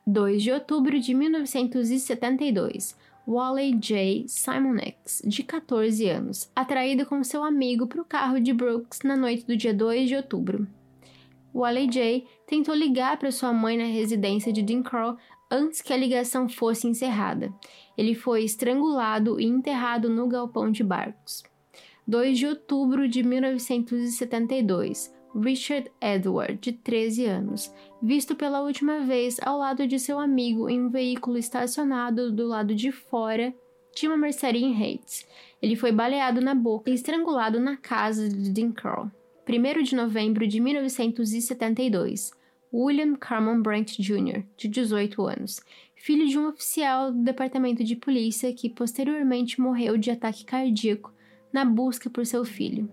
2 0.06 0.42
de 0.42 0.52
outubro 0.52 1.00
de 1.00 1.12
1972. 1.12 2.96
Wally 3.26 3.74
J. 3.74 4.24
Simonex, 4.26 5.22
de 5.24 5.44
14 5.44 6.08
anos, 6.08 6.50
atraído 6.56 7.06
com 7.06 7.22
seu 7.22 7.44
amigo 7.44 7.86
para 7.86 8.02
o 8.02 8.04
carro 8.04 8.40
de 8.40 8.52
Brooks 8.52 9.00
na 9.04 9.16
noite 9.16 9.46
do 9.46 9.56
dia 9.56 9.72
2 9.72 10.08
de 10.08 10.16
outubro. 10.16 10.66
Wally 11.54 11.88
J. 11.88 12.26
tentou 12.46 12.74
ligar 12.74 13.16
para 13.18 13.30
sua 13.30 13.52
mãe 13.52 13.76
na 13.76 13.84
residência 13.84 14.52
de 14.52 14.60
Dean 14.60 14.82
Crow 14.82 15.16
antes 15.48 15.80
que 15.80 15.92
a 15.92 15.96
ligação 15.96 16.48
fosse 16.48 16.88
encerrada. 16.88 17.52
Ele 17.96 18.14
foi 18.14 18.42
estrangulado 18.42 19.38
e 19.38 19.44
enterrado 19.44 20.08
no 20.08 20.26
galpão 20.26 20.70
de 20.70 20.82
barcos. 20.82 21.44
2 22.08 22.36
de 22.36 22.46
outubro 22.46 23.06
de 23.06 23.22
1972, 23.22 25.14
Richard 25.34 25.90
Edward, 26.00 26.58
de 26.60 26.72
13 26.72 27.26
anos, 27.26 27.74
visto 28.02 28.36
pela 28.36 28.62
última 28.62 29.00
vez 29.00 29.36
ao 29.42 29.58
lado 29.58 29.86
de 29.86 29.98
seu 29.98 30.18
amigo 30.18 30.68
em 30.68 30.80
um 30.82 30.90
veículo 30.90 31.38
estacionado 31.38 32.30
do 32.30 32.46
lado 32.46 32.74
de 32.74 32.92
fora 32.92 33.54
de 33.94 34.06
uma 34.06 34.16
mercearia 34.16 34.66
em 34.66 34.78
Heights. 34.78 35.26
Ele 35.60 35.76
foi 35.76 35.92
baleado 35.92 36.40
na 36.40 36.54
boca 36.54 36.90
e 36.90 36.94
estrangulado 36.94 37.60
na 37.60 37.76
casa 37.76 38.28
de 38.28 38.72
Carl. 38.72 39.10
1 39.48 39.82
de 39.82 39.94
novembro 39.94 40.46
de 40.46 40.60
1972. 40.60 42.32
William 42.72 43.16
Carmon 43.16 43.60
Brent 43.60 43.98
Jr., 43.98 44.44
de 44.56 44.66
18 44.66 45.26
anos, 45.26 45.60
filho 45.94 46.26
de 46.26 46.38
um 46.38 46.48
oficial 46.48 47.12
do 47.12 47.22
Departamento 47.22 47.84
de 47.84 47.94
Polícia 47.94 48.52
que 48.54 48.70
posteriormente 48.70 49.60
morreu 49.60 49.98
de 49.98 50.10
ataque 50.10 50.44
cardíaco 50.44 51.12
na 51.52 51.66
busca 51.66 52.08
por 52.08 52.24
seu 52.24 52.46
filho. 52.46 52.90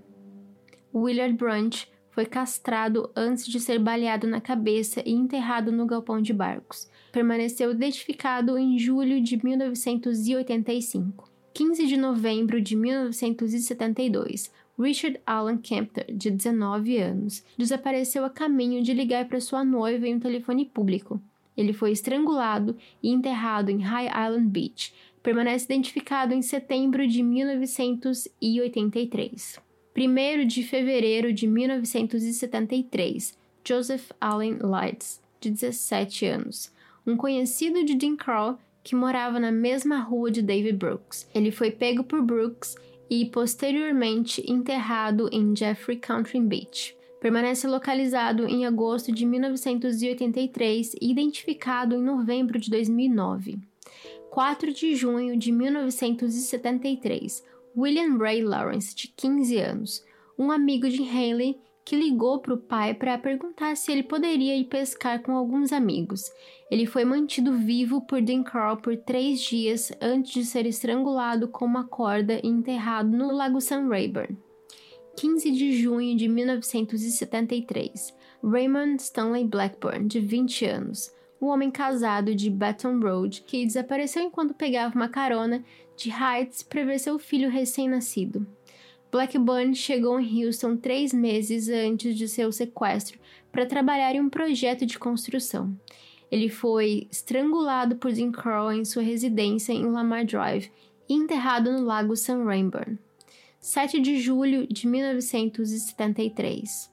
Willard 0.93 1.33
Brant 1.35 1.85
foi 2.11 2.25
castrado 2.25 3.09
antes 3.15 3.47
de 3.47 3.59
ser 3.59 3.79
baleado 3.79 4.27
na 4.27 4.41
cabeça 4.41 5.01
e 5.05 5.11
enterrado 5.11 5.71
no 5.71 5.85
galpão 5.85 6.21
de 6.21 6.33
barcos. 6.33 6.89
Permaneceu 7.11 7.71
identificado 7.71 8.57
em 8.57 8.77
julho 8.77 9.21
de 9.21 9.43
1985. 9.43 11.29
15 11.53 11.87
de 11.87 11.97
novembro 11.97 12.61
de 12.61 12.75
1972, 12.75 14.51
Richard 14.79 15.19
Allen 15.25 15.57
Kempter, 15.57 16.05
de 16.15 16.29
19 16.31 16.97
anos, 16.97 17.43
desapareceu 17.57 18.23
a 18.23 18.29
caminho 18.29 18.81
de 18.81 18.93
ligar 18.93 19.27
para 19.27 19.41
sua 19.41 19.65
noiva 19.65 20.07
em 20.07 20.15
um 20.15 20.19
telefone 20.19 20.63
público. 20.65 21.21
Ele 21.57 21.73
foi 21.73 21.91
estrangulado 21.91 22.77
e 23.03 23.09
enterrado 23.09 23.69
em 23.69 23.81
High 23.81 24.07
Island 24.07 24.47
Beach. 24.47 24.93
Permanece 25.21 25.65
identificado 25.65 26.33
em 26.33 26.41
setembro 26.41 27.05
de 27.05 27.21
1983. 27.21 29.59
1 29.95 30.45
de 30.47 30.63
fevereiro 30.63 31.33
de 31.33 31.47
1973, 31.47 33.37
Joseph 33.67 34.11
Allen 34.19 34.57
Lights, 34.61 35.19
de 35.39 35.49
17 35.49 36.25
anos, 36.25 36.71
um 37.05 37.17
conhecido 37.17 37.83
de 37.83 37.95
Dean 37.95 38.15
Crow 38.15 38.57
que 38.83 38.95
morava 38.95 39.39
na 39.39 39.51
mesma 39.51 39.99
rua 39.99 40.31
de 40.31 40.41
David 40.41 40.77
Brooks. 40.77 41.27
Ele 41.33 41.51
foi 41.51 41.69
pego 41.71 42.03
por 42.03 42.21
Brooks 42.21 42.75
e 43.09 43.25
posteriormente 43.25 44.43
enterrado 44.49 45.29
em 45.31 45.55
Jeffrey 45.55 45.97
Country 45.97 46.39
Beach. 46.39 46.95
Permanece 47.19 47.67
localizado 47.67 48.47
em 48.47 48.65
agosto 48.65 49.11
de 49.11 49.25
1983 49.25 50.95
e 51.01 51.11
identificado 51.11 51.95
em 51.95 52.01
novembro 52.01 52.57
de 52.57 52.69
2009. 52.69 53.59
4 54.29 54.73
de 54.73 54.95
junho 54.95 55.35
de 55.35 55.51
1973, 55.51 57.43
William 57.79 58.17
Ray 58.17 58.41
Lawrence, 58.41 58.93
de 58.93 59.07
15 59.07 59.57
anos, 59.57 60.05
um 60.37 60.51
amigo 60.51 60.89
de 60.89 61.01
Haley 61.01 61.57
que 61.85 61.95
ligou 61.95 62.39
para 62.39 62.53
o 62.53 62.57
pai 62.57 62.93
para 62.93 63.17
perguntar 63.17 63.75
se 63.77 63.89
ele 63.89 64.03
poderia 64.03 64.55
ir 64.57 64.65
pescar 64.65 65.21
com 65.21 65.31
alguns 65.31 65.71
amigos. 65.71 66.29
Ele 66.69 66.85
foi 66.85 67.05
mantido 67.05 67.53
vivo 67.53 68.01
por 68.01 68.21
Dean 68.21 68.43
Carl 68.43 68.75
por 68.77 68.97
três 68.97 69.39
dias 69.39 69.93
antes 70.01 70.33
de 70.33 70.45
ser 70.45 70.65
estrangulado 70.65 71.47
com 71.47 71.63
uma 71.63 71.85
corda 71.85 72.39
e 72.43 72.47
enterrado 72.47 73.09
no 73.09 73.31
Lago 73.31 73.61
San 73.61 73.87
Rayburn. 73.87 74.37
15 75.15 75.49
de 75.49 75.81
junho 75.81 76.17
de 76.17 76.27
1973, 76.27 78.13
Raymond 78.43 79.01
Stanley 79.01 79.45
Blackburn, 79.45 80.05
de 80.05 80.19
20 80.19 80.65
anos, 80.65 81.11
um 81.41 81.47
homem 81.47 81.71
casado 81.71 82.35
de 82.35 82.49
Baton 82.49 82.99
Road 82.99 83.41
que 83.41 83.65
desapareceu 83.65 84.21
enquanto 84.23 84.53
pegava 84.53 84.93
uma 84.95 85.07
carona 85.07 85.63
de 85.99 86.09
Heights 86.09 86.63
para 86.63 86.85
ver 86.85 86.99
seu 86.99 87.19
filho 87.19 87.49
recém-nascido. 87.49 88.47
Blackburn 89.11 89.75
chegou 89.75 90.19
em 90.19 90.45
Houston 90.45 90.77
três 90.77 91.13
meses 91.13 91.67
antes 91.67 92.15
de 92.15 92.27
seu 92.27 92.51
sequestro 92.51 93.19
para 93.51 93.65
trabalhar 93.65 94.15
em 94.15 94.21
um 94.21 94.29
projeto 94.29 94.85
de 94.85 94.99
construção. 94.99 95.75
Ele 96.31 96.47
foi 96.47 97.07
estrangulado 97.11 97.95
por 97.95 98.11
Dean 98.11 98.31
Crow 98.31 98.71
em 98.71 98.85
sua 98.85 99.01
residência 99.01 99.73
em 99.73 99.85
Lamar 99.85 100.25
Drive 100.25 100.71
e 101.07 101.13
enterrado 101.13 101.71
no 101.71 101.83
Lago 101.83 102.15
San 102.15 102.45
Rayburn. 102.45 102.99
7 103.59 103.99
de 103.99 104.19
julho 104.19 104.67
de 104.67 104.87
1973. 104.87 106.91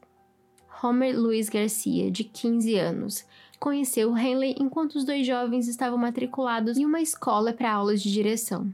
Homer 0.83 1.19
Luiz 1.19 1.49
Garcia, 1.49 2.11
de 2.11 2.25
15 2.25 2.75
anos, 2.77 3.25
conheceu 3.61 4.17
Henley 4.17 4.57
enquanto 4.59 4.97
os 4.97 5.05
dois 5.05 5.27
jovens 5.27 5.69
estavam 5.69 5.99
matriculados 5.99 6.77
em 6.77 6.85
uma 6.85 7.01
escola 7.01 7.53
para 7.53 7.73
aulas 7.73 8.03
de 8.03 8.13
direção. 8.13 8.73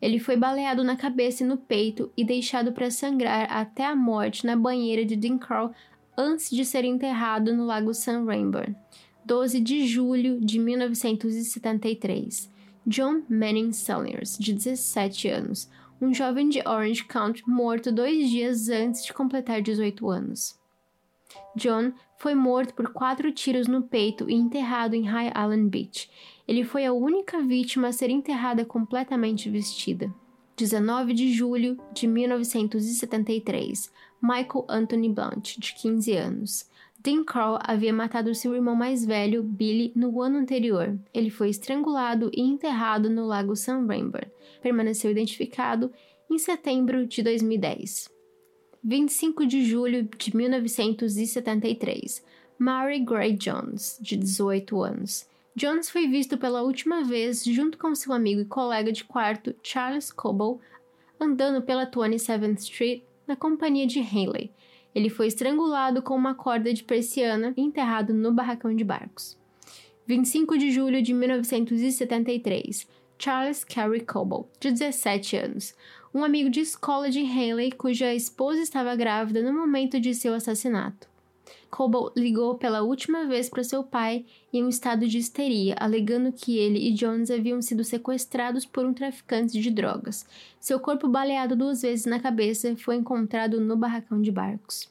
Ele 0.00 0.18
foi 0.18 0.36
baleado 0.36 0.82
na 0.82 0.96
cabeça 0.96 1.42
e 1.42 1.46
no 1.46 1.56
peito 1.56 2.10
e 2.16 2.24
deixado 2.24 2.72
para 2.72 2.90
sangrar 2.90 3.50
até 3.50 3.84
a 3.84 3.94
morte 3.94 4.46
na 4.46 4.56
banheira 4.56 5.04
de 5.04 5.38
Carl 5.38 5.72
antes 6.16 6.50
de 6.50 6.64
ser 6.64 6.84
enterrado 6.84 7.54
no 7.54 7.64
Lago 7.64 7.92
San 7.92 8.24
Rayburn. 8.24 8.74
12 9.24 9.60
de 9.60 9.86
julho 9.86 10.40
de 10.40 10.58
1973. 10.58 12.50
John 12.86 13.22
Manning 13.28 13.72
Sellers, 13.72 14.38
de 14.38 14.54
17 14.54 15.28
anos, 15.28 15.70
um 16.00 16.14
jovem 16.14 16.48
de 16.48 16.66
Orange 16.66 17.04
County 17.04 17.42
morto 17.46 17.92
dois 17.92 18.30
dias 18.30 18.68
antes 18.70 19.04
de 19.04 19.12
completar 19.12 19.60
18 19.60 20.08
anos. 20.08 20.58
John 21.54 21.92
foi 22.18 22.34
morto 22.34 22.74
por 22.74 22.92
quatro 22.92 23.30
tiros 23.32 23.66
no 23.66 23.82
peito 23.82 24.28
e 24.28 24.34
enterrado 24.34 24.94
em 24.94 25.04
High 25.04 25.28
Island 25.28 25.68
Beach. 25.68 26.10
Ele 26.50 26.64
foi 26.64 26.84
a 26.84 26.92
única 26.92 27.40
vítima 27.40 27.86
a 27.86 27.92
ser 27.92 28.10
enterrada 28.10 28.64
completamente 28.64 29.48
vestida. 29.48 30.12
19 30.56 31.14
de 31.14 31.32
julho 31.32 31.78
de 31.94 32.08
1973, 32.08 33.88
Michael 34.20 34.66
Anthony 34.68 35.08
Blunt, 35.10 35.56
de 35.58 35.72
15 35.74 36.12
anos. 36.14 36.68
Dean 36.98 37.22
Carl 37.22 37.56
havia 37.62 37.92
matado 37.92 38.34
seu 38.34 38.52
irmão 38.56 38.74
mais 38.74 39.06
velho, 39.06 39.44
Billy, 39.44 39.92
no 39.94 40.20
ano 40.20 40.38
anterior. 40.38 40.98
Ele 41.14 41.30
foi 41.30 41.50
estrangulado 41.50 42.32
e 42.34 42.40
enterrado 42.40 43.08
no 43.08 43.26
Lago 43.26 43.54
San 43.54 43.86
Rayburn. 43.86 44.26
Permaneceu 44.60 45.12
identificado 45.12 45.92
em 46.28 46.36
setembro 46.36 47.06
de 47.06 47.22
2010. 47.22 48.10
25 48.82 49.46
de 49.46 49.64
julho 49.64 50.02
de 50.18 50.36
1973, 50.36 52.24
Mary 52.58 52.98
Gray 52.98 53.34
Jones, 53.36 54.00
de 54.02 54.16
18 54.16 54.82
anos. 54.82 55.29
Jones 55.54 55.90
foi 55.90 56.06
visto 56.06 56.38
pela 56.38 56.62
última 56.62 57.02
vez 57.02 57.44
junto 57.44 57.76
com 57.76 57.94
seu 57.94 58.12
amigo 58.12 58.40
e 58.40 58.44
colega 58.44 58.92
de 58.92 59.04
quarto 59.04 59.54
Charles 59.62 60.12
Coble 60.12 60.58
andando 61.20 61.60
pela 61.62 61.86
27th 61.86 62.58
Street 62.58 63.02
na 63.26 63.36
companhia 63.36 63.86
de 63.86 64.00
Haley. 64.00 64.50
Ele 64.94 65.10
foi 65.10 65.26
estrangulado 65.26 66.02
com 66.02 66.14
uma 66.14 66.34
corda 66.34 66.72
de 66.72 66.82
persiana 66.82 67.52
e 67.56 67.60
enterrado 67.60 68.14
no 68.14 68.32
barracão 68.32 68.74
de 68.74 68.82
barcos. 68.82 69.38
25 70.06 70.56
de 70.56 70.70
julho 70.70 71.02
de 71.02 71.12
1973, 71.12 72.88
Charles 73.18 73.62
Carey 73.62 74.00
Coble, 74.00 74.46
de 74.58 74.72
17 74.72 75.36
anos, 75.36 75.74
um 76.12 76.24
amigo 76.24 76.50
de 76.50 76.60
escola 76.60 77.10
de 77.10 77.20
Haley 77.20 77.70
cuja 77.72 78.12
esposa 78.14 78.60
estava 78.60 78.96
grávida 78.96 79.42
no 79.42 79.52
momento 79.52 80.00
de 80.00 80.14
seu 80.14 80.34
assassinato. 80.34 81.09
Coble 81.70 82.10
ligou 82.16 82.56
pela 82.56 82.82
última 82.82 83.26
vez 83.26 83.48
para 83.48 83.62
seu 83.62 83.84
pai 83.84 84.24
em 84.52 84.64
um 84.64 84.68
estado 84.68 85.06
de 85.06 85.18
histeria, 85.18 85.76
alegando 85.78 86.32
que 86.32 86.58
ele 86.58 86.78
e 86.78 86.92
Jones 86.92 87.30
haviam 87.30 87.62
sido 87.62 87.84
sequestrados 87.84 88.66
por 88.66 88.84
um 88.84 88.92
traficante 88.92 89.60
de 89.60 89.70
drogas. 89.70 90.26
Seu 90.58 90.80
corpo 90.80 91.08
baleado 91.08 91.54
duas 91.54 91.82
vezes 91.82 92.06
na 92.06 92.18
cabeça 92.18 92.74
foi 92.76 92.96
encontrado 92.96 93.60
no 93.60 93.76
barracão 93.76 94.20
de 94.20 94.32
barcos. 94.32 94.90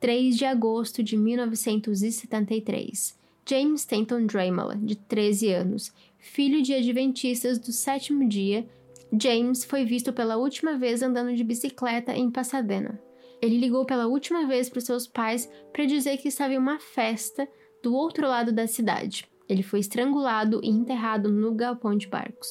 3 0.00 0.36
de 0.36 0.44
agosto 0.44 1.02
de 1.02 1.16
1973. 1.16 3.18
James 3.48 3.80
Stanton 3.80 4.26
Dremel, 4.26 4.76
de 4.76 4.96
13 4.96 5.52
anos, 5.52 5.92
filho 6.18 6.62
de 6.62 6.74
adventistas 6.74 7.58
do 7.58 7.72
sétimo 7.72 8.28
dia, 8.28 8.66
James 9.12 9.64
foi 9.64 9.84
visto 9.84 10.12
pela 10.12 10.36
última 10.36 10.76
vez 10.76 11.02
andando 11.02 11.34
de 11.34 11.42
bicicleta 11.42 12.12
em 12.12 12.30
Pasadena. 12.30 13.00
Ele 13.42 13.58
ligou 13.58 13.84
pela 13.84 14.06
última 14.06 14.46
vez 14.46 14.68
para 14.68 14.80
seus 14.80 15.06
pais 15.06 15.50
para 15.72 15.86
dizer 15.86 16.18
que 16.18 16.28
estava 16.28 16.52
em 16.52 16.58
uma 16.58 16.78
festa 16.78 17.48
do 17.82 17.94
outro 17.94 18.28
lado 18.28 18.52
da 18.52 18.66
cidade. 18.66 19.26
Ele 19.48 19.62
foi 19.62 19.80
estrangulado 19.80 20.60
e 20.62 20.68
enterrado 20.68 21.30
no 21.30 21.54
galpão 21.54 21.96
de 21.96 22.06
barcos. 22.06 22.48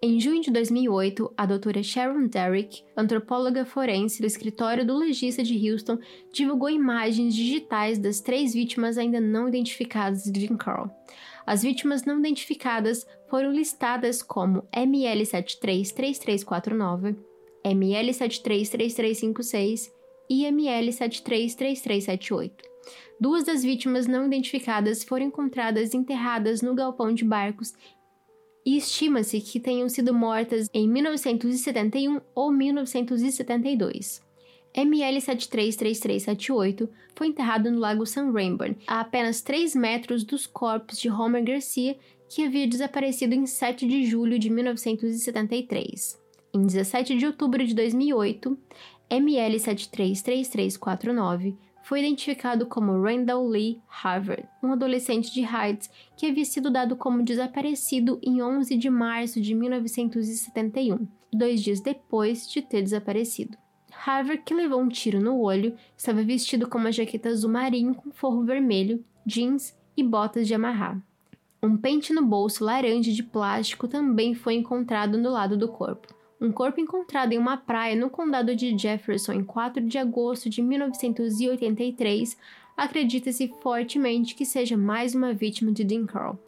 Em 0.00 0.20
junho 0.20 0.40
de 0.40 0.52
2008, 0.52 1.34
a 1.36 1.44
doutora 1.44 1.82
Sharon 1.82 2.28
Derrick, 2.28 2.84
antropóloga 2.96 3.64
forense 3.64 4.20
do 4.20 4.28
escritório 4.28 4.86
do 4.86 4.96
legista 4.96 5.42
de 5.42 5.68
Houston, 5.68 5.98
divulgou 6.32 6.70
imagens 6.70 7.34
digitais 7.34 7.98
das 7.98 8.20
três 8.20 8.54
vítimas 8.54 8.96
ainda 8.96 9.20
não 9.20 9.48
identificadas 9.48 10.22
de 10.22 10.40
Jim 10.40 10.56
Carl. 10.56 10.88
As 11.44 11.62
vítimas 11.62 12.04
não 12.04 12.20
identificadas 12.20 13.04
foram 13.28 13.50
listadas 13.50 14.22
como 14.22 14.62
ML733349, 14.72 17.16
ML733356 17.66 19.97
e 20.28 20.44
ML733378. 20.44 22.52
Duas 23.20 23.44
das 23.44 23.62
vítimas 23.62 24.06
não 24.06 24.26
identificadas 24.26 25.02
foram 25.02 25.26
encontradas 25.26 25.94
enterradas 25.94 26.62
no 26.62 26.74
galpão 26.74 27.12
de 27.12 27.24
barcos 27.24 27.74
e 28.64 28.76
estima-se 28.76 29.40
que 29.40 29.58
tenham 29.58 29.88
sido 29.88 30.14
mortas 30.14 30.70
em 30.72 30.88
1971 30.88 32.20
ou 32.34 32.52
1972. 32.52 34.22
ML733378 34.76 36.88
foi 37.14 37.28
enterrado 37.28 37.70
no 37.70 37.78
Lago 37.80 38.04
San 38.06 38.30
Rainbow, 38.30 38.76
a 38.86 39.00
apenas 39.00 39.40
3 39.40 39.74
metros 39.74 40.22
dos 40.22 40.46
corpos 40.46 41.00
de 41.00 41.10
Homer 41.10 41.42
Garcia, 41.42 41.96
que 42.28 42.44
havia 42.44 42.68
desaparecido 42.68 43.34
em 43.34 43.46
7 43.46 43.86
de 43.86 44.04
julho 44.04 44.38
de 44.38 44.50
1973. 44.50 46.20
Em 46.54 46.62
17 46.62 47.16
de 47.16 47.26
outubro 47.26 47.66
de 47.66 47.74
2008, 47.74 48.56
ML733349 49.10 51.56
foi 51.82 52.00
identificado 52.00 52.66
como 52.66 53.00
Randall 53.00 53.48
Lee 53.48 53.80
Harvard, 53.88 54.46
um 54.62 54.72
adolescente 54.72 55.32
de 55.32 55.40
Heights 55.40 55.88
que 56.16 56.26
havia 56.26 56.44
sido 56.44 56.70
dado 56.70 56.94
como 56.96 57.22
desaparecido 57.22 58.18
em 58.22 58.42
11 58.42 58.76
de 58.76 58.90
março 58.90 59.40
de 59.40 59.54
1971, 59.54 61.08
dois 61.32 61.62
dias 61.62 61.80
depois 61.80 62.46
de 62.46 62.60
ter 62.60 62.82
desaparecido. 62.82 63.56
Harvard, 63.90 64.42
que 64.44 64.52
levou 64.52 64.78
um 64.80 64.88
tiro 64.88 65.18
no 65.18 65.40
olho, 65.40 65.74
estava 65.96 66.22
vestido 66.22 66.68
com 66.68 66.76
uma 66.76 66.92
jaqueta 66.92 67.30
azul 67.30 67.50
marinho 67.50 67.94
com 67.94 68.12
forro 68.12 68.44
vermelho, 68.44 69.02
jeans 69.24 69.74
e 69.96 70.02
botas 70.02 70.46
de 70.46 70.52
amarrar. 70.54 71.02
Um 71.62 71.74
pente 71.76 72.12
no 72.12 72.24
bolso 72.24 72.64
laranja 72.64 73.10
de 73.10 73.22
plástico 73.22 73.88
também 73.88 74.34
foi 74.34 74.54
encontrado 74.54 75.18
no 75.18 75.30
lado 75.30 75.56
do 75.56 75.68
corpo. 75.68 76.17
Um 76.40 76.52
corpo 76.52 76.80
encontrado 76.80 77.32
em 77.32 77.38
uma 77.38 77.56
praia 77.56 77.96
no 77.96 78.08
condado 78.08 78.54
de 78.54 78.78
Jefferson 78.78 79.32
em 79.32 79.42
4 79.42 79.84
de 79.84 79.98
agosto 79.98 80.48
de 80.48 80.62
1983 80.62 82.38
acredita-se 82.76 83.52
fortemente 83.60 84.36
que 84.36 84.44
seja 84.44 84.76
mais 84.76 85.16
uma 85.16 85.32
vítima 85.32 85.72
de 85.72 85.82
Dean 85.82 86.06
Carl. 86.06 86.38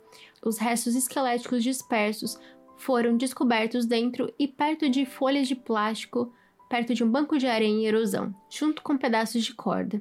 Os 0.45 0.59
restos 0.59 0.95
esqueléticos 0.95 1.64
dispersos 1.64 2.38
foram 2.76 3.16
descobertos 3.16 3.84
dentro 3.84 4.32
e 4.38 4.47
perto 4.47 4.88
de 4.88 5.05
folhas 5.05 5.49
de 5.49 5.57
plástico 5.57 6.32
perto 6.70 6.95
de 6.95 7.03
um 7.03 7.11
banco 7.11 7.36
de 7.36 7.49
areia 7.49 7.68
em 7.68 7.84
erosão, 7.84 8.32
junto 8.49 8.80
com 8.80 8.97
pedaços 8.97 9.45
de 9.45 9.53
corda. 9.53 10.01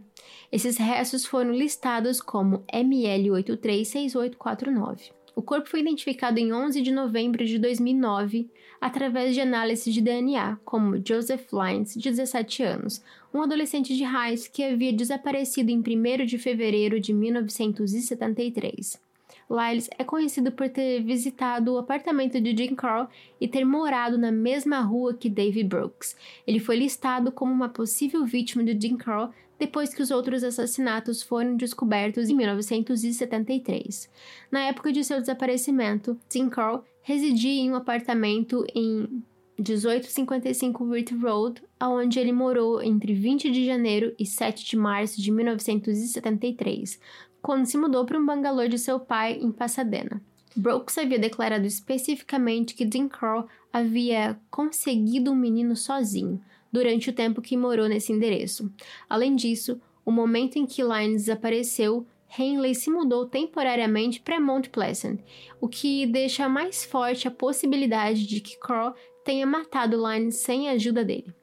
Esses 0.51 0.77
restos 0.77 1.25
foram 1.25 1.51
listados 1.51 2.21
como 2.21 2.63
ML836849. 2.71 5.11
O 5.39 5.41
corpo 5.41 5.69
foi 5.69 5.79
identificado 5.79 6.37
em 6.37 6.51
11 6.51 6.81
de 6.81 6.91
novembro 6.91 7.45
de 7.45 7.57
2009 7.57 8.49
através 8.81 9.33
de 9.33 9.39
análise 9.39 9.89
de 9.89 10.01
DNA, 10.01 10.59
como 10.65 11.01
Joseph 11.01 11.49
de 11.95 12.09
17 12.09 12.61
anos, 12.61 13.01
um 13.33 13.41
adolescente 13.41 13.95
de 13.95 14.03
High 14.03 14.35
que 14.51 14.61
havia 14.65 14.91
desaparecido 14.91 15.71
em 15.71 15.77
1 15.77 16.25
de 16.25 16.37
fevereiro 16.37 16.99
de 16.99 17.13
1973. 17.13 19.01
Lyles 19.49 19.89
é 19.97 20.03
conhecido 20.03 20.51
por 20.51 20.67
ter 20.67 21.01
visitado 21.03 21.73
o 21.73 21.77
apartamento 21.77 22.41
de 22.41 22.53
Jim 22.53 22.75
Carl 22.75 23.07
e 23.39 23.47
ter 23.47 23.63
morado 23.63 24.17
na 24.17 24.33
mesma 24.33 24.81
rua 24.81 25.13
que 25.13 25.29
David 25.29 25.69
Brooks. 25.69 26.17
Ele 26.45 26.59
foi 26.59 26.75
listado 26.75 27.31
como 27.31 27.53
uma 27.53 27.69
possível 27.69 28.25
vítima 28.25 28.61
de 28.61 28.77
Jim 28.77 28.97
Carl 28.97 29.31
depois 29.59 29.93
que 29.93 30.01
os 30.01 30.09
outros 30.09 30.43
assassinatos 30.43 31.21
foram 31.21 31.57
descobertos 31.57 32.29
em 32.29 32.35
1973. 32.35 34.09
Na 34.49 34.61
época 34.61 34.91
de 34.91 35.03
seu 35.03 35.19
desaparecimento, 35.19 36.17
Jim 36.31 36.49
Carl 36.49 36.83
residia 37.01 37.61
em 37.61 37.71
um 37.71 37.75
apartamento 37.75 38.65
em 38.73 39.21
1855 39.57 40.83
Wirt 40.85 41.11
Road, 41.21 41.61
onde 41.81 42.17
ele 42.17 42.31
morou 42.31 42.81
entre 42.81 43.13
20 43.13 43.51
de 43.51 43.65
janeiro 43.65 44.15
e 44.17 44.25
7 44.25 44.65
de 44.65 44.77
março 44.77 45.21
de 45.21 45.29
1973, 45.29 46.99
quando 47.41 47.65
se 47.65 47.77
mudou 47.77 48.05
para 48.05 48.17
um 48.17 48.25
bangalô 48.25 48.65
de 48.67 48.79
seu 48.79 48.99
pai 48.99 49.33
em 49.33 49.51
Pasadena. 49.51 50.21
Brooks 50.55 50.97
havia 50.97 51.19
declarado 51.19 51.65
especificamente 51.65 52.73
que 52.73 52.85
Dean 52.85 53.07
Carl 53.07 53.47
havia 53.71 54.39
conseguido 54.49 55.31
um 55.31 55.35
menino 55.35 55.75
sozinho 55.75 56.41
durante 56.71 57.09
o 57.09 57.13
tempo 57.13 57.41
que 57.41 57.57
morou 57.57 57.87
nesse 57.87 58.11
endereço. 58.11 58.71
Além 59.09 59.35
disso, 59.35 59.79
o 60.05 60.11
momento 60.11 60.57
em 60.57 60.65
que 60.65 60.83
Lyons 60.83 61.23
desapareceu, 61.23 62.05
Henley 62.37 62.75
se 62.75 62.89
mudou 62.89 63.25
temporariamente 63.25 64.21
para 64.21 64.39
Mount 64.39 64.69
Pleasant, 64.69 65.19
o 65.59 65.67
que 65.67 66.05
deixa 66.05 66.47
mais 66.47 66.85
forte 66.85 67.27
a 67.27 67.31
possibilidade 67.31 68.25
de 68.25 68.39
que 68.39 68.57
Carl 68.59 68.93
tenha 69.23 69.45
matado 69.45 69.97
Lyons 69.97 70.35
sem 70.35 70.69
a 70.69 70.73
ajuda 70.73 71.03
dele. 71.03 71.33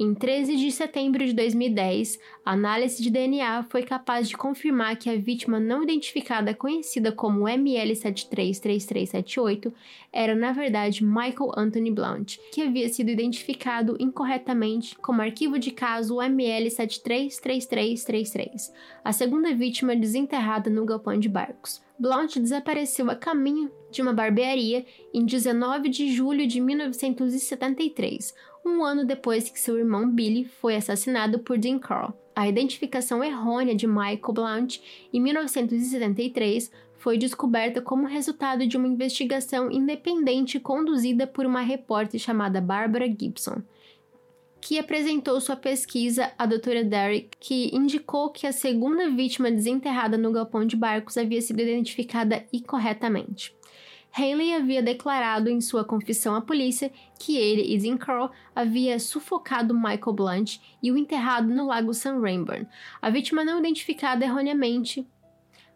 Em 0.00 0.14
13 0.14 0.54
de 0.54 0.70
setembro 0.70 1.26
de 1.26 1.32
2010, 1.32 2.20
a 2.44 2.52
análise 2.52 3.02
de 3.02 3.10
DNA 3.10 3.64
foi 3.64 3.82
capaz 3.82 4.28
de 4.28 4.36
confirmar 4.36 4.96
que 4.96 5.10
a 5.10 5.16
vítima 5.16 5.58
não 5.58 5.82
identificada, 5.82 6.54
conhecida 6.54 7.10
como 7.10 7.46
ML733378, 7.46 9.72
era 10.12 10.36
na 10.36 10.52
verdade 10.52 11.02
Michael 11.02 11.50
Anthony 11.56 11.90
Blount, 11.90 12.38
que 12.52 12.62
havia 12.62 12.88
sido 12.88 13.10
identificado 13.10 13.96
incorretamente 13.98 14.96
como 14.98 15.20
arquivo 15.20 15.58
de 15.58 15.72
caso 15.72 16.18
ML733333, 16.18 18.70
a 19.04 19.12
segunda 19.12 19.52
vítima 19.52 19.96
desenterrada 19.96 20.70
no 20.70 20.86
galpão 20.86 21.18
de 21.18 21.28
barcos. 21.28 21.82
Blount 21.98 22.38
desapareceu 22.38 23.10
a 23.10 23.16
caminho 23.16 23.68
de 23.90 24.00
uma 24.00 24.12
barbearia 24.12 24.86
em 25.12 25.26
19 25.26 25.88
de 25.88 26.14
julho 26.14 26.46
de 26.46 26.60
1973, 26.60 28.32
um 28.64 28.84
ano 28.84 29.04
depois 29.04 29.48
que 29.48 29.60
seu 29.60 29.78
irmão 29.78 30.10
Billy 30.10 30.44
foi 30.44 30.76
assassinado 30.76 31.38
por 31.38 31.58
Dean 31.58 31.78
Carl. 31.78 32.12
A 32.34 32.48
identificação 32.48 33.22
errônea 33.24 33.74
de 33.74 33.86
Michael 33.86 34.32
Blount 34.32 34.78
em 35.12 35.20
1973 35.20 36.70
foi 36.98 37.16
descoberta 37.16 37.80
como 37.80 38.06
resultado 38.06 38.66
de 38.66 38.76
uma 38.76 38.86
investigação 38.86 39.70
independente 39.70 40.60
conduzida 40.60 41.26
por 41.26 41.46
uma 41.46 41.60
repórter 41.60 42.20
chamada 42.20 42.60
Barbara 42.60 43.06
Gibson, 43.06 43.62
que 44.60 44.78
apresentou 44.78 45.40
sua 45.40 45.56
pesquisa 45.56 46.32
à 46.36 46.44
doutora 46.44 46.84
Derrick, 46.84 47.30
que 47.40 47.74
indicou 47.74 48.30
que 48.30 48.46
a 48.46 48.52
segunda 48.52 49.08
vítima 49.08 49.50
desenterrada 49.50 50.18
no 50.18 50.32
galpão 50.32 50.66
de 50.66 50.76
barcos 50.76 51.16
havia 51.16 51.40
sido 51.40 51.60
identificada 51.60 52.44
incorretamente. 52.52 53.56
Haley 54.18 54.52
havia 54.54 54.82
declarado 54.82 55.48
em 55.48 55.60
sua 55.60 55.84
confissão 55.84 56.34
à 56.34 56.40
polícia 56.40 56.90
que 57.20 57.36
ele 57.36 57.72
e 57.72 57.78
Dean 57.78 57.96
Carl 57.96 58.30
havia 58.54 58.98
sufocado 58.98 59.72
Michael 59.72 60.12
Blunt 60.12 60.58
e 60.82 60.90
o 60.90 60.98
enterrado 60.98 61.46
no 61.48 61.66
lago 61.66 61.94
San 61.94 62.20
Rainbow. 62.20 62.66
A 63.00 63.10
vítima 63.10 63.44
não 63.44 63.60
identificada 63.60 64.24
erroneamente 64.24 65.06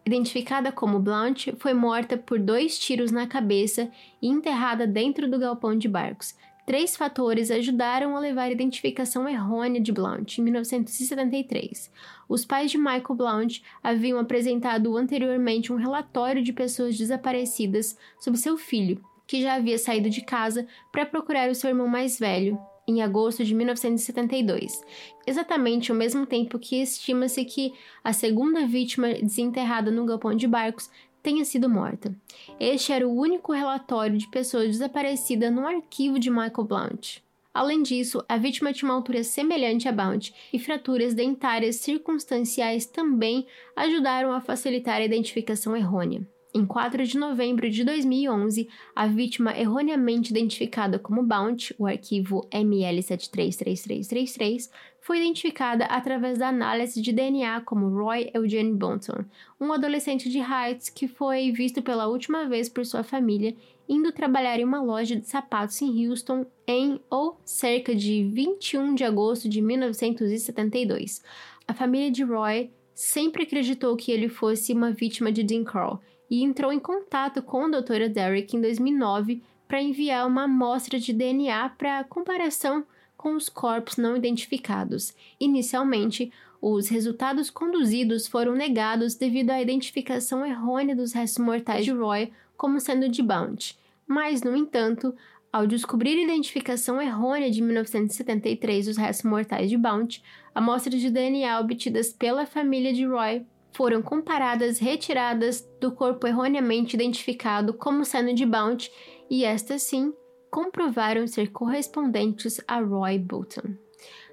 identificada 0.05 0.72
como 0.72 0.99
Blount, 0.99 1.49
foi 1.59 1.72
morta 1.72 2.16
por 2.16 2.38
dois 2.38 2.78
tiros 2.78 3.11
na 3.11 3.26
cabeça 3.26 3.90
e 4.20 4.28
enterrada 4.28 4.86
dentro 4.86 5.30
do 5.30 5.38
galpão 5.38 5.76
de 5.76 5.88
barcos. 5.88 6.34
Três 6.64 6.96
fatores 6.96 7.50
ajudaram 7.50 8.16
a 8.16 8.20
levar 8.20 8.44
a 8.44 8.50
identificação 8.50 9.28
errônea 9.28 9.80
de 9.80 9.90
Blount 9.90 10.38
em 10.38 10.42
1973. 10.42 11.90
Os 12.28 12.44
pais 12.44 12.70
de 12.70 12.78
Michael 12.78 13.14
Blount 13.16 13.60
haviam 13.82 14.18
apresentado 14.18 14.96
anteriormente 14.96 15.72
um 15.72 15.76
relatório 15.76 16.42
de 16.42 16.52
pessoas 16.52 16.96
desaparecidas 16.96 17.98
sobre 18.20 18.38
seu 18.38 18.56
filho, 18.56 19.02
que 19.26 19.42
já 19.42 19.54
havia 19.54 19.76
saído 19.76 20.08
de 20.08 20.20
casa 20.20 20.66
para 20.92 21.04
procurar 21.04 21.50
o 21.50 21.54
seu 21.54 21.70
irmão 21.70 21.88
mais 21.88 22.18
velho, 22.18 22.58
em 22.86 23.02
agosto 23.02 23.44
de 23.44 23.54
1972, 23.54 24.82
exatamente 25.26 25.90
ao 25.90 25.96
mesmo 25.96 26.26
tempo 26.26 26.58
que 26.58 26.82
estima-se 26.82 27.44
que 27.44 27.72
a 28.02 28.12
segunda 28.12 28.66
vítima 28.66 29.14
desenterrada 29.14 29.90
no 29.90 30.04
galpão 30.04 30.34
de 30.34 30.48
barcos 30.48 30.90
tenha 31.22 31.44
sido 31.44 31.68
morta. 31.68 32.14
Este 32.58 32.92
era 32.92 33.06
o 33.06 33.14
único 33.14 33.52
relatório 33.52 34.16
de 34.18 34.26
pessoas 34.28 34.68
desaparecidas 34.68 35.52
no 35.52 35.66
arquivo 35.66 36.18
de 36.18 36.30
Michael 36.30 36.64
Blount. 36.64 37.18
Além 37.54 37.82
disso, 37.82 38.24
a 38.28 38.36
vítima 38.38 38.72
tinha 38.72 38.90
uma 38.90 38.96
altura 38.96 39.22
semelhante 39.22 39.86
a 39.86 39.92
Blount 39.92 40.32
e 40.52 40.58
fraturas 40.58 41.14
dentárias 41.14 41.76
circunstanciais 41.76 42.86
também 42.86 43.46
ajudaram 43.76 44.32
a 44.32 44.40
facilitar 44.40 44.96
a 44.96 45.04
identificação 45.04 45.76
errônea. 45.76 46.26
Em 46.54 46.66
4 46.66 47.06
de 47.06 47.16
novembro 47.16 47.70
de 47.70 47.82
2011, 47.82 48.68
a 48.94 49.06
vítima 49.06 49.56
erroneamente 49.56 50.30
identificada 50.30 50.98
como 50.98 51.22
Bounty, 51.22 51.74
o 51.78 51.86
arquivo 51.86 52.46
ML733333, 52.52 54.68
foi 55.03 55.18
identificada 55.18 55.84
através 55.86 56.38
da 56.38 56.48
análise 56.48 57.03
de 57.03 57.12
DNA 57.12 57.61
como 57.62 57.88
Roy 57.88 58.30
Eugene 58.32 58.72
Bonton, 58.72 59.24
um 59.61 59.72
adolescente 59.72 60.30
de 60.30 60.38
Heights 60.38 60.88
que 60.88 61.09
foi 61.09 61.50
visto 61.50 61.82
pela 61.82 62.07
última 62.07 62.46
vez 62.46 62.68
por 62.68 62.86
sua 62.86 63.03
família 63.03 63.55
indo 63.88 64.12
trabalhar 64.12 64.61
em 64.61 64.64
uma 64.64 64.80
loja 64.80 65.16
de 65.16 65.28
sapatos 65.28 65.82
em 65.82 66.09
Houston 66.09 66.46
em 66.68 67.00
ou 67.11 67.36
cerca 67.44 67.92
de 67.96 68.24
21 68.32 68.94
de 68.94 69.03
agosto 69.03 69.48
de 69.48 69.61
1972. 69.61 71.20
A 71.66 71.74
família 71.74 72.11
de 72.11 72.22
Roy 72.22 72.70
sempre 72.94 73.42
acreditou 73.42 73.96
que 73.96 74.12
ele 74.12 74.28
fosse 74.28 74.72
uma 74.72 74.92
vítima 74.92 75.32
de 75.32 75.42
Dean 75.42 75.64
Carl 75.64 76.00
e 76.30 76.44
entrou 76.44 76.72
em 76.72 76.78
contato 76.78 77.42
com 77.42 77.64
a 77.64 77.68
doutora 77.68 78.09
Derrick 78.09 78.57
em 78.57 78.61
2009 78.61 79.42
para 79.66 79.82
enviar 79.82 80.28
uma 80.28 80.44
amostra 80.44 81.00
de 81.00 81.12
DNA 81.12 81.70
para 81.70 82.05
comparação 82.05 82.84
com 83.22 83.36
os 83.36 83.48
corpos 83.48 83.96
não 83.96 84.16
identificados. 84.16 85.14
Inicialmente, 85.38 86.32
os 86.60 86.88
resultados 86.88 87.50
conduzidos 87.50 88.26
foram 88.26 88.52
negados 88.52 89.14
devido 89.14 89.50
à 89.50 89.62
identificação 89.62 90.44
errônea 90.44 90.96
dos 90.96 91.12
restos 91.12 91.44
mortais 91.44 91.84
de 91.84 91.92
Roy 91.92 92.32
como 92.56 92.80
sendo 92.80 93.08
de 93.08 93.22
Bounty, 93.22 93.78
mas, 94.08 94.42
no 94.42 94.56
entanto, 94.56 95.14
Ao 95.52 95.66
descobrir 95.66 96.18
a 96.18 96.22
identificação 96.22 97.00
errônea 97.00 97.50
de 97.50 97.60
1973 97.60 98.86
dos 98.86 98.96
restos 98.96 99.30
mortais 99.30 99.68
de 99.68 99.76
Bounty, 99.76 100.22
amostras 100.54 100.98
de 100.98 101.10
DNA 101.10 101.60
obtidas 101.60 102.10
pela 102.10 102.46
família 102.46 102.90
de 102.90 103.04
Roy 103.04 103.44
foram 103.74 104.00
comparadas 104.00 104.78
retiradas 104.78 105.68
do 105.78 105.92
corpo 105.92 106.26
erroneamente 106.26 106.96
identificado 106.96 107.74
como 107.74 108.02
sendo 108.02 108.32
de 108.32 108.46
Bounty 108.46 108.90
e 109.28 109.44
estas 109.44 109.82
sim 109.82 110.14
comprovaram 110.53 111.26
ser 111.26 111.50
correspondentes 111.50 112.61
a 112.68 112.78
Roy 112.78 113.18
Bolton. 113.18 113.74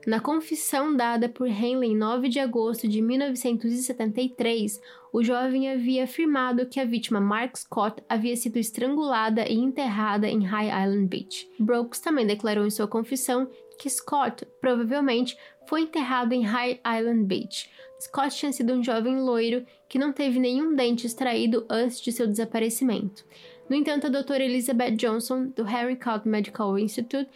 Na 0.06 0.20
confissão 0.20 0.94
dada 0.94 1.30
por 1.30 1.48
Henley 1.48 1.92
em 1.92 1.96
9 1.96 2.28
de 2.28 2.40
agosto 2.40 2.90
de 2.90 3.02
1973, 3.02 4.82
o 5.14 5.24
jovem 5.24 5.72
havia 5.72 6.04
afirmado 6.04 6.66
que 6.66 6.78
a 6.80 6.84
vítima 6.84 7.22
Mark 7.22 7.56
Scott 7.56 8.04
havia 8.10 8.36
sido 8.36 8.58
estrangulada 8.58 9.48
e 9.48 9.56
enterrada 9.56 10.28
em 10.28 10.44
High 10.44 10.86
Island 10.86 11.08
Beach. 11.08 11.50
Brooks 11.58 12.02
também 12.02 12.28
declarou 12.28 12.66
em 12.66 12.70
sua 12.70 12.88
confissão 12.88 13.50
que 13.78 13.90
Scott 13.90 14.46
provavelmente 14.60 15.38
foi 15.68 15.84
enterrado 15.84 16.34
em 16.34 16.44
High 16.44 16.82
Island 17.00 17.24
Beach. 17.24 17.70
Scott 18.02 18.36
tinha 18.36 18.52
sido 18.52 18.74
um 18.74 18.84
jovem 18.84 19.22
loiro 19.22 19.66
que 19.88 19.98
não 19.98 20.12
teve 20.12 20.38
nenhum 20.38 20.76
dente 20.76 21.08
extraído 21.08 21.66
antes 21.70 22.02
de 22.02 22.12
seu 22.12 22.28
desaparecimento. 22.28 23.24
No 23.70 23.76
entanto, 23.76 24.08
a 24.08 24.10
doutora 24.10 24.44
Elizabeth 24.44 24.96
Johnson, 24.96 25.54
do 25.56 25.64
Harry 25.64 25.96
Codd 25.96 26.28
Medical 26.28 26.78
Institute, 26.80 27.30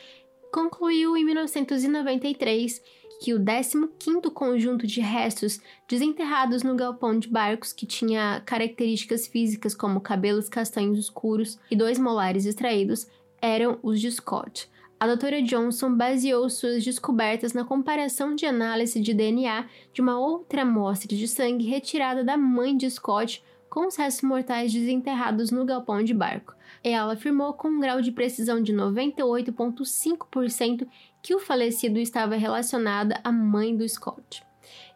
concluiu 0.51 1.15
em 1.15 1.23
1993 1.23 2.81
que 3.21 3.33
o 3.33 3.39
15º 3.39 4.31
conjunto 4.31 4.87
de 4.87 4.99
restos 4.99 5.61
desenterrados 5.87 6.63
no 6.63 6.75
galpão 6.75 7.17
de 7.17 7.27
barcos 7.27 7.71
que 7.71 7.85
tinha 7.85 8.41
características 8.45 9.27
físicas 9.27 9.75
como 9.75 10.01
cabelos 10.01 10.49
castanhos 10.49 10.97
escuros 10.97 11.57
e 11.69 11.75
dois 11.75 11.97
molares 11.99 12.45
extraídos 12.45 13.07
eram 13.41 13.79
os 13.81 14.01
de 14.01 14.11
Scott. 14.11 14.69
A 14.99 15.07
doutora 15.07 15.41
Johnson 15.41 15.95
baseou 15.95 16.49
suas 16.49 16.83
descobertas 16.83 17.53
na 17.53 17.63
comparação 17.63 18.35
de 18.35 18.45
análise 18.45 18.99
de 18.99 19.13
DNA 19.13 19.67
de 19.93 20.01
uma 20.01 20.17
outra 20.17 20.63
amostra 20.63 21.15
de 21.15 21.27
sangue 21.27 21.65
retirada 21.65 22.23
da 22.23 22.37
mãe 22.37 22.75
de 22.75 22.89
Scott 22.89 23.43
com 23.73 23.87
os 23.87 23.95
restos 23.95 24.21
mortais 24.21 24.71
desenterrados 24.71 25.49
no 25.49 25.65
galpão 25.65 26.03
de 26.03 26.13
barco. 26.13 26.53
Ela 26.83 27.13
afirmou 27.13 27.53
com 27.53 27.69
um 27.69 27.79
grau 27.79 28.03
de 28.03 28.11
precisão 28.11 28.61
de 28.61 28.71
98,5% 28.71 30.87
que 31.23 31.33
o 31.33 31.39
falecido 31.39 31.97
estava 31.97 32.35
relacionado 32.35 33.15
à 33.23 33.31
mãe 33.31 33.75
do 33.75 33.89
Scott. 33.89 34.43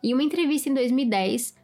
Em 0.04 0.14
uma 0.14 0.22
entrevista 0.22 0.70
em 0.70 0.76
2010, 0.76 1.56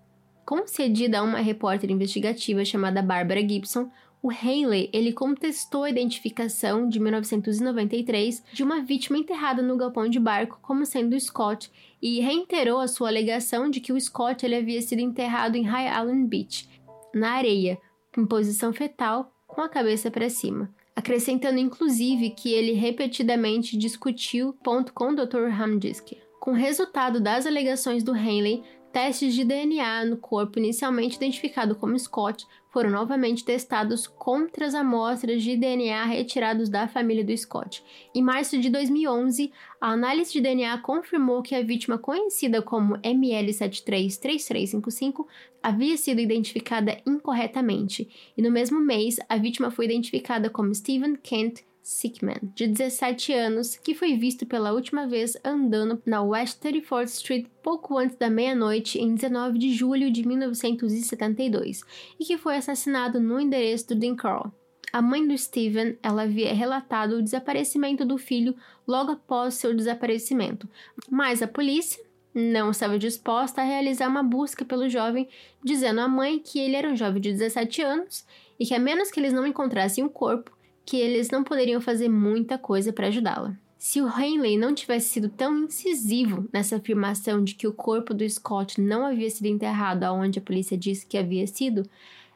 concedida 0.44 1.20
a 1.20 1.22
uma 1.22 1.38
repórter 1.38 1.92
investigativa 1.92 2.66
chamada 2.66 3.04
Barbara 3.04 3.48
Gibson, 3.48 3.92
o 4.20 4.32
Haley 4.32 4.90
ele 4.92 5.14
contestou 5.14 5.84
a 5.84 5.92
identificação 5.92 6.90
de 6.90 7.00
1993 7.00 8.44
de 8.52 8.64
uma 8.64 8.82
vítima 8.82 9.20
enterrada 9.20 9.62
no 9.62 9.78
galpão 9.78 10.10
de 10.10 10.20
barco 10.20 10.58
como 10.64 10.84
sendo 10.84 11.20
Scott 11.20 11.72
e 12.02 12.22
reiterou 12.22 12.80
a 12.80 12.88
sua 12.88 13.10
alegação 13.10 13.70
de 13.70 13.80
que 13.80 13.94
o 13.94 14.02
Scott 14.02 14.44
ele 14.44 14.56
havia 14.56 14.82
sido 14.82 15.00
enterrado 15.00 15.58
em 15.58 15.64
High 15.64 16.02
Island 16.02 16.28
Beach, 16.28 16.73
na 17.14 17.32
areia, 17.32 17.80
em 18.18 18.26
posição 18.26 18.74
fetal, 18.74 19.32
com 19.48 19.62
a 19.62 19.70
cabeça 19.70 20.10
para 20.10 20.30
cima, 20.30 20.74
acrescentando 20.96 21.60
inclusive 21.60 22.32
que 22.32 22.54
ele 22.54 22.74
repetidamente 22.74 23.78
discutiu 23.78 24.54
ponto 24.64 24.94
com 24.94 25.10
o 25.10 25.16
Dr. 25.16 25.50
Hamdisk. 25.50 26.14
Com 26.40 26.52
o 26.52 26.56
resultado 26.56 27.22
das 27.22 27.46
alegações 27.46 28.04
do 28.04 28.16
Henley, 28.16 28.64
testes 28.94 29.34
de 29.34 29.44
DNA 29.44 30.06
no 30.06 30.16
corpo 30.18 30.60
inicialmente 30.60 31.18
identificado 31.18 31.76
como 31.76 31.98
Scott 31.98 32.46
foram 32.70 32.92
novamente 32.92 33.44
testados 33.44 34.06
contra 34.06 34.68
as 34.68 34.76
amostras 34.76 35.42
de 35.42 35.58
DNA 35.58 36.06
retirados 36.06 36.70
da 36.70 36.88
família 36.88 37.26
do 37.26 37.36
Scott. 37.36 37.84
Em 38.14 38.22
março 38.22 38.60
de 38.60 38.70
2011, 38.70 39.52
a 39.82 39.90
análise 39.90 40.32
de 40.32 40.42
DNA 40.42 40.78
confirmou 40.78 41.42
que 41.42 41.56
a 41.56 41.64
vítima 41.64 41.98
conhecida 41.98 42.62
como 42.62 43.00
ML733355 43.00 45.26
havia 45.62 45.98
sido 45.98 46.22
identificada 46.22 47.02
incorretamente, 47.06 48.08
e 48.38 48.42
no 48.44 48.52
mesmo 48.52 48.80
mês, 48.80 49.18
a 49.28 49.38
vítima 49.38 49.72
foi 49.72 49.86
identificada 49.86 50.52
como 50.52 50.74
Stephen 50.74 51.16
Kent 51.16 51.64
Sickman, 51.84 52.40
de 52.56 52.66
17 52.66 53.34
anos, 53.34 53.76
que 53.76 53.94
foi 53.94 54.16
visto 54.16 54.46
pela 54.46 54.72
última 54.72 55.06
vez 55.06 55.36
andando 55.44 56.02
na 56.06 56.24
West 56.24 56.64
34th 56.64 57.04
Street 57.08 57.46
pouco 57.62 57.98
antes 57.98 58.16
da 58.16 58.30
meia-noite 58.30 59.00
em 59.00 59.14
19 59.14 59.60
de 59.60 59.74
julho 59.74 60.10
de 60.10 60.26
1972 60.26 61.82
e 62.18 62.24
que 62.24 62.38
foi 62.38 62.56
assassinado 62.56 63.20
no 63.20 63.38
endereço 63.38 63.90
do 63.90 63.96
Dean 63.96 64.16
Carl. 64.16 64.50
A 64.94 65.02
mãe 65.02 65.28
do 65.28 65.38
Steven 65.38 65.98
ela 66.02 66.24
havia 66.24 66.54
relatado 66.54 67.18
o 67.18 67.22
desaparecimento 67.22 68.06
do 68.06 68.18
filho 68.18 68.56
logo 68.88 69.12
após 69.12 69.56
seu 69.56 69.76
desaparecimento, 69.76 70.70
mas 71.10 71.42
a 71.42 71.48
polícia 71.48 72.02
não 72.34 72.72
estava 72.72 72.98
disposta 72.98 73.62
a 73.62 73.66
realizar 73.66 74.08
uma 74.08 74.24
busca 74.24 74.64
pelo 74.64 74.90
jovem, 74.90 75.28
dizendo 75.64 76.00
à 76.00 76.08
mãe 76.08 76.40
que 76.40 76.60
ele 76.60 76.76
era 76.76 76.90
um 76.90 76.96
jovem 76.96 77.22
de 77.22 77.32
17 77.32 77.82
anos 77.82 78.26
e 78.60 78.66
que 78.66 78.74
a 78.74 78.80
menos 78.80 79.12
que 79.12 79.20
eles 79.20 79.34
não 79.34 79.46
encontrassem 79.46 80.04
o 80.04 80.10
corpo, 80.10 80.52
que 80.86 80.98
eles 80.98 81.30
não 81.30 81.44
poderiam 81.44 81.80
fazer 81.80 82.10
muita 82.10 82.58
coisa 82.58 82.92
para 82.92 83.08
ajudá-la. 83.08 83.58
Se 83.78 84.02
o 84.02 84.08
Henley 84.08 84.58
não 84.58 84.74
tivesse 84.74 85.10
sido 85.10 85.28
tão 85.28 85.66
incisivo 85.66 86.48
nessa 86.54 86.78
afirmação 86.78 87.44
de 87.44 87.54
que 87.54 87.68
o 87.68 87.74
corpo 87.74 88.14
do 88.14 88.28
Scott 88.30 88.80
não 88.80 89.06
havia 89.06 89.30
sido 89.30 89.48
enterrado 89.48 90.04
aonde 90.04 90.40
a 90.40 90.42
polícia 90.42 90.78
disse 90.78 91.06
que 91.06 91.18
havia 91.18 91.46
sido, 91.46 91.84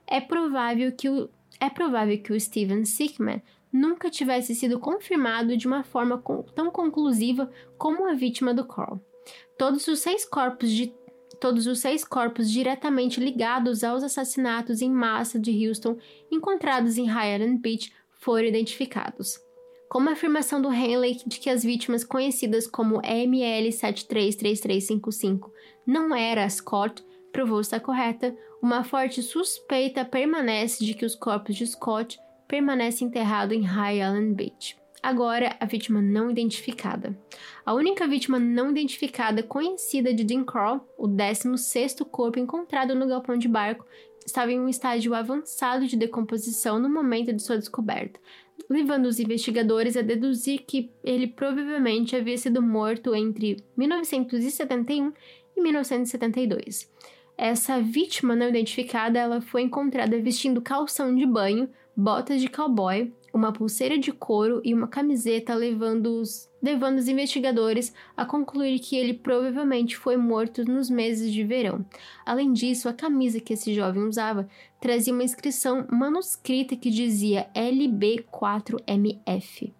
é 0.05 0.19
provável 0.19 0.91
que 0.91 1.09
o, 1.09 1.29
é 1.59 1.69
provável 1.69 2.17
que 2.17 2.33
o 2.33 2.39
Steven 2.39 2.83
Sickman 2.83 3.41
nunca 3.71 4.09
tivesse 4.09 4.53
sido 4.55 4.79
confirmado 4.79 5.55
de 5.55 5.67
uma 5.67 5.83
forma 5.83 6.21
tão 6.53 6.71
conclusiva 6.71 7.49
como 7.77 8.09
a 8.09 8.13
vítima 8.13 8.53
do 8.53 8.65
Carl. 8.65 8.99
Todos 9.57 9.87
os 9.87 9.99
seis 9.99 10.25
corpos 10.25 10.69
de 10.69 10.93
todos 11.39 11.67
os 11.67 11.79
seis 11.79 12.03
corpos 12.03 12.49
diretamente 12.49 13.19
ligados 13.19 13.83
aos 13.83 14.03
assassinatos 14.03 14.81
em 14.81 14.89
massa 14.89 15.39
de 15.39 15.67
Houston 15.67 15.97
encontrados 16.31 16.97
em 16.97 17.05
Highland 17.05 17.59
Beach 17.59 17.93
foram 18.27 18.45
identificados. 18.45 19.39
Como 19.87 20.09
a 20.09 20.11
afirmação 20.11 20.61
do 20.61 20.69
Henley 20.69 21.17
de 21.25 21.39
que 21.39 21.49
as 21.49 21.63
vítimas 21.63 22.03
conhecidas 22.03 22.67
como 22.67 23.01
ML733355 23.01 25.49
não 25.85 26.13
era 26.13 26.49
Scott 26.49 27.01
provou 27.31 27.61
estar 27.61 27.79
correta, 27.79 28.35
uma 28.61 28.83
forte 28.83 29.23
suspeita 29.23 30.03
permanece 30.03 30.83
de 30.83 30.93
que 30.93 31.05
os 31.05 31.15
corpos 31.15 31.55
de 31.55 31.65
Scott 31.65 32.19
permanecem 32.49 33.07
enterrados 33.07 33.55
em 33.55 33.61
High 33.61 34.01
Island 34.01 34.33
Beach. 34.33 34.77
Agora, 35.01 35.55
a 35.57 35.65
vítima 35.65 36.01
não 36.01 36.29
identificada. 36.29 37.17
A 37.65 37.73
única 37.73 38.05
vítima 38.05 38.37
não 38.37 38.71
identificada 38.71 39.41
conhecida 39.41 40.13
de 40.13 40.25
Dean 40.25 40.43
Crawl, 40.43 40.85
o 40.97 41.07
16º 41.07 42.03
corpo 42.03 42.39
encontrado 42.39 42.93
no 42.93 43.07
galpão 43.07 43.37
de 43.37 43.47
barco, 43.47 43.85
estava 44.27 44.51
em 44.51 44.59
um 44.59 44.67
estágio 44.67 45.15
avançado 45.15 45.87
de 45.87 45.95
decomposição 45.95 46.77
no 46.77 46.89
momento 46.89 47.31
de 47.31 47.41
sua 47.41 47.57
descoberta, 47.57 48.19
levando 48.69 49.05
os 49.05 49.19
investigadores 49.19 49.95
a 49.95 50.01
deduzir 50.01 50.65
que 50.67 50.91
ele 51.01 51.27
provavelmente 51.27 52.13
havia 52.13 52.37
sido 52.37 52.61
morto 52.61 53.15
entre 53.15 53.63
1971 53.77 55.13
e 55.55 55.61
1972. 55.61 56.91
Essa 57.37 57.79
vítima 57.79 58.35
não 58.35 58.49
identificada 58.49 59.17
ela 59.17 59.39
foi 59.39 59.61
encontrada 59.61 60.19
vestindo 60.19 60.61
calção 60.61 61.15
de 61.15 61.25
banho, 61.25 61.69
botas 61.95 62.41
de 62.41 62.49
cowboy, 62.49 63.13
uma 63.33 63.53
pulseira 63.53 63.97
de 63.97 64.11
couro 64.11 64.61
e 64.63 64.73
uma 64.73 64.87
camiseta, 64.87 65.55
levando 65.55 66.19
os, 66.19 66.49
levando 66.61 66.97
os 66.97 67.07
investigadores 67.07 67.93
a 68.15 68.25
concluir 68.25 68.79
que 68.79 68.95
ele 68.95 69.13
provavelmente 69.13 69.95
foi 69.95 70.17
morto 70.17 70.65
nos 70.65 70.89
meses 70.89 71.31
de 71.31 71.43
verão. 71.43 71.85
Além 72.25 72.51
disso, 72.53 72.89
a 72.89 72.93
camisa 72.93 73.39
que 73.39 73.53
esse 73.53 73.71
jovem 73.73 74.03
usava 74.03 74.49
trazia 74.79 75.13
uma 75.13 75.23
inscrição 75.23 75.87
manuscrita 75.91 76.75
que 76.75 76.89
dizia 76.89 77.47
LB4MF. 77.55 79.71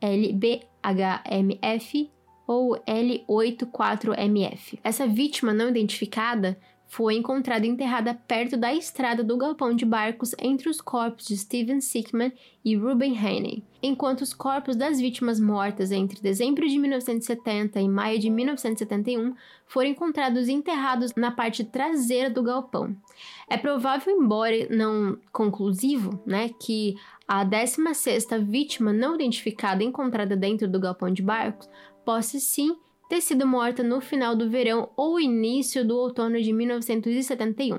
LBHMF 0.00 2.10
ou 2.46 2.76
L84MF. 2.86 4.78
Essa 4.82 5.06
vítima 5.06 5.52
não 5.54 5.68
identificada 5.68 6.58
foi 6.92 7.14
encontrada 7.14 7.66
enterrada 7.66 8.12
perto 8.12 8.54
da 8.54 8.74
estrada 8.74 9.24
do 9.24 9.38
galpão 9.38 9.74
de 9.74 9.82
barcos 9.82 10.34
entre 10.38 10.68
os 10.68 10.78
corpos 10.78 11.26
de 11.26 11.38
Steven 11.38 11.80
Sickman 11.80 12.30
e 12.62 12.76
Ruben 12.76 13.16
Haney, 13.16 13.64
enquanto 13.82 14.20
os 14.20 14.34
corpos 14.34 14.76
das 14.76 15.00
vítimas 15.00 15.40
mortas 15.40 15.90
entre 15.90 16.20
dezembro 16.20 16.68
de 16.68 16.78
1970 16.78 17.80
e 17.80 17.88
maio 17.88 18.18
de 18.18 18.28
1971 18.28 19.34
foram 19.66 19.88
encontrados 19.88 20.50
enterrados 20.50 21.14
na 21.14 21.30
parte 21.30 21.64
traseira 21.64 22.28
do 22.28 22.42
galpão. 22.42 22.94
É 23.48 23.56
provável, 23.56 24.14
embora 24.14 24.68
não 24.68 25.16
conclusivo, 25.32 26.22
né, 26.26 26.50
que 26.60 26.94
a 27.26 27.42
16ª 27.42 28.38
vítima 28.44 28.92
não 28.92 29.14
identificada 29.14 29.82
encontrada 29.82 30.36
dentro 30.36 30.68
do 30.68 30.78
galpão 30.78 31.10
de 31.10 31.22
barcos 31.22 31.70
possa 32.04 32.38
sim 32.38 32.76
ter 33.12 33.20
sido 33.20 33.46
morta 33.46 33.82
no 33.82 34.00
final 34.00 34.34
do 34.34 34.48
verão 34.48 34.88
ou 34.96 35.20
início 35.20 35.86
do 35.86 35.98
outono 35.98 36.40
de 36.40 36.50
1971. 36.50 37.76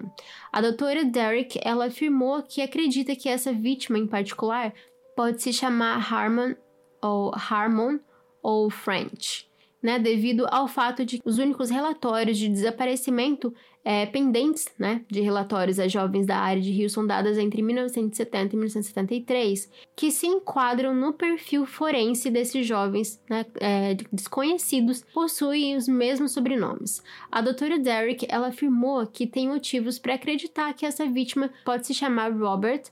A 0.52 0.62
doutora 0.62 1.04
Derrick 1.04 1.60
ela 1.64 1.88
afirmou 1.88 2.44
que 2.44 2.62
acredita 2.62 3.16
que 3.16 3.28
essa 3.28 3.52
vítima 3.52 3.98
em 3.98 4.06
particular 4.06 4.72
pode 5.16 5.42
se 5.42 5.52
chamar 5.52 5.98
Harmon 6.14 6.54
ou 7.02 7.32
Harmon 7.34 7.98
ou 8.44 8.70
French 8.70 9.50
né, 9.84 10.00
devido 10.00 10.48
ao 10.50 10.66
fato 10.66 11.06
de 11.06 11.22
os 11.26 11.38
únicos 11.38 11.70
relatórios 11.70 12.38
de 12.38 12.48
desaparecimento 12.48 13.54
é, 13.84 14.06
pendentes 14.06 14.70
né, 14.80 15.04
de 15.10 15.20
relatórios 15.20 15.78
a 15.78 15.90
jovens 15.90 16.26
da 16.26 16.38
área 16.38 16.62
de 16.62 16.72
Rio 16.72 16.90
são 16.90 17.06
dadas 17.06 17.38
entre 17.38 17.62
1970 17.62 18.56
e 18.56 18.58
1973, 18.58 19.70
que 19.94 20.10
se 20.10 20.26
enquadram 20.26 20.96
no 20.96 21.12
perfil 21.12 21.66
forense 21.66 22.30
desses 22.30 22.66
jovens 22.66 23.22
né, 23.30 23.46
é, 23.60 23.98
desconhecidos, 24.10 25.04
possuem 25.14 25.76
os 25.76 25.86
mesmos 25.86 26.32
sobrenomes. 26.32 27.04
A 27.30 27.42
doutora 27.42 27.78
Derrick 27.78 28.26
ela 28.30 28.48
afirmou 28.48 29.06
que 29.06 29.28
tem 29.28 29.50
motivos 29.50 30.00
para 30.00 30.14
acreditar 30.14 30.74
que 30.74 30.86
essa 30.86 31.06
vítima 31.06 31.52
pode 31.66 31.86
se 31.86 31.94
chamar 31.94 32.32
Robert 32.32 32.84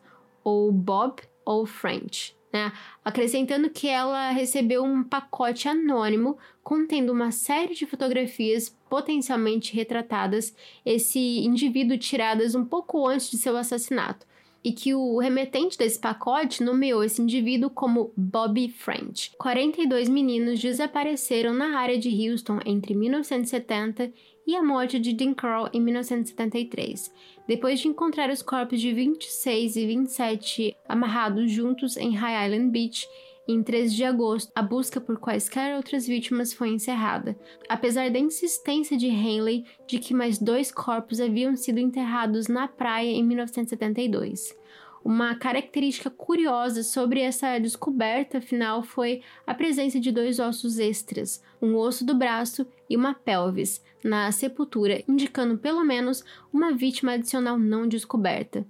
ou 0.44 0.72
Bob 0.74 1.22
ou 1.46 1.66
French 1.66 2.36
né? 2.52 2.72
Acrescentando 3.04 3.70
que 3.70 3.88
ela 3.88 4.32
recebeu 4.32 4.84
um 4.84 5.04
pacote 5.04 5.68
anônimo 5.68 6.38
contendo 6.64 7.12
uma 7.12 7.32
série 7.32 7.74
de 7.74 7.86
fotografias 7.86 8.70
potencialmente 8.90 9.74
retratadas 9.74 10.56
esse 10.86 11.20
indivíduo 11.40 11.98
tiradas 11.98 12.56
um 12.56 12.66
pouco 12.66 13.08
antes 13.08 13.32
de 13.32 13.38
seu 13.38 13.56
assassinato, 13.58 14.26
e 14.64 14.72
que 14.72 14.94
o 14.94 15.18
remetente 15.18 15.78
desse 15.78 16.00
pacote 16.00 16.64
nomeou 16.64 17.04
esse 17.04 17.22
indivíduo 17.22 17.70
como 17.70 18.12
Bobby 18.16 18.70
French. 18.70 19.32
42 19.38 20.08
meninos 20.08 20.60
desapareceram 20.60 21.54
na 21.54 21.80
área 21.80 21.98
de 21.98 22.10
Houston 22.10 22.60
entre 22.66 22.94
1970 22.94 24.12
e 24.46 24.56
a 24.56 24.64
morte 24.64 25.00
de 25.00 25.14
Dean 25.14 25.34
Carroll 25.34 25.70
em 25.74 25.82
1973, 25.82 27.12
depois 27.52 27.82
de 27.82 27.90
encontrar 27.90 28.30
os 28.30 28.42
corpos 28.42 28.80
de 28.80 28.94
26 28.94 29.76
e 29.76 29.86
27 29.86 30.78
amarrados 30.88 31.52
juntos 31.52 31.98
em 31.98 32.16
High 32.16 32.48
Island 32.48 32.72
Beach 32.72 33.06
em 33.46 33.62
13 33.62 33.94
de 33.94 34.06
agosto, 34.06 34.50
a 34.56 34.62
busca 34.62 35.02
por 35.02 35.20
quaisquer 35.20 35.76
outras 35.76 36.08
vítimas 36.08 36.54
foi 36.54 36.70
encerrada, 36.70 37.38
apesar 37.68 38.10
da 38.10 38.18
insistência 38.18 38.96
de 38.96 39.08
Henley 39.08 39.66
de 39.86 40.00
que 40.00 40.14
mais 40.14 40.38
dois 40.38 40.72
corpos 40.72 41.20
haviam 41.20 41.58
sido 41.58 41.80
enterrados 41.80 42.48
na 42.48 42.70
praia 42.70 43.12
em 43.12 43.22
1972. 43.22 44.56
Uma 45.04 45.34
característica 45.36 46.12
curiosa 46.12 46.84
sobre 46.84 47.22
essa 47.22 47.58
descoberta 47.58 48.40
final 48.40 48.84
foi 48.84 49.22
a 49.48 49.54
presença 49.54 50.00
de 50.00 50.12
dois 50.12 50.40
ossos 50.40 50.78
extras, 50.78 51.44
um 51.60 51.76
osso 51.76 52.06
do 52.06 52.14
braço 52.14 52.68
e 52.88 52.96
uma 52.96 53.14
pelvis, 53.14 53.84
na 54.04 54.32
sepultura, 54.32 55.04
indicando 55.08 55.58
pelo 55.58 55.84
menos 55.84 56.24
uma 56.54 56.72
vítima 56.72 57.14
adicional 57.14 57.58
não 57.58 57.88
descoberta. 57.88 58.66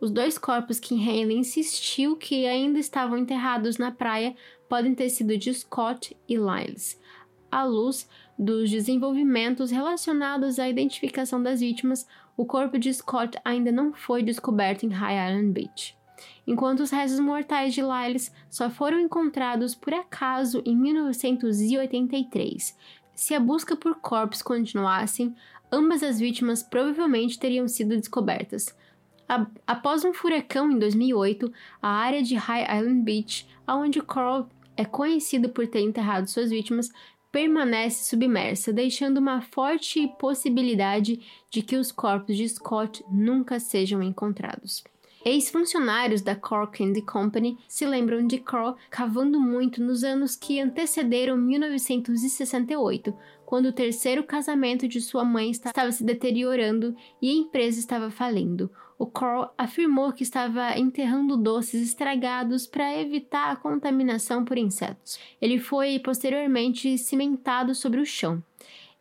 Os 0.00 0.10
dois 0.10 0.38
corpos 0.38 0.80
que 0.80 0.94
Henley 0.94 1.36
insistiu 1.36 2.16
que 2.16 2.46
ainda 2.46 2.78
estavam 2.78 3.18
enterrados 3.18 3.76
na 3.76 3.90
praia 3.90 4.34
podem 4.68 4.94
ter 4.94 5.08
sido 5.08 5.36
de 5.36 5.52
Scott 5.54 6.16
e 6.28 6.36
Lyles. 6.36 7.00
À 7.50 7.64
luz 7.64 8.08
dos 8.38 8.70
desenvolvimentos 8.70 9.70
relacionados 9.70 10.58
à 10.58 10.68
identificação 10.68 11.42
das 11.42 11.60
vítimas, 11.60 12.06
o 12.36 12.44
corpo 12.44 12.78
de 12.78 12.92
Scott 12.92 13.38
ainda 13.44 13.72
não 13.72 13.92
foi 13.92 14.22
descoberto 14.22 14.84
em 14.84 14.88
High 14.88 15.30
Island 15.30 15.52
Beach, 15.52 15.96
enquanto 16.46 16.80
os 16.80 16.90
restos 16.90 17.20
mortais 17.20 17.74
de 17.74 17.82
Lyles 17.82 18.32
só 18.48 18.70
foram 18.70 19.00
encontrados 19.00 19.74
por 19.74 19.92
acaso 19.92 20.62
em 20.64 20.76
1983. 20.76 22.76
Se 23.14 23.34
a 23.34 23.40
busca 23.40 23.76
por 23.76 23.96
corpos 23.96 24.42
continuasse, 24.42 25.32
ambas 25.70 26.02
as 26.02 26.18
vítimas 26.18 26.62
provavelmente 26.62 27.38
teriam 27.38 27.68
sido 27.68 27.96
descobertas. 27.96 28.74
Após 29.66 30.04
um 30.04 30.12
furacão 30.12 30.70
em 30.70 30.78
2008, 30.78 31.50
a 31.80 31.88
área 31.88 32.22
de 32.22 32.34
High 32.34 32.78
Island 32.78 33.02
Beach, 33.02 33.48
onde 33.66 34.02
Coral 34.02 34.48
é 34.76 34.84
conhecido 34.84 35.48
por 35.48 35.66
ter 35.66 35.80
enterrado 35.80 36.28
suas 36.28 36.50
vítimas, 36.50 36.90
permanece 37.32 38.04
submersa, 38.04 38.72
deixando 38.72 39.16
uma 39.16 39.40
forte 39.40 40.06
possibilidade 40.18 41.20
de 41.50 41.62
que 41.62 41.76
os 41.76 41.90
corpos 41.90 42.36
de 42.36 42.46
Scott 42.46 43.02
nunca 43.10 43.58
sejam 43.58 44.02
encontrados. 44.02 44.84
Ex-funcionários 45.24 46.20
da 46.20 46.34
Cork 46.34 46.82
and 46.82 47.00
Company 47.06 47.56
se 47.68 47.86
lembram 47.86 48.26
de 48.26 48.38
Crow 48.38 48.76
cavando 48.90 49.40
muito 49.40 49.80
nos 49.80 50.02
anos 50.02 50.36
que 50.36 50.60
antecederam 50.60 51.36
1968, 51.36 53.14
quando 53.52 53.66
o 53.66 53.72
terceiro 53.72 54.24
casamento 54.24 54.88
de 54.88 54.98
sua 54.98 55.26
mãe 55.26 55.50
estava 55.50 55.92
se 55.92 56.02
deteriorando 56.02 56.96
e 57.20 57.28
a 57.28 57.34
empresa 57.34 57.78
estava 57.78 58.10
falindo. 58.10 58.70
O 58.98 59.04
Crow 59.04 59.50
afirmou 59.58 60.10
que 60.10 60.22
estava 60.22 60.78
enterrando 60.78 61.36
doces 61.36 61.82
estragados 61.82 62.66
para 62.66 62.98
evitar 62.98 63.52
a 63.52 63.56
contaminação 63.56 64.42
por 64.42 64.56
insetos. 64.56 65.18
Ele 65.38 65.58
foi 65.58 65.98
posteriormente 65.98 66.96
cimentado 66.96 67.74
sobre 67.74 68.00
o 68.00 68.06
chão. 68.06 68.42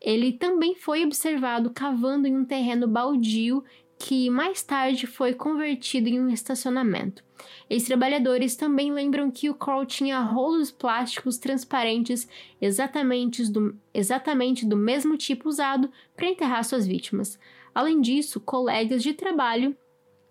Ele 0.01 0.33
também 0.33 0.75
foi 0.75 1.05
observado 1.05 1.69
cavando 1.69 2.27
em 2.27 2.35
um 2.35 2.43
terreno 2.43 2.89
baldio 2.89 3.63
que 4.03 4.31
mais 4.31 4.63
tarde 4.63 5.05
foi 5.05 5.31
convertido 5.31 6.09
em 6.09 6.19
um 6.19 6.27
estacionamento. 6.27 7.23
Ex-trabalhadores 7.69 8.55
também 8.55 8.91
lembram 8.91 9.29
que 9.29 9.47
o 9.47 9.53
Carl 9.53 9.85
tinha 9.85 10.19
rolos 10.19 10.71
plásticos 10.71 11.37
transparentes 11.37 12.27
exatamente 12.59 13.47
do, 13.51 13.77
exatamente 13.93 14.65
do 14.65 14.75
mesmo 14.75 15.15
tipo 15.17 15.47
usado 15.47 15.91
para 16.15 16.27
enterrar 16.27 16.63
suas 16.63 16.87
vítimas. 16.87 17.37
Além 17.75 18.01
disso, 18.01 18.39
colegas 18.39 19.03
de 19.03 19.13
trabalho 19.13 19.77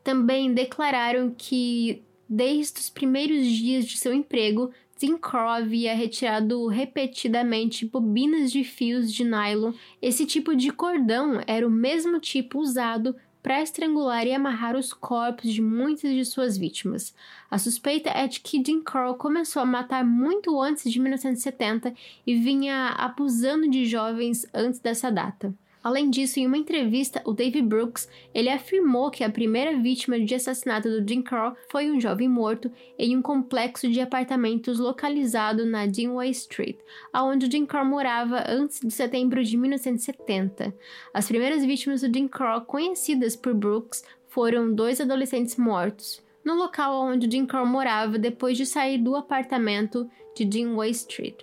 também 0.02 0.52
declararam 0.52 1.32
que, 1.36 2.02
desde 2.28 2.80
os 2.80 2.90
primeiros 2.90 3.46
dias 3.46 3.86
de 3.86 3.98
seu 3.98 4.12
emprego, 4.12 4.72
Tim 4.96 5.16
Crow 5.16 5.48
havia 5.48 5.94
retirado 5.94 6.66
repetidamente 6.66 7.86
bobinas 7.86 8.50
de 8.50 8.64
fios 8.64 9.12
de 9.12 9.22
nylon. 9.22 9.72
Esse 10.02 10.26
tipo 10.26 10.56
de 10.56 10.72
cordão 10.72 11.40
era 11.46 11.66
o 11.66 11.70
mesmo 11.70 12.18
tipo 12.18 12.58
usado 12.58 13.14
para 13.42 13.62
estrangular 13.62 14.26
e 14.26 14.34
amarrar 14.34 14.76
os 14.76 14.92
corpos 14.92 15.52
de 15.52 15.62
muitas 15.62 16.12
de 16.12 16.24
suas 16.24 16.56
vítimas. 16.58 17.14
A 17.50 17.58
suspeita 17.58 18.10
é 18.10 18.26
de 18.26 18.40
que 18.40 18.62
Jim 18.64 18.82
Crow 18.82 19.14
começou 19.14 19.62
a 19.62 19.66
matar 19.66 20.04
muito 20.04 20.60
antes 20.60 20.90
de 20.90 21.00
1970 21.00 21.94
e 22.26 22.36
vinha 22.36 22.88
abusando 22.96 23.68
de 23.68 23.86
jovens 23.86 24.46
antes 24.52 24.80
dessa 24.80 25.10
data. 25.10 25.54
Além 25.82 26.10
disso, 26.10 26.38
em 26.38 26.46
uma 26.46 26.58
entrevista, 26.58 27.22
o 27.24 27.32
David 27.32 27.66
Brooks 27.66 28.08
ele 28.34 28.48
afirmou 28.48 29.10
que 29.10 29.24
a 29.24 29.30
primeira 29.30 29.78
vítima 29.78 30.20
de 30.20 30.34
assassinato 30.34 30.88
do 30.88 31.08
Jim 31.08 31.22
Crow 31.22 31.54
foi 31.70 31.90
um 31.90 31.98
jovem 32.00 32.28
morto 32.28 32.70
em 32.98 33.16
um 33.16 33.22
complexo 33.22 33.88
de 33.88 34.00
apartamentos 34.00 34.78
localizado 34.78 35.64
na 35.64 35.86
Dinway 35.86 36.30
Street, 36.30 36.76
aonde 37.12 37.46
o 37.46 37.50
Jim 37.50 37.64
Crow 37.64 37.84
morava 37.84 38.44
antes 38.46 38.80
de 38.80 38.90
setembro 38.90 39.42
de 39.42 39.56
1970. 39.56 40.74
As 41.14 41.26
primeiras 41.26 41.64
vítimas 41.64 42.02
do 42.02 42.12
Jim 42.12 42.28
Crow 42.28 42.60
conhecidas 42.60 43.34
por 43.34 43.54
Brooks 43.54 44.04
foram 44.28 44.72
dois 44.72 45.00
adolescentes 45.00 45.56
mortos 45.56 46.22
no 46.44 46.54
local 46.54 47.02
onde 47.02 47.30
Jim 47.30 47.46
Crow 47.46 47.66
morava 47.66 48.18
depois 48.18 48.56
de 48.56 48.66
sair 48.66 48.98
do 48.98 49.14
apartamento 49.14 50.10
de 50.34 50.44
Dinway 50.44 50.90
Street. 50.90 51.36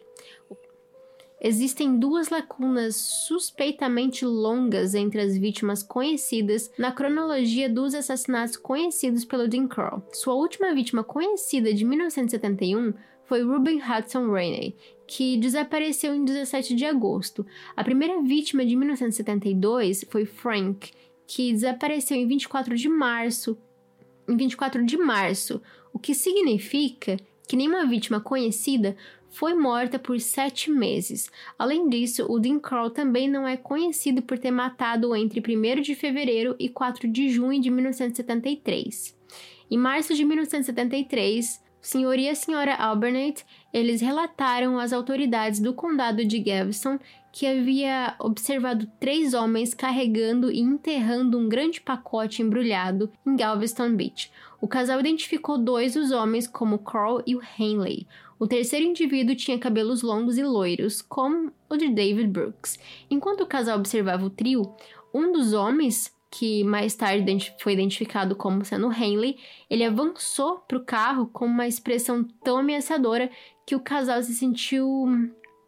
Existem 1.39 1.99
duas 1.99 2.29
lacunas 2.29 2.95
suspeitamente 2.95 4.25
longas 4.25 4.95
entre 4.95 5.21
as 5.21 5.37
vítimas 5.37 5.83
conhecidas 5.83 6.71
na 6.79 6.91
cronologia 6.91 7.69
dos 7.69 7.93
assassinatos 7.93 8.57
conhecidos 8.57 9.23
pelo 9.23 9.49
Jim 9.49 9.67
Crow. 9.67 10.01
Sua 10.11 10.33
última 10.33 10.73
vítima 10.73 11.03
conhecida 11.03 11.71
de 11.71 11.85
1971 11.85 12.93
foi 13.25 13.43
Ruben 13.43 13.79
Hudson 13.79 14.31
Rainey, 14.31 14.75
que 15.05 15.37
desapareceu 15.37 16.15
em 16.15 16.25
17 16.25 16.73
de 16.73 16.85
agosto. 16.85 17.45
A 17.75 17.83
primeira 17.83 18.19
vítima 18.23 18.65
de 18.65 18.75
1972 18.75 20.05
foi 20.09 20.25
Frank, 20.25 20.91
que 21.27 21.51
desapareceu 21.51 22.17
em 22.17 22.25
24 22.25 22.75
de 22.75 22.89
março. 22.89 23.57
Em 24.27 24.35
24 24.35 24.83
de 24.83 24.97
março, 24.97 25.61
o 25.93 25.99
que 25.99 26.15
significa 26.15 27.17
que 27.47 27.55
nenhuma 27.55 27.85
vítima 27.85 28.19
conhecida 28.19 28.95
foi 29.29 29.53
morta 29.53 29.99
por 29.99 30.19
sete 30.19 30.71
meses. 30.71 31.29
Além 31.57 31.89
disso, 31.89 32.25
o 32.29 32.39
Dean 32.39 32.59
Crow 32.59 32.89
também 32.89 33.29
não 33.29 33.47
é 33.47 33.57
conhecido 33.57 34.21
por 34.21 34.37
ter 34.37 34.51
matado 34.51 35.15
entre 35.15 35.39
1 35.39 35.81
de 35.81 35.95
fevereiro 35.95 36.55
e 36.59 36.69
4 36.69 37.07
de 37.07 37.29
junho 37.29 37.61
de 37.61 37.69
1973. 37.69 39.15
Em 39.69 39.77
março 39.77 40.13
de 40.13 40.23
1973, 40.23 41.61
o 41.81 41.85
senhor 41.85 42.17
e 42.17 42.27
a 42.27 42.35
senhora 42.35 42.75
Albernate, 42.75 43.45
eles 43.73 44.01
relataram 44.01 44.79
às 44.79 44.91
autoridades 44.91 45.59
do 45.59 45.73
condado 45.73 46.25
de 46.25 46.39
Galveston 46.39 46.97
que 47.31 47.45
havia 47.45 48.15
observado 48.19 48.89
três 48.99 49.33
homens 49.35 49.73
carregando 49.73 50.51
e 50.51 50.59
enterrando 50.59 51.37
um 51.37 51.47
grande 51.47 51.79
pacote 51.79 52.41
embrulhado 52.41 53.11
em 53.25 53.35
Galveston 53.35 53.95
Beach. 53.95 54.31
O 54.59 54.67
casal 54.67 54.99
identificou 54.99 55.57
dois 55.57 55.93
dos 55.93 56.11
homens 56.11 56.47
como 56.47 56.79
Carl 56.79 57.21
e 57.27 57.35
o 57.35 57.41
Henley. 57.59 58.07
O 58.39 58.47
terceiro 58.47 58.85
indivíduo 58.85 59.35
tinha 59.35 59.57
cabelos 59.57 60.01
longos 60.01 60.37
e 60.37 60.43
loiros, 60.43 61.01
como 61.01 61.51
o 61.69 61.75
de 61.75 61.89
David 61.89 62.27
Brooks. 62.27 62.77
Enquanto 63.09 63.41
o 63.41 63.47
casal 63.47 63.77
observava 63.77 64.25
o 64.25 64.29
trio, 64.29 64.61
um 65.13 65.31
dos 65.31 65.53
homens, 65.53 66.15
que 66.29 66.63
mais 66.63 66.93
tarde 66.93 67.53
foi 67.59 67.73
identificado 67.73 68.35
como 68.35 68.63
sendo 68.63 68.91
Henley, 68.91 69.37
ele 69.69 69.83
avançou 69.83 70.59
para 70.67 70.77
o 70.77 70.85
carro 70.85 71.27
com 71.27 71.45
uma 71.45 71.67
expressão 71.67 72.23
tão 72.43 72.57
ameaçadora 72.57 73.29
que 73.65 73.75
o 73.75 73.79
casal 73.79 74.21
se 74.21 74.33
sentiu 74.33 75.05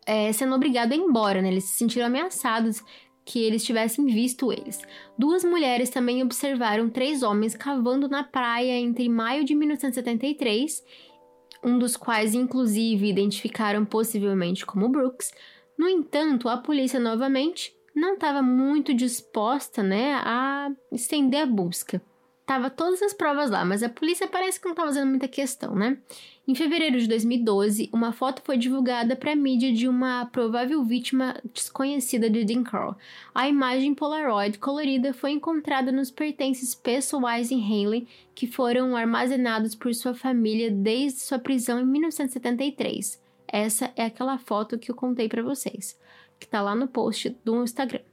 é, 0.05 0.31
sendo 0.31 0.55
obrigado 0.55 0.91
a 0.91 0.95
ir 0.95 0.99
embora, 0.99 1.41
né? 1.41 1.49
Eles 1.49 1.65
se 1.65 1.77
sentiram 1.77 2.07
ameaçados 2.07 2.83
que 3.23 3.43
eles 3.43 3.63
tivessem 3.63 4.07
visto 4.07 4.51
eles. 4.51 4.79
Duas 5.17 5.43
mulheres 5.43 5.91
também 5.91 6.23
observaram 6.23 6.89
três 6.89 7.21
homens 7.21 7.55
cavando 7.55 8.07
na 8.07 8.23
praia 8.23 8.73
entre 8.79 9.07
maio 9.07 9.45
de 9.45 9.53
1973, 9.53 10.83
um 11.63 11.77
dos 11.77 11.95
quais 11.97 12.33
inclusive 12.33 13.07
identificaram 13.07 13.85
possivelmente 13.85 14.65
como 14.65 14.89
Brooks. 14.89 15.31
No 15.77 15.87
entanto, 15.87 16.49
a 16.49 16.57
polícia 16.57 16.99
novamente 16.99 17.73
não 17.95 18.13
estava 18.13 18.41
muito 18.41 18.93
disposta, 18.93 19.83
né, 19.83 20.13
a 20.23 20.71
estender 20.91 21.41
a 21.41 21.45
busca. 21.45 22.01
Tava 22.49 22.71
todas 22.71 22.99
as 23.03 23.13
provas 23.13 23.51
lá, 23.51 23.63
mas 23.63 23.83
a 23.83 23.89
polícia 23.89 24.27
parece 24.27 24.59
que 24.59 24.65
não 24.65 24.71
estava 24.71 24.87
fazendo 24.87 25.07
muita 25.07 25.27
questão, 25.27 25.75
né? 25.75 25.99
Em 26.47 26.55
fevereiro 26.55 26.99
de 26.99 27.07
2012, 27.07 27.91
uma 27.93 28.11
foto 28.11 28.41
foi 28.43 28.57
divulgada 28.57 29.15
para 29.15 29.33
a 29.33 29.35
mídia 29.35 29.71
de 29.71 29.87
uma 29.87 30.25
provável 30.25 30.83
vítima 30.83 31.39
desconhecida 31.53 32.27
de 32.27 32.43
Dean 32.43 32.63
Carl. 32.63 32.97
A 33.35 33.47
imagem 33.47 33.93
Polaroid 33.93 34.57
colorida 34.57 35.13
foi 35.13 35.29
encontrada 35.29 35.91
nos 35.91 36.09
pertences 36.09 36.73
pessoais 36.73 37.51
em 37.51 37.61
Haley, 37.61 38.07
que 38.33 38.47
foram 38.47 38.95
armazenados 38.95 39.75
por 39.75 39.93
sua 39.93 40.15
família 40.15 40.71
desde 40.71 41.19
sua 41.19 41.37
prisão 41.37 41.79
em 41.79 41.85
1973. 41.85 43.21
Essa 43.47 43.93
é 43.95 44.05
aquela 44.05 44.39
foto 44.39 44.79
que 44.79 44.89
eu 44.89 44.95
contei 44.95 45.29
para 45.29 45.43
vocês, 45.43 45.95
que 46.39 46.47
está 46.47 46.63
lá 46.63 46.73
no 46.73 46.87
post 46.87 47.29
do 47.45 47.61
Instagram. 47.61 48.08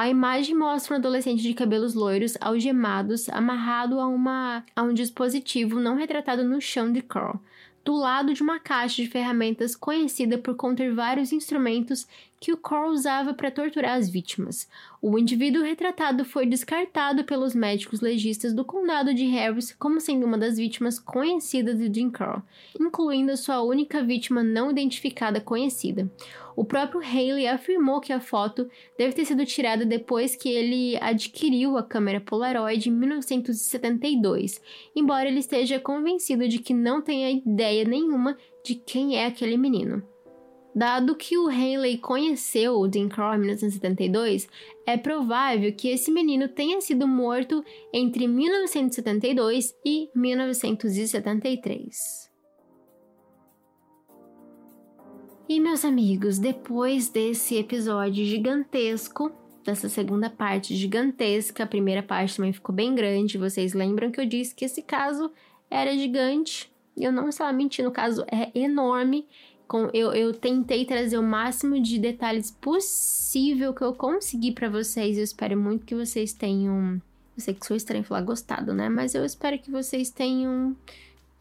A 0.00 0.08
imagem 0.08 0.54
mostra 0.54 0.94
um 0.94 0.98
adolescente 0.98 1.42
de 1.42 1.52
cabelos 1.52 1.92
loiros, 1.92 2.34
algemados, 2.40 3.28
amarrado 3.28 4.00
a, 4.00 4.06
uma, 4.06 4.64
a 4.74 4.82
um 4.82 4.94
dispositivo 4.94 5.78
não 5.78 5.94
retratado 5.94 6.42
no 6.42 6.58
chão 6.58 6.90
de 6.90 7.02
Carl 7.02 7.38
do 7.84 7.94
lado 7.94 8.32
de 8.32 8.42
uma 8.42 8.58
caixa 8.58 9.02
de 9.02 9.08
ferramentas 9.08 9.76
conhecida 9.76 10.38
por 10.38 10.54
conter 10.54 10.94
vários 10.94 11.32
instrumentos 11.32 12.06
que 12.38 12.50
o 12.50 12.56
Core 12.56 12.90
usava 12.90 13.34
para 13.34 13.50
torturar 13.50 13.98
as 13.98 14.08
vítimas. 14.08 14.66
O 15.02 15.18
indivíduo 15.18 15.62
retratado 15.62 16.26
foi 16.26 16.44
descartado 16.44 17.24
pelos 17.24 17.54
médicos 17.54 18.02
legistas 18.02 18.52
do 18.52 18.66
condado 18.66 19.14
de 19.14 19.24
Harris 19.24 19.72
como 19.72 19.98
sendo 19.98 20.26
uma 20.26 20.36
das 20.36 20.58
vítimas 20.58 20.98
conhecidas 20.98 21.78
de 21.78 21.90
Jim 21.90 22.10
Carl, 22.10 22.42
incluindo 22.78 23.32
a 23.32 23.36
sua 23.36 23.62
única 23.62 24.02
vítima 24.02 24.42
não 24.42 24.70
identificada 24.70 25.40
conhecida. 25.40 26.12
O 26.54 26.66
próprio 26.66 27.00
Haley 27.00 27.48
afirmou 27.48 27.98
que 27.98 28.12
a 28.12 28.20
foto 28.20 28.68
deve 28.98 29.14
ter 29.14 29.24
sido 29.24 29.46
tirada 29.46 29.86
depois 29.86 30.36
que 30.36 30.50
ele 30.50 30.98
adquiriu 30.98 31.78
a 31.78 31.82
câmera 31.82 32.20
Polaroid 32.20 32.90
em 32.90 32.92
1972, 32.92 34.60
embora 34.94 35.28
ele 35.28 35.40
esteja 35.40 35.80
convencido 35.80 36.46
de 36.46 36.58
que 36.58 36.74
não 36.74 37.00
tenha 37.00 37.30
ideia 37.30 37.86
nenhuma 37.86 38.36
de 38.62 38.74
quem 38.74 39.16
é 39.16 39.24
aquele 39.24 39.56
menino. 39.56 40.09
Dado 40.74 41.14
que 41.16 41.36
o 41.36 41.48
Haley 41.48 41.98
conheceu 41.98 42.78
o 42.78 42.86
Dean 42.86 43.08
Crow 43.08 43.34
em 43.34 43.38
1972, 43.38 44.48
é 44.86 44.96
provável 44.96 45.72
que 45.72 45.88
esse 45.88 46.12
menino 46.12 46.46
tenha 46.48 46.80
sido 46.80 47.08
morto 47.08 47.64
entre 47.92 48.28
1972 48.28 49.74
e 49.84 50.08
1973. 50.14 52.30
E 55.48 55.58
meus 55.58 55.84
amigos, 55.84 56.38
depois 56.38 57.08
desse 57.08 57.56
episódio 57.56 58.24
gigantesco, 58.24 59.32
dessa 59.64 59.88
segunda 59.88 60.30
parte 60.30 60.76
gigantesca, 60.76 61.64
a 61.64 61.66
primeira 61.66 62.04
parte 62.04 62.36
também 62.36 62.52
ficou 62.52 62.72
bem 62.72 62.94
grande. 62.94 63.36
Vocês 63.36 63.74
lembram 63.74 64.12
que 64.12 64.20
eu 64.20 64.26
disse 64.26 64.54
que 64.54 64.64
esse 64.64 64.82
caso 64.82 65.32
era 65.68 65.98
gigante? 65.98 66.72
Eu 66.96 67.10
não 67.10 67.28
estava 67.28 67.52
mentindo, 67.52 67.88
o 67.88 67.92
caso 67.92 68.24
é 68.30 68.56
enorme 68.56 69.26
com, 69.70 69.88
eu, 69.94 70.12
eu 70.12 70.34
tentei 70.34 70.84
trazer 70.84 71.16
o 71.16 71.22
máximo 71.22 71.80
de 71.80 71.96
detalhes 71.96 72.50
possível 72.50 73.72
que 73.72 73.82
eu 73.82 73.94
consegui 73.94 74.50
para 74.50 74.68
vocês. 74.68 75.16
Eu 75.16 75.22
espero 75.22 75.56
muito 75.56 75.86
que 75.86 75.94
vocês 75.94 76.32
tenham. 76.32 77.00
Eu 77.36 77.40
sei 77.40 77.54
que 77.54 77.64
sou 77.64 77.76
estranho 77.76 78.02
falar 78.02 78.22
gostado, 78.22 78.74
né? 78.74 78.88
Mas 78.88 79.14
eu 79.14 79.24
espero 79.24 79.56
que 79.60 79.70
vocês 79.70 80.10
tenham. 80.10 80.76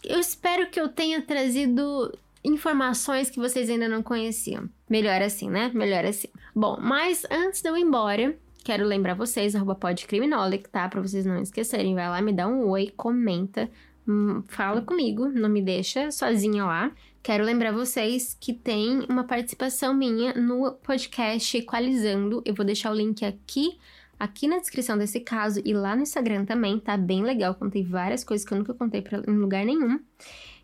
Eu 0.04 0.20
espero 0.20 0.70
que 0.70 0.80
eu 0.80 0.88
tenha 0.88 1.24
trazido 1.24 2.16
informações 2.44 3.32
que 3.32 3.40
vocês 3.40 3.68
ainda 3.68 3.90
não 3.90 4.04
conheciam. 4.04 4.70
Melhor 4.88 5.24
assim, 5.24 5.50
né? 5.50 5.72
Melhor 5.74 6.06
assim. 6.06 6.28
Bom, 6.56 6.78
mas 6.80 7.26
antes 7.32 7.64
de 7.64 7.68
eu 7.68 7.76
ir 7.76 7.82
embora, 7.82 8.38
quero 8.64 8.86
lembrar 8.86 9.16
vocês, 9.16 9.56
arroba 9.56 9.74
podcriminolic, 9.74 10.70
tá? 10.70 10.88
Pra 10.88 11.02
vocês 11.02 11.26
não 11.26 11.42
esquecerem. 11.42 11.96
Vai 11.96 12.08
lá, 12.08 12.22
me 12.22 12.32
dá 12.32 12.48
um 12.48 12.68
oi, 12.70 12.94
comenta, 12.96 13.68
hum, 14.08 14.44
fala 14.48 14.84
comigo, 14.84 15.30
não 15.30 15.50
me 15.50 15.64
deixa 15.64 16.12
sozinha 16.12 16.64
lá. 16.64 16.92
Quero 17.22 17.44
lembrar 17.44 17.74
vocês 17.74 18.36
que 18.40 18.54
tem 18.54 19.06
uma 19.10 19.26
participação 19.26 19.94
minha 19.94 20.34
no 20.34 20.72
podcast 20.72 21.58
Equalizando. 21.58 22.42
Eu 22.46 22.56
vou 22.56 22.66
deixar 22.66 22.92
o 22.92 22.96
link 22.96 23.26
aqui, 23.26 23.78
aqui 24.18 24.48
na 24.48 24.58
descrição 24.58 24.98
desse 24.98 25.20
caso 25.20 25.62
e 25.66 25.74
lá 25.74 25.96
no 25.96 26.02
Instagram 26.02 26.46
também, 26.46 26.80
tá 26.80 26.96
bem 26.96 27.22
legal. 27.22 27.54
Contei 27.56 27.84
várias 27.84 28.24
coisas 28.24 28.48
que 28.48 28.54
eu 28.54 28.58
nunca 28.58 28.74
contei 28.74 29.02
pra, 29.02 29.22
em 29.28 29.38
lugar 29.38 29.66
nenhum. 29.66 30.00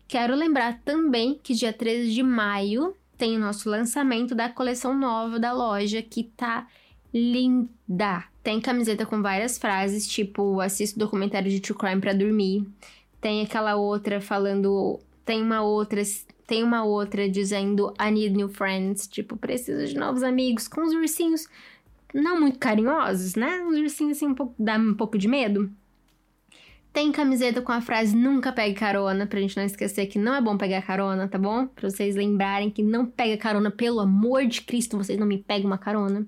Quero 0.08 0.34
lembrar 0.34 0.80
também 0.82 1.38
que 1.42 1.52
dia 1.54 1.72
13 1.72 2.12
de 2.12 2.22
maio 2.22 2.96
tem 3.18 3.36
o 3.36 3.40
nosso 3.40 3.68
lançamento 3.68 4.34
da 4.34 4.48
coleção 4.48 4.96
nova 4.96 5.38
da 5.38 5.52
loja 5.52 6.00
que 6.00 6.24
tá 6.24 6.66
linda. 7.12 8.24
Tem 8.42 8.60
camiseta 8.60 9.04
com 9.04 9.20
várias 9.20 9.58
frases, 9.58 10.08
tipo 10.08 10.60
assisto 10.60 10.98
documentário 10.98 11.50
de 11.50 11.60
true 11.60 11.78
crime 11.78 12.00
para 12.00 12.12
dormir. 12.12 12.66
Tem 13.20 13.42
aquela 13.42 13.76
outra 13.76 14.20
falando, 14.20 14.98
tem 15.24 15.42
uma 15.42 15.62
outra 15.62 16.02
tem 16.46 16.62
uma 16.62 16.84
outra 16.84 17.28
dizendo 17.28 17.92
I 18.00 18.10
need 18.10 18.36
new 18.36 18.48
friends, 18.48 19.06
tipo, 19.06 19.36
preciso 19.36 19.86
de 19.86 19.98
novos 19.98 20.22
amigos, 20.22 20.68
com 20.68 20.82
os 20.82 20.92
ursinhos 20.92 21.48
não 22.14 22.40
muito 22.40 22.58
carinhosos, 22.58 23.34
né? 23.34 23.62
Os 23.64 23.76
ursinhos 23.76 24.16
assim 24.16 24.28
um 24.28 24.34
pouco, 24.34 24.54
dá 24.58 24.76
um 24.76 24.94
pouco 24.94 25.18
de 25.18 25.28
medo. 25.28 25.70
Tem 26.92 27.12
camiseta 27.12 27.60
com 27.60 27.72
a 27.72 27.80
frase 27.82 28.16
nunca 28.16 28.50
pegue 28.52 28.74
carona, 28.74 29.26
pra 29.26 29.40
gente 29.40 29.56
não 29.56 29.64
esquecer 29.64 30.06
que 30.06 30.18
não 30.18 30.34
é 30.34 30.40
bom 30.40 30.56
pegar 30.56 30.80
carona, 30.80 31.28
tá 31.28 31.36
bom? 31.36 31.66
Pra 31.66 31.90
vocês 31.90 32.16
lembrarem 32.16 32.70
que 32.70 32.82
não 32.82 33.04
pega 33.04 33.36
carona, 33.36 33.70
pelo 33.70 34.00
amor 34.00 34.46
de 34.46 34.62
Cristo, 34.62 34.96
vocês 34.96 35.18
não 35.18 35.26
me 35.26 35.36
pegam 35.36 35.66
uma 35.66 35.76
carona. 35.76 36.26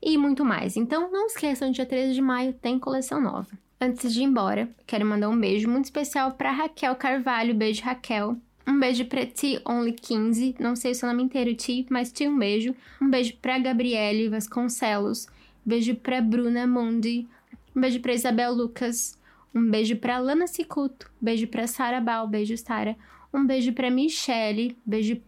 E 0.00 0.16
muito 0.16 0.44
mais. 0.44 0.76
Então 0.76 1.10
não 1.10 1.26
esqueçam, 1.26 1.72
dia 1.72 1.86
13 1.86 2.14
de 2.14 2.22
maio 2.22 2.52
tem 2.52 2.78
coleção 2.78 3.20
nova. 3.20 3.48
Antes 3.80 4.14
de 4.14 4.20
ir 4.20 4.24
embora, 4.24 4.68
quero 4.86 5.04
mandar 5.04 5.28
um 5.28 5.38
beijo 5.38 5.68
muito 5.68 5.86
especial 5.86 6.32
para 6.32 6.52
Raquel 6.52 6.94
Carvalho. 6.94 7.52
Beijo, 7.52 7.82
Raquel. 7.82 8.36
Um 8.66 8.78
beijo 8.78 9.04
pra 9.06 9.26
Ti 9.26 9.60
Only 9.64 9.92
15, 9.92 10.56
não 10.58 10.76
sei 10.76 10.92
o 10.92 10.94
seu 10.94 11.08
nome 11.08 11.24
inteiro, 11.24 11.54
Ti, 11.54 11.86
mas 11.90 12.12
Ti, 12.12 12.28
um 12.28 12.38
beijo. 12.38 12.74
Um 13.00 13.10
beijo 13.10 13.36
pra 13.42 13.58
Gabriele 13.58 14.28
Vasconcelos. 14.28 15.26
Beijo 15.64 15.94
pra 15.96 16.20
Bruna 16.20 16.66
Mundi. 16.66 17.26
Um 17.74 17.80
beijo 17.80 18.00
pra 18.00 18.12
Isabel 18.12 18.52
Lucas. 18.52 19.18
Um 19.54 19.68
beijo 19.70 19.96
pra 19.96 20.18
Lana 20.18 20.46
Cicuto. 20.46 21.10
Beijo 21.20 21.46
pra 21.46 21.66
Sara 21.66 22.00
Bal. 22.00 22.26
Beijo, 22.26 22.56
Sara. 22.56 22.96
Um 23.32 23.46
beijo 23.46 23.72
pra 23.72 23.90
Michele. 23.90 24.76
Beijo. 24.84 25.20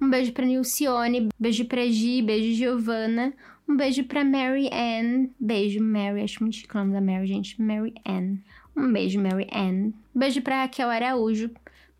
Um 0.00 0.10
beijo 0.10 0.32
pra 0.32 0.44
Nilcione. 0.44 1.28
Beijo 1.38 1.64
pra 1.64 1.86
Gi. 1.86 2.22
Beijo, 2.22 2.56
Giovana. 2.56 3.32
Um 3.68 3.76
beijo 3.76 4.04
pra 4.04 4.24
Mary 4.24 4.68
Ann. 4.72 5.28
Beijo, 5.38 5.82
Mary. 5.82 6.22
Acho 6.22 6.42
muito 6.42 6.56
chique 6.56 6.74
o 6.74 6.78
nome 6.78 6.92
da 6.92 7.00
Mary, 7.00 7.26
gente. 7.26 7.60
Mary 7.60 7.94
Ann. 8.06 8.36
Um 8.76 8.92
beijo, 8.92 9.20
Mary 9.20 9.48
Ann. 9.52 9.92
Beijo 10.14 10.42
pra 10.42 10.62
Raquel 10.62 10.88
Araújo 10.88 11.50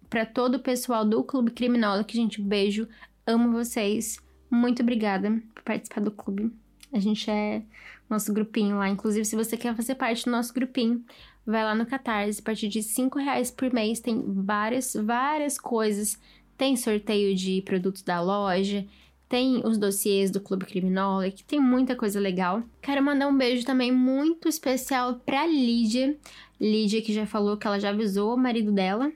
para 0.08 0.24
todo 0.24 0.56
o 0.56 0.60
pessoal 0.60 1.04
do 1.04 1.22
Clube 1.22 1.50
Criminólogo, 1.50 2.08
gente, 2.10 2.40
beijo, 2.40 2.88
amo 3.26 3.52
vocês. 3.52 4.18
Muito 4.50 4.82
obrigada 4.82 5.42
por 5.54 5.62
participar 5.62 6.00
do 6.00 6.10
clube. 6.10 6.52
A 6.92 6.98
gente 6.98 7.30
é 7.30 7.62
nosso 8.08 8.32
grupinho 8.32 8.78
lá. 8.78 8.88
Inclusive, 8.88 9.24
se 9.24 9.36
você 9.36 9.56
quer 9.56 9.74
fazer 9.74 9.96
parte 9.96 10.24
do 10.24 10.30
nosso 10.30 10.54
grupinho, 10.54 11.04
vai 11.44 11.64
lá 11.64 11.74
no 11.74 11.86
Catarse. 11.86 12.40
A 12.40 12.44
partir 12.44 12.68
de 12.68 12.82
5 12.82 13.18
reais 13.18 13.50
por 13.50 13.72
mês 13.72 14.00
tem 14.00 14.22
várias, 14.26 14.94
várias 14.94 15.58
coisas. 15.58 16.18
Tem 16.56 16.76
sorteio 16.76 17.34
de 17.34 17.60
produtos 17.62 18.02
da 18.02 18.20
loja, 18.20 18.86
tem 19.28 19.60
os 19.66 19.76
dossiês 19.76 20.30
do 20.30 20.40
Clube 20.40 20.64
Criminólogo, 20.64 21.36
tem 21.46 21.60
muita 21.60 21.94
coisa 21.94 22.18
legal. 22.18 22.62
Quero 22.80 23.02
mandar 23.02 23.28
um 23.28 23.36
beijo 23.36 23.66
também 23.66 23.92
muito 23.92 24.48
especial 24.48 25.16
pra 25.16 25.46
Lídia. 25.46 26.16
Lídia 26.58 27.02
que 27.02 27.12
já 27.12 27.26
falou 27.26 27.58
que 27.58 27.66
ela 27.66 27.78
já 27.78 27.90
avisou 27.90 28.34
o 28.34 28.38
marido 28.38 28.72
dela 28.72 29.12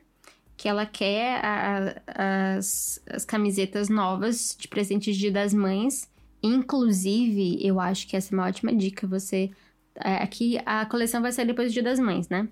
que 0.61 0.67
ela 0.67 0.85
quer 0.85 1.43
a, 1.43 2.55
as, 2.55 3.01
as 3.09 3.25
camisetas 3.25 3.89
novas 3.89 4.55
de 4.59 4.67
presente 4.67 5.11
de 5.11 5.17
Dia 5.17 5.31
das 5.31 5.55
Mães. 5.55 6.07
Inclusive, 6.43 7.57
eu 7.65 7.79
acho 7.79 8.07
que 8.07 8.15
essa 8.15 8.31
é 8.31 8.37
uma 8.37 8.45
ótima 8.45 8.71
dica. 8.71 9.07
Você. 9.07 9.49
É, 9.95 10.17
aqui 10.17 10.59
a 10.63 10.85
coleção 10.85 11.19
vai 11.19 11.31
sair 11.31 11.47
depois 11.47 11.71
do 11.71 11.73
Dia 11.73 11.81
das 11.81 11.99
Mães, 11.99 12.29
né? 12.29 12.47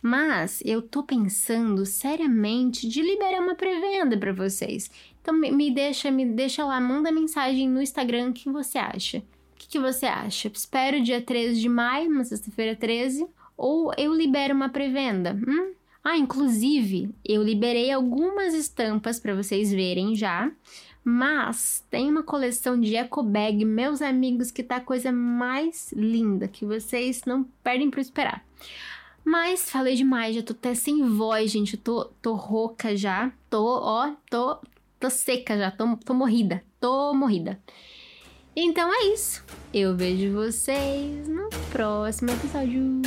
Mas 0.00 0.62
eu 0.64 0.80
tô 0.80 1.02
pensando 1.02 1.84
seriamente 1.84 2.88
de 2.88 3.02
liberar 3.02 3.40
uma 3.40 3.56
pré-venda 3.56 4.16
para 4.16 4.32
vocês. 4.32 4.88
Então 5.20 5.34
me, 5.34 5.50
me, 5.50 5.72
deixa, 5.72 6.08
me 6.08 6.24
deixa 6.24 6.64
lá, 6.64 6.80
manda 6.80 7.10
mensagem 7.10 7.68
no 7.68 7.82
Instagram 7.82 8.30
o 8.30 8.32
que 8.32 8.48
você 8.48 8.78
acha. 8.78 9.24
que, 9.58 9.66
que 9.66 9.78
você 9.80 10.06
acha? 10.06 10.46
Espero 10.46 11.02
dia 11.02 11.20
13 11.20 11.60
de 11.60 11.68
maio, 11.68 12.12
uma 12.12 12.22
sexta-feira 12.22 12.76
13, 12.76 13.26
ou 13.56 13.92
eu 13.98 14.14
libero 14.14 14.54
uma 14.54 14.68
pré-venda? 14.68 15.36
Hum? 15.48 15.79
Ah, 16.02 16.16
inclusive, 16.16 17.10
eu 17.24 17.42
liberei 17.42 17.90
algumas 17.90 18.54
estampas 18.54 19.20
para 19.20 19.34
vocês 19.34 19.70
verem 19.70 20.14
já. 20.14 20.50
Mas 21.02 21.84
tem 21.90 22.10
uma 22.10 22.22
coleção 22.22 22.78
de 22.78 22.94
eco 22.94 23.22
bag, 23.22 23.64
meus 23.64 24.02
amigos, 24.02 24.50
que 24.50 24.62
tá 24.62 24.76
a 24.76 24.80
coisa 24.80 25.10
mais 25.10 25.92
linda 25.92 26.46
que 26.46 26.64
vocês 26.64 27.22
não 27.24 27.44
perdem 27.62 27.90
para 27.90 28.00
esperar. 28.00 28.44
Mas 29.24 29.70
falei 29.70 29.94
demais, 29.94 30.34
já 30.34 30.42
tô 30.42 30.52
até 30.52 30.74
sem 30.74 31.06
voz, 31.08 31.50
gente. 31.50 31.74
Eu 31.74 31.80
tô, 31.80 32.04
tô 32.20 32.34
rouca 32.34 32.96
já. 32.96 33.32
Tô, 33.48 33.64
ó, 33.64 34.12
tô, 34.30 34.58
tô 34.98 35.10
seca 35.10 35.56
já. 35.56 35.70
Tô, 35.70 35.96
tô 35.96 36.14
morrida. 36.14 36.62
Tô 36.78 37.14
morrida. 37.14 37.60
Então 38.56 38.92
é 38.92 39.12
isso. 39.12 39.44
Eu 39.72 39.96
vejo 39.96 40.32
vocês 40.32 41.28
no 41.28 41.48
próximo 41.70 42.30
episódio. 42.30 43.00